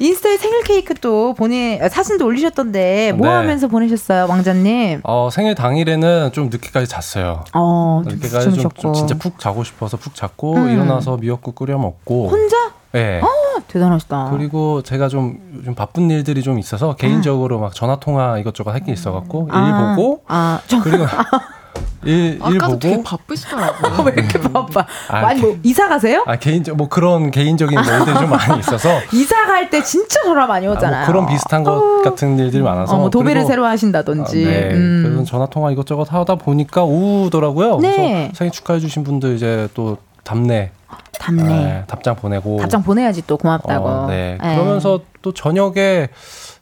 [0.00, 3.34] 인스타에 생일 케이크 또 보내, 아, 사진도 올리셨던데, 뭐 네.
[3.34, 5.00] 하면서 보내셨어요, 왕자님?
[5.04, 7.44] 어, 생일 당일에는 좀 늦게까지 잤어요.
[7.54, 8.70] 어, 좀 늦게까지 좀.
[8.76, 10.70] 좀 진짜 푹 자고 싶어서 푹 잤고 음.
[10.70, 12.28] 일어나서 미역국 끓여 먹고.
[12.28, 12.56] 혼자?
[12.92, 13.20] 네.
[13.66, 14.30] 대단하시다.
[14.30, 18.92] 그리고 제가 좀 요즘 바쁜 일들이 좀 있어서 개인적으로 막 전화 통화 이것저것 할 게
[18.92, 21.04] 있어갖고 아, 일 보고 아, 저, 그리고
[22.04, 24.04] 일, 일 아까도 되게 보고 바쁘시더라고요.
[24.06, 24.86] 왜 이렇게 바빠?
[25.08, 26.22] 아, 아니, 뭐, 이사 가세요?
[26.26, 30.66] 아 개인적 뭐 그런 개인적인 일들이 좀 많이 있어서 이사 갈 때 진짜 전화 많이
[30.66, 31.04] 아, 오잖아요.
[31.04, 34.46] 뭐 그런 비슷한 것 같은 일들이 많아서 어, 뭐 도배를 그리고- 새로 하신다든지.
[34.46, 34.70] 아, 네.
[34.72, 35.02] 음.
[35.04, 37.78] 그래서 전화 통화 이것저것 하다 보니까 오후더라고요.
[37.80, 38.30] 네.
[38.34, 40.70] 생일 축하해 주신 분들 이제 또 답내
[41.18, 41.42] 답네.
[41.42, 43.86] 네, 답장 보내고 답장 보내야지 또 고맙다고.
[43.86, 44.38] 어, 네.
[44.40, 44.54] 네.
[44.54, 46.08] 그러면서 또 저녁에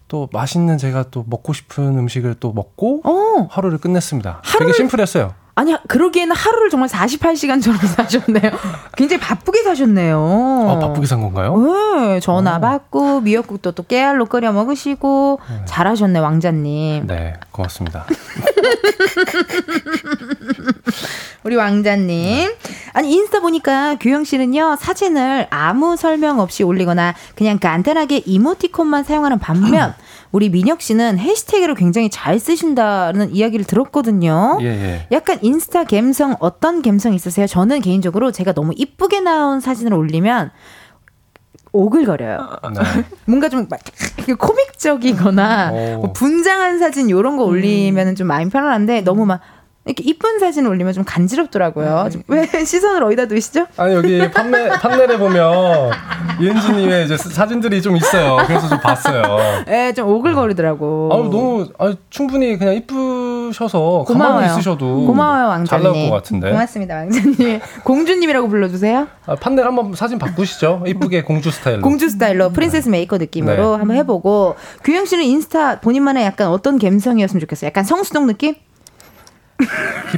[0.08, 4.42] 또 맛있는 제가 또 먹고 싶은 음식을 또 먹고 어, 하루를 끝냈습니다.
[4.44, 5.34] 하루를- 되게 심플했어요.
[5.58, 8.50] 아니, 그러기에는 하루를 정말 48시간처럼 사셨네요.
[8.94, 10.66] 굉장히 바쁘게 사셨네요.
[10.68, 11.56] 아, 바쁘게 산 건가요?
[11.56, 12.60] 네, 전화 어.
[12.60, 17.06] 받고, 미역국도 또 깨알로 끓여 먹으시고, 잘하셨네, 왕자님.
[17.06, 18.04] 네, 고맙습니다.
[21.42, 22.52] 우리 왕자님.
[22.92, 29.94] 아니, 인스타 보니까 규영 씨는요, 사진을 아무 설명 없이 올리거나 그냥 간단하게 이모티콘만 사용하는 반면,
[30.36, 34.58] 우리 민혁 씨는 해시태그를 굉장히 잘 쓰신다는 이야기를 들었거든요.
[34.60, 35.06] 예, 예.
[35.10, 37.46] 약간 인스타 감성 어떤 감성 있으세요?
[37.46, 40.50] 저는 개인적으로 제가 너무 이쁘게 나온 사진을 올리면
[41.72, 42.38] 오글거려요.
[42.74, 43.04] 네.
[43.24, 43.80] 뭔가 좀 막
[44.38, 45.76] 코믹적이거나 오.
[46.00, 49.40] 뭐 분장한 사진 이런 거 올리면 좀 마음이 편안한데 너무 막
[49.86, 52.08] 이렇게 이쁜 사진 올리면 좀 간지럽더라고요.
[52.12, 53.66] 좀 왜 시선을 어디다 두시죠?
[53.76, 55.92] 아니 여기 판넬 판넬에 보면
[56.40, 58.36] 이은지님의 이제 사진들이 좀 있어요.
[58.46, 59.38] 그래서 좀 봤어요.
[59.68, 61.10] 예, 좀 오글거리더라고.
[61.12, 64.34] 아유 너무 아 충분히 그냥 이쁘셔서 고마워요.
[64.34, 65.66] 가만히 있으셔도 고마워요, 왕자님.
[65.66, 66.50] 잘 나올 것 같은데.
[66.50, 67.60] 고맙습니다, 왕자님.
[67.84, 69.06] 공주님이라고 불러주세요.
[69.26, 70.82] 아, 판넬 한번 사진 바꾸시죠.
[70.86, 71.82] 이쁘게 공주 스타일로.
[71.82, 73.78] 공주 스타일로 프린세스 메이커 느낌으로 네.
[73.78, 77.68] 한번 해보고 규영 씨는 인스타 본인만의 약간 어떤 감성이었으면 좋겠어요.
[77.68, 78.54] 약간 성수동 느낌?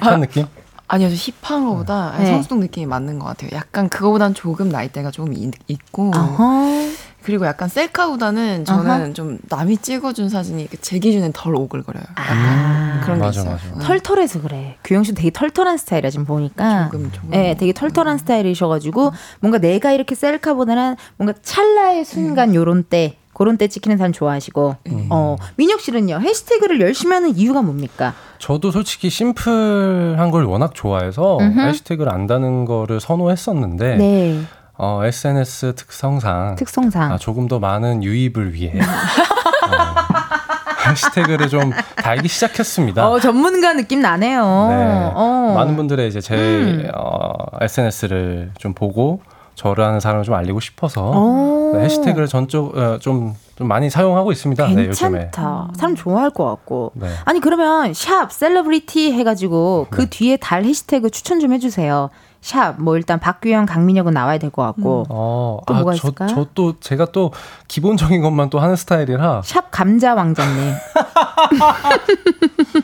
[0.01, 0.47] 힙한 느낌?
[0.91, 2.27] 아니요, 저 힙한 거보다 네.
[2.27, 3.51] 성수동 느낌이 맞는 것 같아요.
[3.53, 6.89] 약간 그거보단 조금 나이대가 조금 있, 있고 어허.
[7.23, 9.13] 그리고 약간 셀카보다는 저는 아하.
[9.13, 12.05] 좀 남이 찍어준 사진이 제 기준엔 덜 오글거려요.
[12.15, 13.01] 아.
[13.05, 13.53] 그런 게 맞아, 있어요.
[13.53, 13.65] 맞아.
[13.75, 13.79] 음.
[13.81, 14.77] 털털해서 그래.
[14.83, 16.85] 규영 씨 되게 털털한 스타일이야 지금 보니까.
[16.85, 17.31] 조금, 조금.
[17.31, 23.18] 네, 되게 털털한 스타일이셔가지고 뭔가 내가 이렇게 셀카보다는 뭔가 찰나의 순간 요런 때.
[23.39, 24.77] 그런 때 찍히는 사람 좋아하시고,
[25.11, 28.15] 어, 민혁 씨는요, 해시태그를 열심히 하는 이유가 뭡니까?
[28.39, 31.61] 저도 솔직히 심플한 걸 워낙 좋아해서 음흠.
[31.61, 34.41] 해시태그를 안 다는 거를 선호했었는데 네.
[34.77, 37.13] 어, SNS 특성상 특성상.
[37.13, 38.81] 아, 조금 더 많은 유입을 위해 어,
[40.91, 43.09] 해시태그를 좀 달기 시작했습니다.
[43.09, 44.41] 어, 전문가 느낌 나네요.
[44.41, 45.11] 네.
[45.15, 45.53] 어.
[45.57, 46.89] 많은 분들의 이제 제 음.
[46.95, 49.21] 어, SNS를 좀 보고
[49.57, 51.58] 저를 아는 사람을 좀 알리고 싶어서 어.
[51.73, 54.67] 네, 해시태그를 전쪽 어, 좀, 좀 많이 사용하고 있습니다.
[54.69, 55.19] 네, 요즘에.
[55.31, 55.69] 괜찮다.
[55.77, 56.93] 사람 좋아할 것 같고.
[56.95, 57.09] 네.
[57.25, 60.11] 아니 그러면 샵 셀러브리티 해가지고 그 네.
[60.11, 62.11] 뒤에 달 해시태그 추천 좀 해주세요.
[62.41, 65.05] 샵 뭐 일단 박규영, 강민혁은 나와야 될 것 같고.
[65.09, 66.29] 어, 또 뭐가 저, 있을까요?
[66.29, 67.33] 저또 제가 또
[67.67, 70.73] 기본적인 것만 또 하는 스타일이라 샵 감자 왕자님.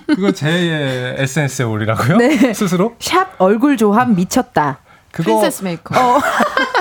[0.07, 2.16] 그거 제 SNS에 올리라고요?
[2.18, 2.53] 네.
[2.53, 2.95] 스스로?
[2.99, 4.78] 샵 얼굴 조합 미쳤다.
[5.14, 5.94] 그거 프린세스 메이커.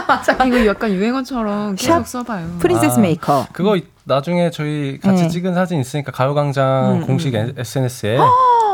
[0.08, 0.34] 맞아.
[0.46, 2.48] 이거 약간 유행어처럼 계속 샵 써봐요.
[2.60, 3.02] 프린세스 아.
[3.02, 3.48] 메이커.
[3.54, 5.28] 그거 이- 나중에 저희 같이 네.
[5.30, 8.18] 찍은 사진 있으니까 가요광장 공식 SNS에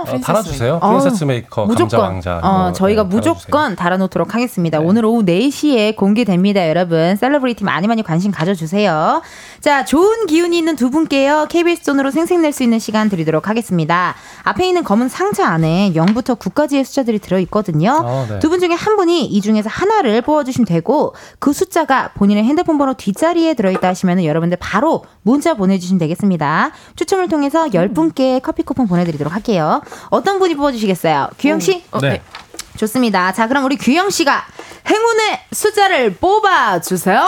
[0.04, 0.74] 프린세스 달아주세요.
[0.74, 0.88] 메이커.
[0.90, 2.40] 프린세스 메이커, 감자 무조건 왕자.
[2.44, 4.80] 어, 저희가 네, 무조건 달아놓도록 하겠습니다.
[4.80, 4.86] 네.
[4.86, 7.16] 오늘 오후 4시에 공개됩니다, 여러분.
[7.16, 9.22] 셀러브리티 많이 많이 관심 가져주세요.
[9.62, 11.48] 자, 좋은 기운이 있는 두 분께요.
[11.50, 14.16] KBS 돈으로 생색낼 수 있는 시간 드리도록 하겠습니다.
[14.44, 18.02] 앞에 있는 검은 상자 안에 0부터 9까지의 숫자들이 들어있거든요.
[18.04, 18.40] 어, 네.
[18.40, 23.54] 두분 중에 한 분이 이 중에서 하나를 뽑아주시면 되고 그 숫자가 본인의 핸드폰 번호 뒷자리에
[23.54, 26.72] 들어있다 하시면 여러분들 바로 문자 보내주시면 되겠습니다.
[26.96, 29.82] 추첨을 통해서 10분께 커피 쿠폰 보내드리도록 할게요.
[30.10, 31.30] 어떤 분이 뽑아주시겠어요?
[31.40, 31.84] 규영씨?
[32.02, 32.10] 네.
[32.10, 32.22] 네.
[32.78, 33.34] 좋습니다.
[33.34, 34.46] 자, 그럼 우리 규영 씨가
[34.90, 37.28] 행운의 숫자를 뽑아주세요.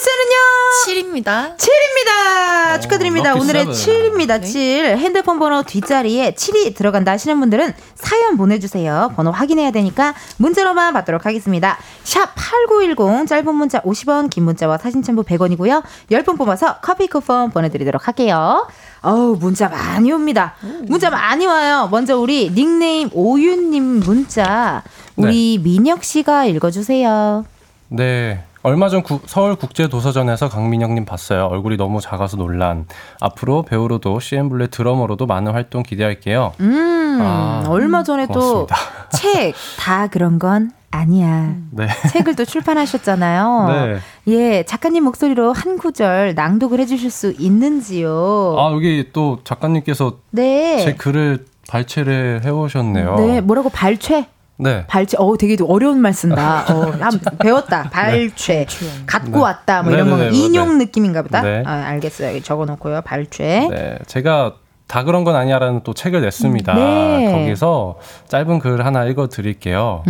[0.00, 1.22] 숫자는요?
[1.22, 1.56] 7입니다.
[1.58, 2.80] 7입니다.
[2.80, 3.30] 축하드립니다.
[3.30, 4.16] 럭키 오늘의 세븐.
[4.16, 4.44] 7입니다.
[4.44, 4.96] 7.
[4.96, 9.12] 핸드폰 번호 뒷자리에 7이 들어간다 하시는 분들은 사연 보내주세요.
[9.14, 11.78] 번호 확인해야 되니까 문자로만 받도록 하겠습니다.
[12.04, 15.82] 샵 8910 짧은 문자 50원 긴 문자와 사진 첨부 100원이고요.
[16.10, 18.66] 10분 뽑아서 커피 쿠폰 보내드리도록 할게요.
[19.02, 20.54] 어우 문자 많이 옵니다.
[20.82, 21.88] 문자 많이 와요.
[21.90, 24.82] 먼저 우리 닉네임 오윤님 문자
[25.16, 27.44] 우리 민혁 씨가 읽어주세요.
[27.88, 28.44] 네.
[28.62, 31.46] 얼마 전 구- 서울국제도서전에서 강민영님 봤어요.
[31.46, 32.86] 얼굴이 너무 작아서 놀란.
[33.20, 36.52] 앞으로 배우로도 CN블루의 드러머로도 많은 활동 기대할게요.
[36.60, 38.26] 음, 아, 얼마 전에.
[38.28, 38.66] 또
[39.12, 41.54] 책 다 그런 건 아니야.
[41.70, 41.86] 네.
[42.12, 43.98] 책을 또 출판하셨잖아요.
[44.26, 44.32] 네.
[44.58, 48.56] 예, 작가님 목소리로 한 구절 낭독을 해주실 수 있는지요?
[48.58, 50.84] 아, 여기 또 작가님께서 네.
[50.84, 53.14] 제 글을 발췌를 해오셨네요.
[53.16, 54.26] 네, 뭐라고 발췌?
[54.60, 54.84] 네.
[54.86, 55.16] 발췌.
[55.20, 56.64] 어, 되게 어려운 말 쓴다.
[56.72, 57.90] 어, 한 배웠다.
[57.90, 58.66] 발췌.
[59.06, 59.38] 갖고 네.
[59.38, 59.82] 왔다.
[59.82, 60.84] 뭐 이런 거 인용 네.
[60.84, 61.42] 느낌인가 보다.
[61.42, 61.62] 네.
[61.66, 62.28] 아, 알겠어요.
[62.30, 63.02] 여기 적어 놓고요.
[63.02, 63.68] 발췌.
[63.70, 64.54] 네, 제가
[64.86, 66.74] 다 그런 건 아니야라는 또 책을 냈습니다.
[66.74, 67.32] 네.
[67.32, 67.98] 거기서
[68.28, 70.02] 짧은 글 하나 읽어 드릴게요.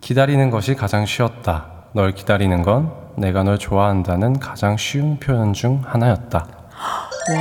[0.00, 1.66] 기다리는 것이 가장 쉬웠다.
[1.94, 6.46] 널 기다리는 건 내가 널 좋아한다는 가장 쉬운 표현 중 하나였다.
[7.30, 7.36] 네,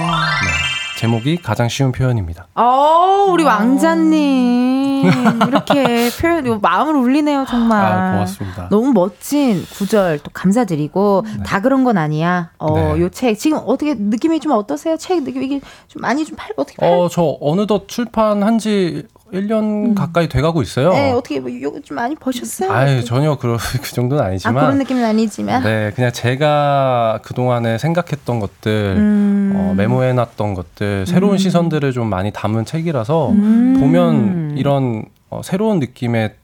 [1.01, 2.45] 제목이 가장 쉬운 표현입니다.
[2.53, 5.01] 어, 우리 왕자님.
[5.47, 7.83] 이렇게 표현, 마음을 울리네요, 정말.
[7.83, 8.69] 아, 고맙습니다.
[8.69, 12.51] 너무 멋진 구절 또 감사드리고, 다 그런 건 아니야.
[12.59, 13.01] 어, 네.
[13.01, 13.39] 요 책.
[13.39, 14.95] 지금 어떻게, 느낌이 좀 어떠세요?
[14.95, 16.93] 책 느낌, 이게 좀 많이 좀 팔, 어떻게 팔?
[16.93, 20.89] 어, 저 어느덧 출판한 지 1년 가까이 돼가고 있어요.
[20.89, 20.93] 음.
[20.93, 22.71] 네, 어떻게, 뭐, 요거 좀 많이 버셨어요?
[22.71, 24.55] 아유, 전혀 그런, 그 정도는 아, 아니지만.
[24.55, 25.63] 그런 느낌은 아니지만.
[25.63, 29.53] 네, 그냥 제가 그 동안에 생각했던 것들, 음.
[29.55, 33.77] 어, 메모해놨던 것들, 새로운 시선들을 좀 많이 담은 책이라서 음.
[33.79, 36.35] 보면 이런 어, 새로운 느낌의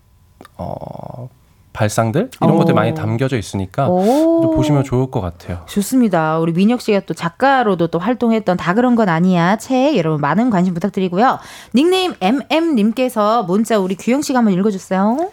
[0.58, 1.30] 어,
[1.78, 2.58] 발상들 이런 오.
[2.58, 5.60] 것들 많이 담겨져 있으니까 보시면 좋을 것 같아요.
[5.68, 6.40] 좋습니다.
[6.40, 10.74] 우리 민혁 씨가 또 작가로도 또 활동했던 다 그런 건 아니야 책 여러분 많은 관심
[10.74, 11.38] 부탁드리고요.
[11.76, 15.30] 닉네임 MM님께서 문자 우리 규영 씨가 한번 읽어주세요.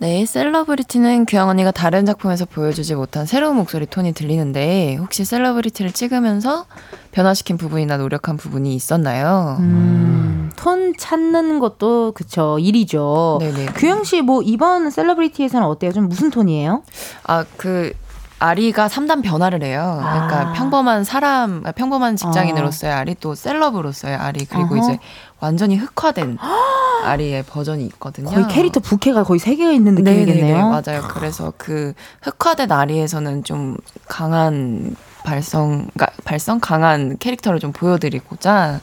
[0.00, 6.64] 네, 셀러브리티는 규영 언니가 다른 작품에서 보여주지 못한 새로운 목소리 톤이 들리는데 혹시 셀러브리티를 찍으면서
[7.12, 9.58] 변화시킨 부분이나 노력한 부분이 있었나요?
[9.60, 13.36] 음, 톤 찾는 것도 그쵸 일이죠.
[13.40, 13.66] 네네.
[13.76, 15.92] 규영 씨 뭐 이번 셀러브리티에서는 어때요?
[15.92, 16.82] 좀 무슨 톤이에요?
[17.24, 17.92] 아, 그
[18.40, 19.98] 아리가 3단 변화를 해요.
[20.00, 20.52] 그러니까 아.
[20.54, 24.78] 평범한 사람, 평범한 직장인으로서의 아리 또 셀럽으로서의 아리 그리고 어허.
[24.78, 24.98] 이제
[25.40, 26.38] 완전히 흑화된
[27.04, 28.30] 아리의 버전이 있거든요.
[28.30, 30.68] 거의 캐릭터 부캐가 거의 세 개가 있는 네네네, 느낌이겠네요.
[30.68, 31.02] 맞아요.
[31.08, 31.92] 그래서 그
[32.22, 33.76] 흑화된 아리에서는 좀
[34.08, 38.80] 강한 발성, 그러니까 발성 강한 캐릭터를 좀 보여드리고자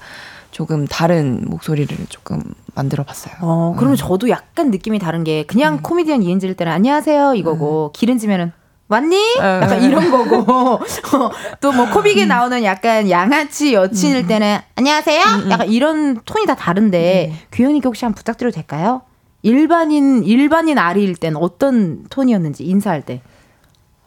[0.52, 2.42] 조금 다른 목소리를 조금
[2.76, 3.34] 만들어 봤어요.
[3.42, 8.52] 어, 그러면 저도 약간 느낌이 다른 게 그냥 코미디언 이은지일 때는 안녕하세요 이거고 기른지면은
[8.90, 9.36] 왔니?
[9.38, 10.80] 약간 이런 거고
[11.60, 15.24] 또 뭐 코빅에 나오는 약간 양아치 여친일 때는 안녕하세요.
[15.50, 19.02] 약간 이런 톤이 다 다른데 규현이께 혹시 한번 부탁드려도 될까요?
[19.44, 23.22] 일반인 일반인 아리일 땐 어떤 톤이었는지 인사할 때.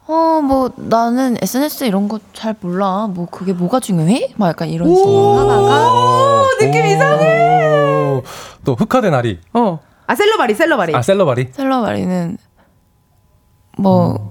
[0.06, 3.06] 어, 뭐 나는 SNS 이런 거 잘 몰라.
[3.06, 4.32] 뭐 그게 뭐가 중요해?
[4.36, 8.22] 막 약간 이런 식으로 하다가 오, 느낌 이상해.
[8.64, 9.38] 또 흑화된 아리.
[9.52, 9.78] 어.
[10.06, 10.96] 아 셀러바리 셀러바리.
[10.96, 11.48] 아 셀러바리.
[11.52, 12.38] 셀러바리는
[13.78, 14.29] 뭐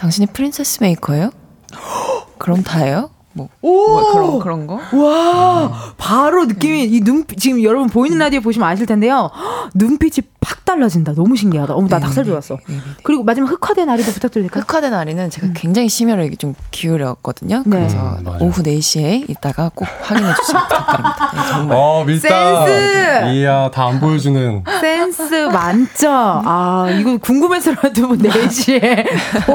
[0.00, 1.30] 당신이 프린세스 메이커예요?
[2.38, 3.10] 그럼 다예요?
[3.34, 4.80] 뭐, 뭐 그런 그런 거?
[4.96, 9.30] 와 바로 느낌이 이 눈빛 지금 여러분 보이는 라디오 보시면 아실 텐데요
[9.74, 12.80] 눈빛이 팍 달라진다 너무 신기하다 어머 나 네, 닭살 네, 돋았어 네, 네, 네.
[13.02, 14.62] 그리고 마지막 흑화된 아리도 부탁드려도 될까요?
[14.66, 17.62] 흑화된 아리는 제가 굉장히 심혈을 좀 기울였거든요.
[17.66, 17.70] 네.
[17.78, 18.38] 그래서 음, 맞아요.
[18.42, 21.30] 오후 4시에 이따가 꼭 확인해 주시면 부탁드립니다.
[21.34, 21.76] 네, 정말.
[21.76, 22.66] 어 밀당.
[22.66, 23.32] 센스!
[23.34, 24.62] 이야 다 안 보여주는.
[24.80, 26.12] 센스 만점
[26.46, 29.06] 아 이거 궁금해서라도 뭐 4시에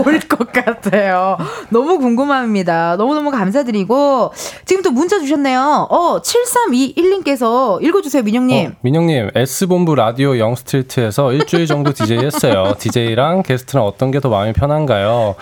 [0.04, 1.38] 볼 것 같아요
[1.70, 4.34] 너무 궁금합니다 너무너무 감사드리고
[4.66, 11.94] 지금 또 문자 주셨네요 어 7321님께서 읽어주세요 민혁님 어, 민혁님 S본부 라디오 영스트리트에서 일주일 정도
[11.94, 12.74] DJ 했어요.
[12.80, 15.36] DJ랑 게스트랑 어떤 게 더 마음이 편한가요?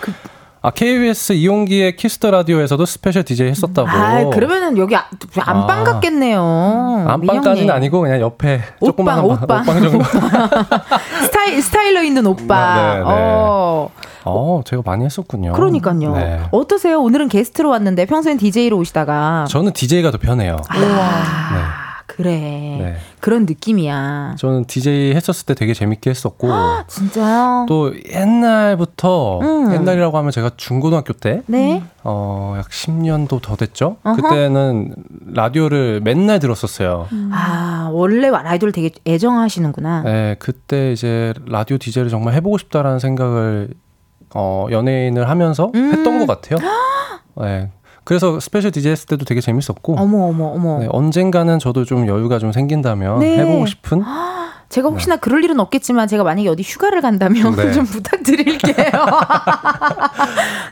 [0.62, 3.86] 아 KBS 이홍기의 키스 더 라디오에서도 special DJ 했었다고.
[3.88, 5.06] 아 그러면은 여기 아-
[5.44, 5.84] 안방 아.
[5.84, 7.70] 같겠네요 안방까지는.
[7.72, 8.62] 아니고 그냥 옆에
[9.04, 9.24] 방, 옷방.
[9.26, 10.02] 옷방 정도.
[11.22, 12.74] 스타일 스타일러 있는 오빠.
[12.76, 13.02] 네, 네, 네.
[13.04, 13.90] 어,
[14.24, 15.52] 어, 제가 많이 했었군요.
[15.52, 16.14] 그러니까요.
[16.16, 16.40] 네.
[16.50, 17.00] 어떠세요?
[17.02, 20.56] 오늘은 게스트로 왔는데 평소엔 DJ로 오시다가 저는 DJ가 더 편해요.
[20.70, 22.30] 아, 그래.
[22.30, 22.96] 네.
[23.18, 24.36] 그런 느낌이야.
[24.38, 26.48] 저는 DJ 했었을 때 되게 재밌게 했었고
[26.86, 27.66] 진짜요?
[27.68, 29.72] 또 옛날부터 음.
[29.72, 31.82] 옛날이라고 하면 제가 중고등학교 때 네.
[32.04, 33.96] 어, 약 10년도 더 됐죠?
[34.04, 34.16] 어허.
[34.16, 34.94] 그때는
[35.26, 37.08] 라디오를 맨날 들었었어요.
[37.32, 40.02] 아, 원래 라디오를 되게 애정하시는구나.
[40.02, 43.70] 네, 그때 이제 라디오 DJ를 정말 해보고 싶다라는 생각을
[44.34, 45.92] 어, 연예인을 하면서 음.
[45.92, 46.58] 했던 것 같아요.
[47.42, 47.70] 네.
[48.04, 50.78] 그래서 special DJ 했을 때도 되게 재밌었고 어머, 어머, 어머.
[50.78, 53.38] 네, 언젠가는 저도 좀 여유가 좀 생긴다면 네.
[53.38, 54.02] 해보고 싶은
[54.74, 57.70] 제가 혹시나 그럴 일은 없겠지만 제가 만약에 어디 휴가를 간다면 네.
[57.70, 58.74] 좀 부탁드릴게요.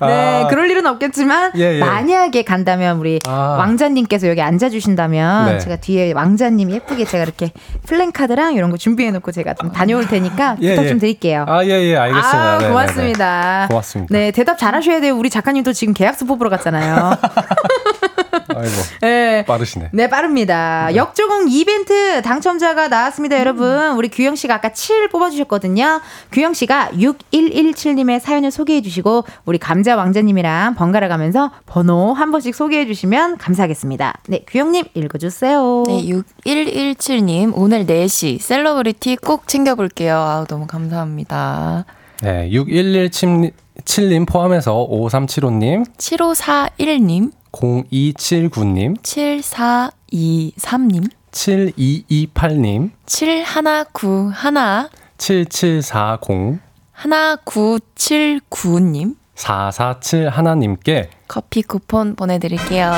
[0.03, 0.49] 네, 아.
[0.51, 1.79] 그럴 일은 없겠지만 예, 예.
[1.79, 3.55] 만약에 간다면 우리 아.
[3.61, 5.59] 왕자님께서 여기 앉아 주신다면 네.
[5.61, 7.53] 제가 뒤에 왕자님 예쁘게 제가 이렇게
[7.87, 10.89] 플랜카드랑 이런 거 준비해 놓고 제가 좀 다녀올 테니까 예, 부탁 예.
[10.89, 11.45] 좀 드릴게요.
[11.47, 12.43] 아, 예, 예, 알겠습니다.
[12.43, 13.61] 아, 네, 네, 고맙습니다.
[13.61, 13.69] 네.
[13.69, 14.13] 고맙습니다.
[14.13, 15.17] 네, 대답 잘하셔야 돼요.
[15.17, 17.19] 우리 작가님도 지금 계약서 뽑으러 갔잖아요.
[18.57, 19.45] 아이고, 네.
[19.45, 19.91] 빠르시네.
[19.93, 20.95] 네, 빠릅니다.
[20.95, 23.93] 역조공 이벤트 당첨자가 나왔습니다, 여러분.
[23.97, 26.01] 우리 규영 씨가 아까 7 뽑아주셨거든요.
[26.33, 32.87] 규영 씨가 6117님의 사연을 소개해 주시고, 우리 감자 왕자님이랑 번갈아 가면서 번호 한 번씩 소개해
[32.87, 34.15] 주시면 감사하겠습니다.
[34.29, 35.85] 네, 규영님 읽어주세요.
[35.87, 36.05] 네,
[36.45, 40.17] 6117님, 오늘 4시 셀러브리티 꼭 챙겨볼게요.
[40.17, 41.85] 아우, 너무 감사합니다.
[42.23, 54.89] 네, 6117님 포함해서 5375님, 7541님, 0279님, 7423님, 7228님, 7191,
[55.19, 56.59] 7740,
[56.97, 62.93] 1979님, 447 하나님께 커피 쿠폰 보내드릴게요.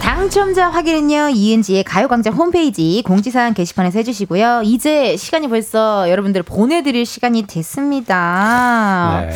[0.00, 4.62] 당첨자 확인은요, 이은지의 가요광장 홈페이지 공지사항 게시판에서 해주시고요.
[4.64, 9.26] 이제 시간이 벌써 여러분들 보내드릴 시간이 됐습니다.
[9.26, 9.32] 네.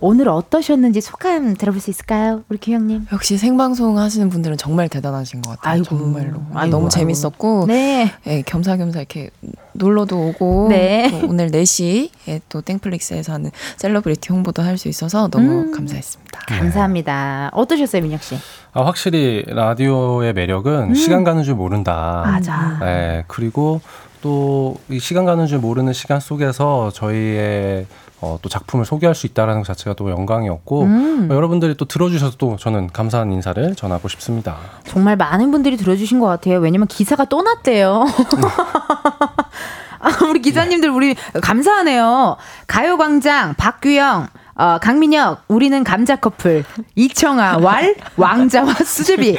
[0.00, 2.42] 오늘 어떠셨는지 소감 들어볼 수 있을까요?
[2.48, 3.06] 우리 규영님.
[3.12, 5.72] 역시 생방송 하시는 분들은 정말 대단하신 것 같아요.
[5.74, 5.84] 아이고.
[5.84, 6.40] 정말로.
[6.52, 6.88] 아이고, 너무 아이고.
[6.90, 8.12] 재밌었고, 네.
[8.26, 9.30] 예, 겸사겸사 이렇게
[9.72, 11.08] 놀러도 오고, 네.
[11.10, 15.72] 또 오늘 4시에 또 땡플릭스에서 하는 셀러브리티 홍보도 할 수 있어서 너무 음.
[15.72, 16.40] 감사했습니다.
[16.48, 17.50] 감사합니다.
[17.52, 18.36] 어떠셨어요, 민혁 씨?
[18.72, 22.24] 아, 확실히 라디오의 매력은 시간 가는 줄 모른다.
[22.26, 22.30] 음.
[22.32, 22.78] 맞아.
[22.80, 23.80] 네, 그리고
[24.20, 27.86] 또 이 시간 가는 줄 모르는 시간 속에서 저희의
[28.24, 31.28] 어, 또 작품을 소개할 수 있다라는 것 자체가 또 영광이었고 음.
[31.30, 34.56] 어, 여러분들이 또 들어주셔서 또 저는 감사한 인사를 전하고 싶습니다.
[34.86, 36.58] 정말 많은 분들이 들어주신 것 같아요.
[36.58, 38.06] 왜냐면 기사가 또 났대요.
[40.00, 42.36] 아, 우리 기자님들 우리 감사하네요.
[42.66, 44.28] 가요광장 박규영.
[44.56, 46.64] 어, 강민혁, 우리는 감자 커플,
[46.94, 49.36] 이청아, 왈, 왕자와 수제비.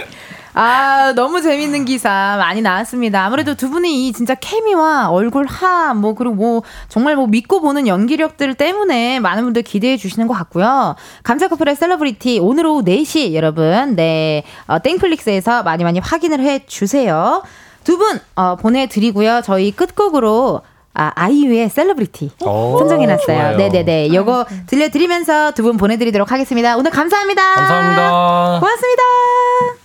[0.57, 3.25] 아, 너무 재밌는 기사 많이 나왔습니다.
[3.25, 7.87] 아무래도 두 분이 이 진짜 케미와 얼굴 하, 뭐, 그리고 뭐, 정말 뭐 믿고 보는
[7.87, 10.95] 연기력들 때문에 많은 분들 기대해 주시는 것 같고요.
[11.23, 17.43] 감자 커플의 셀러브리티 오늘 오후 4시 여러분, 네, 어, 땡플릭스에서 많이 많이 확인을 해 주세요.
[17.83, 19.41] 두 분, 어, 보내드리고요.
[19.43, 20.61] 저희 끝곡으로
[20.93, 23.57] 아, 아이유의 셀러브리티 오, 선정해놨어요.
[23.57, 24.13] 네네네.
[24.15, 26.77] 요거 들려드리면서 두 분 보내드리도록 하겠습니다.
[26.77, 27.55] 오늘 감사합니다.
[27.55, 28.59] 감사합니다.
[28.61, 29.84] 고맙습니다.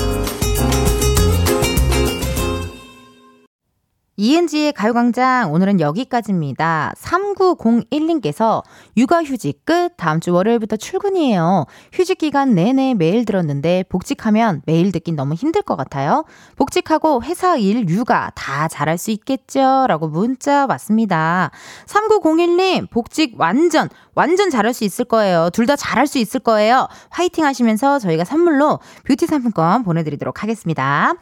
[4.17, 6.93] 이은지의 가요광장 오늘은 여기까지입니다.
[6.97, 8.61] 3901님께서
[8.97, 11.65] 육아휴직 끝 다음 주 월요일부터 출근이에요.
[11.93, 16.25] 휴직 기간 내내 매일 들었는데 복직하면 매일 듣긴 너무 힘들 것 같아요.
[16.57, 19.85] 복직하고 회사 일, 육아 다 잘할 수 있겠죠?
[19.87, 21.51] 라고 문자 왔습니다.
[21.85, 25.49] 3901님 복직 완전 완전 잘할 수 있을 거예요.
[25.53, 26.87] 둘 다 잘할 수 있을 거예요.
[27.11, 31.13] 화이팅 하시면서 저희가 선물로 뷰티 상품권 보내드리도록 하겠습니다.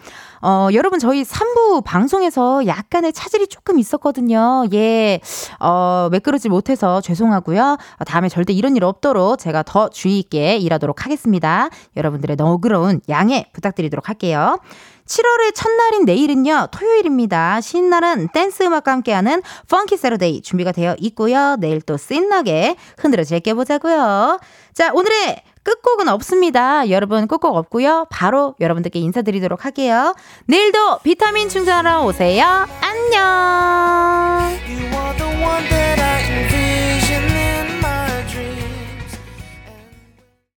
[0.42, 4.66] 어, 여러분, 저희 3부 방송에서 약간의 차질이 조금 있었거든요.
[4.74, 5.20] 예,
[5.60, 7.78] 어, 매끄럽지 못해서 죄송하고요.
[8.00, 11.70] 어, 다음에 절대 이런 일 없도록 제가 더 주의 있게 일하도록 하겠습니다.
[11.98, 14.58] 여러분들의 너그러운 양해 부탁드리도록 할게요.
[15.10, 17.62] 7월의 첫날인 내일은요, 토요일입니다.
[17.62, 21.58] 신나는 댄스 음악과 함께하는 Funky Saturday 준비가 되어 있고요.
[21.60, 24.40] 내일 또 신나게 흔들어 제껴보자고요.
[24.74, 26.90] 자, 오늘의 끝곡은 없습니다.
[26.90, 28.06] 여러분 끝곡 없고요.
[28.12, 30.16] 바로 여러분들께 인사드리도록 할게요.
[30.46, 32.68] 내일도 비타민 충전하러 오세요.
[32.82, 34.60] 안녕.